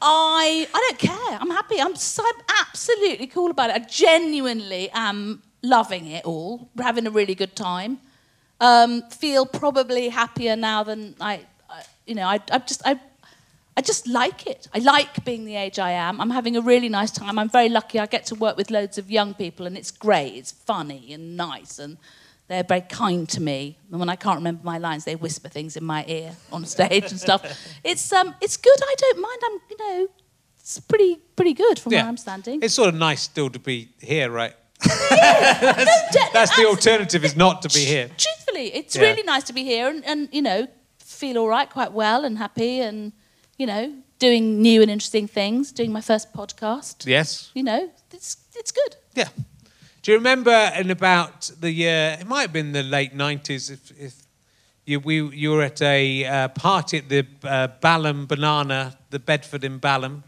I, 0.00 0.68
I 0.72 0.88
don't 0.88 0.98
care. 0.98 1.38
I'm 1.40 1.50
happy. 1.50 1.80
I'm, 1.80 1.96
so, 1.96 2.22
I'm 2.24 2.42
absolutely 2.68 3.26
cool 3.26 3.50
about 3.50 3.70
it. 3.70 3.76
I 3.76 3.78
genuinely 3.80 4.88
am 4.92 5.42
loving 5.62 6.06
it 6.06 6.24
all. 6.24 6.68
We're 6.76 6.84
having 6.84 7.06
a 7.06 7.10
really 7.10 7.34
good 7.34 7.56
time. 7.56 7.98
Um, 8.60 9.02
feel 9.10 9.46
probably 9.46 10.08
happier 10.10 10.54
now 10.56 10.82
than 10.84 11.14
I, 11.20 11.40
I 11.68 11.82
you 12.06 12.14
know, 12.14 12.26
I, 12.26 12.38
I 12.52 12.58
just, 12.58 12.82
I, 12.86 13.00
I 13.76 13.82
just 13.82 14.06
like 14.08 14.46
it. 14.46 14.68
I 14.74 14.78
like 14.78 15.24
being 15.24 15.44
the 15.44 15.56
age 15.56 15.78
I 15.78 15.90
am. 15.90 16.20
I'm 16.20 16.30
having 16.30 16.56
a 16.56 16.60
really 16.62 16.88
nice 16.88 17.10
time. 17.10 17.38
I'm 17.38 17.50
very 17.50 17.68
lucky. 17.68 17.98
I 18.00 18.06
get 18.06 18.24
to 18.26 18.34
work 18.34 18.56
with 18.56 18.70
loads 18.70 18.96
of 18.98 19.10
young 19.10 19.34
people, 19.34 19.66
and 19.66 19.76
it's 19.76 19.90
great. 19.90 20.34
It's 20.34 20.52
funny 20.52 21.12
and 21.12 21.36
nice, 21.36 21.78
and 21.78 21.98
they're 22.48 22.64
very 22.64 22.80
kind 22.80 23.28
to 23.30 23.40
me. 23.42 23.76
And 23.90 24.00
when 24.00 24.08
I 24.08 24.16
can't 24.16 24.36
remember 24.38 24.62
my 24.64 24.78
lines, 24.78 25.04
they 25.04 25.14
whisper 25.16 25.48
things 25.50 25.76
in 25.76 25.84
my 25.84 26.04
ear 26.08 26.32
on 26.52 26.64
stage 26.76 27.10
and 27.10 27.20
stuff. 27.20 27.42
It's 27.84 28.10
um, 28.12 28.34
it's 28.40 28.56
good. 28.56 28.78
I 28.82 28.94
don't 28.98 29.20
mind. 29.20 29.40
I'm, 29.44 29.58
you 29.70 29.76
know, 29.78 30.08
it's 30.58 30.80
pretty 30.80 31.16
pretty 31.36 31.52
good 31.52 31.78
from 31.78 31.92
where 31.92 32.04
I'm 32.04 32.16
standing. 32.16 32.60
It's 32.62 32.74
sort 32.74 32.88
of 32.88 32.94
nice 32.94 33.20
still 33.22 33.50
to 33.50 33.58
be 33.58 33.90
here, 34.00 34.30
right? 34.30 34.54
De- 34.82 36.30
That's 36.32 36.56
the 36.56 36.66
alternative 36.66 37.24
is 37.24 37.36
not 37.36 37.62
to 37.62 37.68
be 37.68 37.84
here. 37.84 38.08
Truthfully, 38.16 38.74
it's 38.74 38.96
Yeah. 38.96 39.02
really 39.02 39.22
nice 39.22 39.44
to 39.44 39.52
be 39.52 39.64
here 39.64 39.88
and, 39.88 40.04
and 40.04 40.28
you 40.32 40.42
know 40.42 40.66
feel 40.98 41.38
all 41.38 41.48
right, 41.48 41.68
quite 41.70 41.92
well 41.92 42.24
and 42.24 42.38
happy, 42.38 42.80
and 42.80 43.12
you 43.56 43.66
know 43.66 43.92
doing 44.18 44.62
new 44.62 44.82
and 44.82 44.90
interesting 44.90 45.28
things. 45.28 45.72
Doing 45.72 45.92
my 45.92 46.00
first 46.00 46.32
podcast. 46.32 47.06
Yes. 47.06 47.50
You 47.54 47.62
know, 47.62 47.90
it's 48.12 48.36
it's 48.54 48.72
good. 48.72 48.96
Yeah. 49.14 49.28
Do 50.02 50.12
you 50.12 50.18
remember 50.18 50.70
in 50.76 50.90
about 50.90 51.50
the 51.60 51.70
year? 51.72 52.16
It 52.20 52.26
might 52.26 52.42
have 52.42 52.52
been 52.52 52.72
the 52.72 52.82
late 52.82 53.14
nineties. 53.14 53.70
If, 53.70 53.90
if 54.00 54.14
you 54.84 55.00
we 55.00 55.20
you 55.34 55.50
were 55.52 55.62
at 55.62 55.82
a 55.82 56.24
uh, 56.24 56.48
party 56.48 56.98
at 56.98 57.08
the 57.08 57.26
uh, 57.44 57.68
Balham 57.80 58.26
Banana, 58.26 58.96
the 59.10 59.18
Bedford 59.18 59.64
in 59.64 59.78
Balham, 59.78 60.22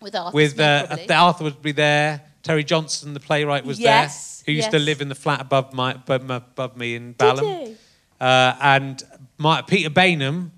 With 0.00 0.14
Arthur 0.14 0.34
with 0.34 0.60
uh, 0.60 0.96
Arthur 1.10 1.44
would 1.44 1.62
be 1.62 1.72
there. 1.72 2.20
Terry 2.42 2.62
Johnson, 2.62 3.14
the 3.14 3.20
playwright, 3.20 3.64
was 3.64 3.80
Yes, 3.80 4.42
there. 4.42 4.52
Who 4.52 4.56
used 4.58 4.70
to 4.72 4.78
live 4.78 5.00
in 5.00 5.08
the 5.08 5.14
flat 5.14 5.40
above 5.40 5.72
my 5.72 5.92
above, 5.92 6.28
above 6.30 6.76
me 6.76 6.94
in 6.94 7.12
Did 7.12 7.18
Balham. 7.18 7.66
he? 7.66 7.76
Uh, 8.20 8.54
and 8.60 9.02
my, 9.38 9.62
Peter 9.62 9.88
Baynham, 9.88 10.50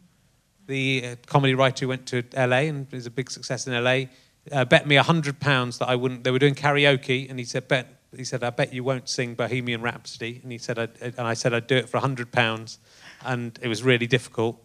the 0.66 1.02
uh, 1.04 1.16
comedy 1.26 1.54
writer 1.54 1.84
who 1.84 1.88
went 1.88 2.06
to 2.06 2.24
LA 2.36 2.68
and 2.68 2.92
is 2.92 3.06
a 3.06 3.10
big 3.10 3.30
success 3.30 3.66
in 3.66 3.72
LA, 3.72 4.04
uh, 4.52 4.64
bet 4.64 4.86
me 4.86 4.96
a 4.96 5.02
hundred 5.02 5.40
pounds 5.40 5.78
that 5.78 5.88
I 5.88 5.96
wouldn't. 5.96 6.24
They 6.24 6.30
were 6.30 6.38
doing 6.38 6.54
karaoke, 6.54 7.28
and 7.28 7.38
he 7.38 7.44
said, 7.44 7.68
"Bet." 7.68 7.88
He 8.16 8.24
said, 8.24 8.42
"I 8.44 8.50
bet 8.50 8.72
you 8.72 8.84
won't 8.84 9.08
sing 9.08 9.34
Bohemian 9.34 9.82
Rhapsody." 9.82 10.40
And 10.42 10.52
he 10.52 10.58
said, 10.58 10.78
I'd, 10.78 10.90
and 11.00 11.20
I 11.20 11.34
said, 11.34 11.52
"I'd 11.52 11.66
do 11.66 11.76
it 11.76 11.88
for 11.88 11.98
a 11.98 12.00
hundred 12.00 12.32
pounds," 12.32 12.78
and 13.24 13.58
it 13.60 13.68
was 13.68 13.82
really 13.82 14.06
difficult. 14.06 14.62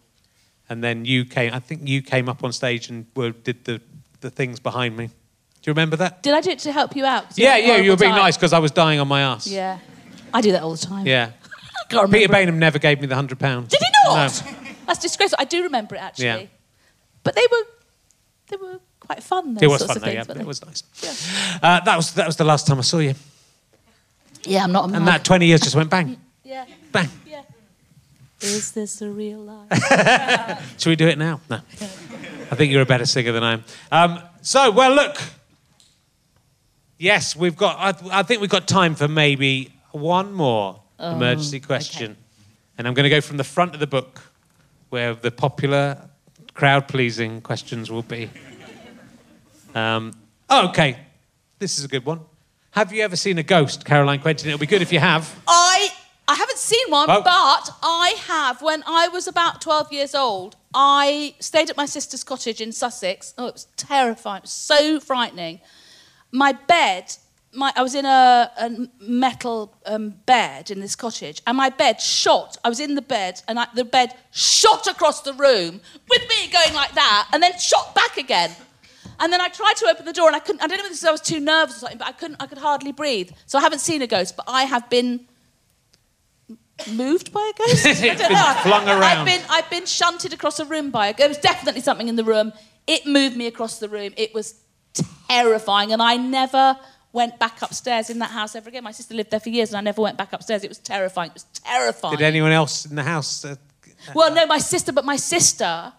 And 0.70 0.84
then 0.84 1.06
you 1.06 1.26
came. 1.26 1.54
I 1.54 1.60
think 1.60 1.88
you 1.88 2.02
came 2.02 2.30
up 2.30 2.44
on 2.44 2.54
stage 2.54 2.90
and 2.90 3.08
were, 3.16 3.32
did 3.32 3.66
the 3.66 3.82
the 4.22 4.30
things 4.30 4.60
behind 4.60 4.96
me. 4.96 5.08
Do 5.08 5.70
you 5.70 5.74
remember 5.74 5.96
that? 5.98 6.24
Did 6.24 6.34
I 6.34 6.42
do 6.42 6.52
it 6.52 6.60
to 6.60 6.72
help 6.72 6.96
you 6.96 7.06
out? 7.06 7.38
Yeah, 7.38 7.58
yeah. 7.58 7.78
You 7.78 7.92
were 7.92 7.98
being 7.98 8.12
time? 8.12 8.22
nice 8.22 8.38
because 8.38 8.54
I 8.54 8.60
was 8.60 8.72
dying 8.72 9.00
on 9.00 9.08
my 9.08 9.22
ass. 9.22 9.48
Yeah, 9.48 9.80
I 10.34 10.42
do 10.42 10.52
that 10.54 10.64
all 10.64 10.72
the 10.72 10.86
time. 10.86 11.06
Yeah. 11.06 11.32
I. 11.92 12.06
Peter 12.08 12.32
Baynham 12.32 12.56
never 12.56 12.80
gave 12.80 13.02
me 13.02 13.08
the 13.08 13.16
hundred 13.16 13.40
pounds. 13.40 13.70
Did 13.70 13.82
he 13.82 13.92
not? 14.06 14.44
No. 14.46 14.61
That's 14.92 15.00
disgraceful. 15.04 15.38
I 15.40 15.46
do 15.46 15.64
remember 15.64 15.96
it 15.96 16.00
actually. 16.02 16.26
Yeah. 16.26 16.46
But 17.24 17.34
they 17.36 17.48
were 17.50 17.66
they 18.50 18.58
were 18.58 18.80
quite 19.00 19.24
fun. 19.24 19.54
Those 19.54 19.64
It 19.64 19.68
was 19.70 19.80
sorts 19.80 19.94
fun, 19.94 19.98
of 19.98 20.02
though, 20.04 20.12
things, 20.12 20.28
yeah. 20.28 20.34
weren't 20.34 20.42
It 20.42 20.48
was 20.48 20.66
nice. 20.66 21.60
Uh, 21.64 21.80
that 21.80 21.96
was 21.96 22.14
that 22.16 22.28
was 22.28 22.36
the 22.36 22.44
last 22.44 22.68
time 22.68 22.78
I 22.78 22.82
saw 22.82 22.98
you, 22.98 23.14
Yeah, 24.44 24.64
I'm 24.66 24.74
not 24.74 24.82
a 24.90 24.94
and 24.96 25.06
mug. 25.06 25.14
that 25.14 25.24
20 25.24 25.46
years 25.46 25.62
just 25.62 25.76
went 25.78 25.90
bang, 25.90 26.18
Yeah, 26.44 26.66
bang. 26.92 27.08
yeah. 27.26 27.44
Is 28.42 28.74
this 28.74 29.02
a 29.02 29.10
real 29.10 29.40
life? 29.40 29.72
Should 30.78 30.90
we 30.90 30.96
do 30.98 31.08
it 31.08 31.18
now? 31.18 31.40
No. 31.50 31.62
I 32.52 32.56
think 32.56 32.74
you're 32.74 32.82
a 32.82 32.86
better 32.86 33.06
singer 33.06 33.32
than 33.32 33.44
I 33.44 33.54
am. 33.54 33.64
Um, 33.94 34.20
so, 34.42 34.72
well, 34.72 34.94
look. 34.94 35.16
Yes, 36.98 37.36
we've 37.36 37.56
got. 37.56 37.78
I, 37.80 38.20
I 38.20 38.24
think 38.24 38.42
we've 38.42 38.50
got 38.50 38.68
time 38.68 38.96
for 38.96 39.08
maybe 39.08 39.72
one 39.92 40.34
more 40.34 40.82
emergency 41.00 41.60
question, 41.62 42.18
and 42.78 42.88
I'm 42.88 42.94
going 42.94 43.06
to 43.06 43.10
go 43.10 43.22
from 43.22 43.38
the 43.38 43.44
front 43.44 43.74
of 43.74 43.80
the 43.80 43.88
book, 43.88 44.22
where 44.92 45.14
the 45.16 45.32
popular, 45.32 45.98
crowd-pleasing 46.54 47.42
questions 47.42 47.90
will 47.90 48.04
be. 48.04 48.30
Um, 49.74 50.12
oh, 50.50 50.68
okay, 50.70 50.98
this 51.60 51.80
is 51.80 51.86
a 51.86 51.88
good 51.88 52.06
one. 52.06 52.20
Have 52.72 52.92
you 52.94 53.02
ever 53.04 53.16
seen 53.16 53.38
a 53.38 53.44
ghost, 53.44 53.86
Caroline 53.86 54.20
Quentin? 54.20 54.50
It'll 54.50 54.60
be 54.60 54.66
good 54.66 54.82
if 54.82 54.92
you 54.94 55.00
have. 55.00 55.34
I 55.48 55.90
I 56.28 56.36
haven't 56.36 56.58
seen 56.60 56.86
one, 56.90 57.10
Oh. 57.10 57.22
but 57.22 57.74
I 57.82 58.16
have. 58.28 58.62
When 58.62 58.84
I 58.86 59.08
was 59.10 59.28
about 59.28 59.60
12 59.62 59.92
years 59.92 60.14
old, 60.16 60.56
I 60.74 61.36
stayed 61.40 61.70
at 61.70 61.76
my 61.78 61.86
sister's 61.86 62.24
cottage 62.24 62.62
in 62.62 62.72
Sussex. 62.72 63.34
Oh, 63.38 63.48
it 63.48 63.54
was 63.54 63.68
terrifying. 63.76 64.38
It 64.40 64.44
was 64.44 64.52
so 64.52 65.00
frightening. 65.00 65.60
My 66.32 66.52
bed, 66.54 67.16
my, 67.54 67.74
I 67.76 67.82
was 67.82 67.96
in 67.96 68.06
a, 68.06 68.52
a 68.58 68.88
metal 69.02 69.76
um, 69.86 70.12
bed 70.26 70.72
in 70.72 70.80
this 70.80 70.96
cottage, 70.96 71.42
and 71.46 71.58
my 71.58 71.70
bed 71.70 72.00
shot. 72.00 72.58
I 72.64 72.70
was 72.70 72.80
in 72.80 72.96
the 72.96 73.02
bed, 73.02 73.42
and 73.48 73.60
I, 73.60 73.68
the 73.76 73.84
bed 73.84 74.16
shot 74.32 74.88
across 74.88 75.22
the 75.22 75.34
room 75.34 75.82
with 76.10 76.22
me 76.30 76.52
going 76.52 76.74
like 76.74 76.94
that, 76.94 77.30
and 77.34 77.44
then 77.44 77.58
shot 77.60 77.94
back 77.94 78.18
again. 78.18 78.52
And 79.20 79.32
then 79.32 79.42
I 79.42 79.50
tried 79.50 79.76
to 79.78 79.88
open 79.88 80.06
the 80.06 80.14
door, 80.14 80.28
and 80.28 80.36
I 80.36 80.40
couldn't. 80.40 80.64
I 80.64 80.68
don't 80.68 80.78
know 80.78 80.86
if 80.86 80.90
this 80.90 81.00
is 81.00 81.06
I 81.06 81.12
was 81.12 81.22
too 81.22 81.40
nervous 81.40 81.78
or 81.78 81.80
something, 81.80 81.98
but 81.98 82.08
I 82.08 82.14
couldn't. 82.14 82.42
I 82.42 82.48
could 82.48 82.58
hardly 82.58 82.92
breathe. 82.92 83.32
So 83.46 83.58
I 83.58 83.62
haven't 83.62 83.80
seen 83.80 84.02
a 84.02 84.08
ghost, 84.08 84.36
but 84.38 84.46
I 84.48 84.64
have 84.64 84.90
been 84.90 85.28
moved 86.92 87.32
by 87.32 87.52
a 87.54 87.58
ghost. 87.58 87.86
I 87.86 87.94
don't 87.94 88.18
been 88.18 88.32
know. 88.32 88.54
flung 88.64 88.88
around. 88.88 89.04
I've 89.04 89.26
been 89.26 89.42
I've 89.50 89.70
been 89.70 89.86
shunted 89.86 90.34
across 90.34 90.60
a 90.60 90.66
room 90.66 90.90
by 90.90 91.08
a 91.08 91.12
ghost. 91.12 91.20
There 91.20 91.28
was 91.28 91.38
definitely 91.38 91.82
something 91.82 92.08
in 92.08 92.16
the 92.16 92.24
room. 92.24 92.54
It 92.88 93.06
moved 93.06 93.36
me 93.36 93.48
across 93.48 93.80
the 93.80 93.90
room. 93.90 94.14
It 94.18 94.34
was 94.34 94.56
terrifying, 95.30 95.92
and 95.92 96.02
I 96.02 96.18
never 96.18 96.78
went 97.14 97.38
back 97.40 97.62
upstairs 97.62 98.10
in 98.10 98.20
that 98.20 98.32
house 98.32 98.56
ever 98.56 98.70
again. 98.70 98.84
My 98.84 98.92
sister 98.92 99.14
lived 99.14 99.32
there 99.32 99.40
for 99.40 99.50
years, 99.50 99.70
and 99.70 99.78
I 99.78 99.82
never 99.82 100.02
went 100.02 100.18
back 100.18 100.34
upstairs. 100.34 100.64
It 100.64 100.70
was 100.70 100.78
terrifying. 100.80 101.30
It 101.32 101.34
was 101.36 101.44
terrifying. 101.64 102.18
Did 102.18 102.24
anyone 102.26 102.52
else 102.52 102.86
in 102.86 102.96
the 102.96 103.04
house? 103.04 103.44
Uh, 103.46 103.56
Well, 104.16 104.34
no, 104.34 104.46
my 104.46 104.58
sister, 104.60 104.92
but 104.92 105.06
my 105.06 105.18
sister 105.18 105.94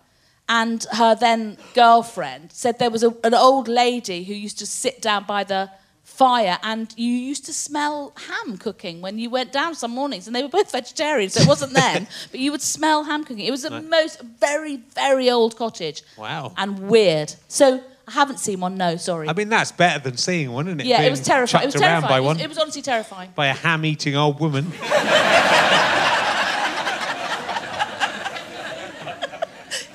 and 0.48 0.84
her 0.92 1.14
then 1.14 1.56
girlfriend 1.74 2.50
said 2.52 2.78
there 2.78 2.90
was 2.90 3.02
a, 3.04 3.14
an 3.24 3.34
old 3.34 3.68
lady 3.68 4.24
who 4.24 4.34
used 4.34 4.58
to 4.58 4.66
sit 4.66 5.00
down 5.00 5.24
by 5.24 5.44
the 5.44 5.70
fire 6.02 6.58
and 6.62 6.92
you 6.96 7.08
used 7.14 7.46
to 7.46 7.52
smell 7.52 8.12
ham 8.28 8.58
cooking 8.58 9.00
when 9.00 9.18
you 9.18 9.30
went 9.30 9.52
down 9.52 9.74
some 9.74 9.92
mornings 9.92 10.26
and 10.26 10.34
they 10.36 10.42
were 10.42 10.48
both 10.48 10.70
vegetarians 10.72 11.32
so 11.34 11.40
it 11.40 11.48
wasn't 11.48 11.72
them 11.72 12.06
but 12.32 12.40
you 12.40 12.50
would 12.50 12.60
smell 12.60 13.04
ham 13.04 13.22
cooking 13.24 13.46
it 13.46 13.50
was 13.52 13.62
the 13.62 13.80
most 13.80 14.20
very 14.20 14.76
very 14.94 15.30
old 15.30 15.56
cottage 15.56 16.02
Wow. 16.18 16.52
and 16.58 16.78
weird 16.90 17.32
so 17.48 17.82
haven't 18.12 18.38
seen 18.38 18.60
one 18.60 18.76
no 18.76 18.96
sorry 18.96 19.28
I 19.28 19.32
mean, 19.32 19.48
that's 19.48 19.72
better 19.72 19.98
than 19.98 20.16
seeing 20.16 20.52
one, 20.52 20.66
isn't 20.68 20.80
it? 20.80 20.86
yeah 20.86 21.02
it 21.02 21.10
was 21.10 21.20
terrifying 21.20 21.64
it 21.64 21.66
was 21.66 21.74
terrifying 21.74 22.08
by 22.08 22.18
It 22.18 22.20
was- 22.20 22.26
one, 22.26 22.40
it 22.40 22.48
was 22.48 22.58
honestly 22.58 22.82
terrifying 22.82 23.30
by 23.34 23.46
a 23.48 23.54
ham-eating 23.54 24.14
old 24.16 24.38
woman. 24.40 24.72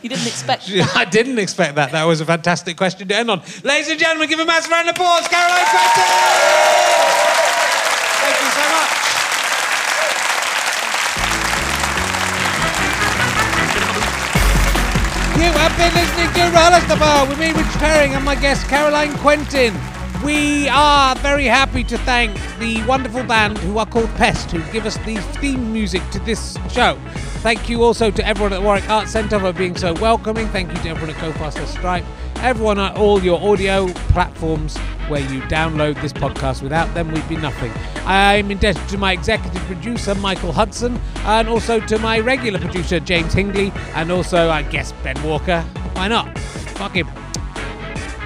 you 0.02 0.10
didn't 0.10 0.28
expect 0.28 0.70
I 0.96 1.06
didn't 1.06 1.40
expect 1.40 1.76
that. 1.76 1.92
That 1.92 2.04
was 2.06 2.22
a 2.22 2.26
fantastic 2.26 2.78
question 2.78 3.08
to 3.08 3.16
end 3.16 3.30
on. 3.32 3.42
Ladies 3.64 3.90
and 3.90 4.00
gentlemen, 4.00 4.30
give 4.30 4.40
a 4.40 4.46
massive 4.46 4.72
round 4.72 4.88
of 4.90 4.96
applause, 4.96 5.28
Caroline 5.28 5.66
Quentin! 5.66 6.57
You 15.38 15.52
have 15.54 15.78
been 15.78 15.94
listening 15.94 16.34
to 16.34 16.58
Rollister 16.58 17.30
with 17.30 17.38
me, 17.38 17.52
Rich 17.52 17.76
Herring, 17.76 18.16
and 18.16 18.26
my 18.26 18.34
guest, 18.34 18.68
Caroline 18.68 19.14
Quentin. 19.20 19.72
We 20.26 20.68
are 20.70 21.16
very 21.18 21.46
happy 21.46 21.84
to 21.84 21.98
thank 22.00 22.36
the 22.58 22.84
wonderful 22.88 23.22
band 23.24 23.60
who 23.60 23.78
are 23.78 23.86
called 23.86 24.10
Pest, 24.16 24.50
who 24.50 24.60
give 24.74 24.88
us 24.88 24.98
the 25.06 25.18
theme 25.40 25.72
music 25.72 26.02
to 26.10 26.20
this 26.22 26.58
show. 26.72 26.98
Thank 27.44 27.70
you 27.70 27.84
also 27.84 28.10
to 28.10 28.26
everyone 28.26 28.52
at 28.52 28.64
Warwick 28.64 28.90
Arts 28.90 29.12
Centre 29.12 29.40
for 29.40 29.54
being 29.54 29.78
so 29.78 29.94
welcoming. 29.94 30.48
Thank 30.48 30.70
you 30.70 30.78
to 30.82 30.90
everyone 30.90 31.16
at 31.16 31.22
Go 31.22 31.32
Faster 31.34 31.68
Stripe, 31.68 32.04
everyone 32.38 32.80
at 32.80 32.98
all 32.98 33.22
your 33.22 33.40
audio 33.40 33.88
platforms 34.10 34.76
where 35.10 35.22
you 35.22 35.42
download 35.42 36.02
this 36.02 36.14
podcast. 36.14 36.62
Without 36.62 36.94
them, 36.94 37.12
we'd 37.12 37.28
be 37.30 37.38
nothing. 37.38 37.72
I'm 38.06 38.52
indebted 38.52 38.88
to 38.90 38.98
my 38.98 39.12
executive 39.14 39.62
producer, 39.64 40.16
Michael 40.16 40.52
Hudson, 40.52 41.00
and 41.26 41.48
also 41.48 41.80
to 41.82 41.98
my 42.00 42.20
regular 42.20 42.60
producer, 42.60 43.00
James 43.00 43.34
Hingley, 43.34 43.76
and 43.96 44.12
also, 44.12 44.50
I 44.50 44.64
guess, 44.64 44.92
Ben 45.04 45.22
Walker. 45.24 45.62
Why 45.94 46.08
not? 46.08 46.38
Fuck 46.38 46.94
him. 46.94 47.27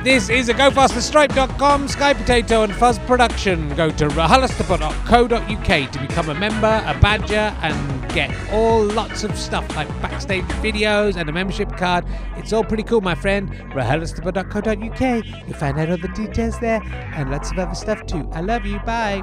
This 0.03 0.29
is 0.29 0.49
a 0.49 0.55
GoFasterStripe.com 0.55 1.87
Sky 1.87 2.15
Potato 2.15 2.63
and 2.63 2.73
Fuzz 2.73 2.97
production. 2.97 3.69
Go 3.75 3.91
to 3.91 4.07
rahalastapa.co.uk 4.07 5.91
to 5.91 5.99
become 5.99 6.29
a 6.29 6.33
member, 6.33 6.83
a 6.87 6.99
badger, 6.99 7.55
and 7.61 8.11
get 8.11 8.35
all 8.51 8.83
lots 8.83 9.23
of 9.23 9.37
stuff 9.37 9.75
like 9.75 9.87
backstage 10.01 10.43
videos 10.63 11.17
and 11.17 11.29
a 11.29 11.31
membership 11.31 11.77
card. 11.77 12.03
It's 12.35 12.51
all 12.51 12.63
pretty 12.63 12.81
cool, 12.81 13.01
my 13.01 13.13
friend. 13.13 13.51
rahalastapa.co.uk. 13.51 15.25
You'll 15.47 15.57
find 15.57 15.79
out 15.79 15.91
all 15.91 15.97
the 15.97 16.07
details 16.15 16.59
there 16.59 16.81
and 16.83 17.29
lots 17.29 17.51
of 17.51 17.59
other 17.59 17.75
stuff 17.75 18.03
too. 18.07 18.27
I 18.33 18.41
love 18.41 18.65
you. 18.65 18.79
Bye. 18.79 19.21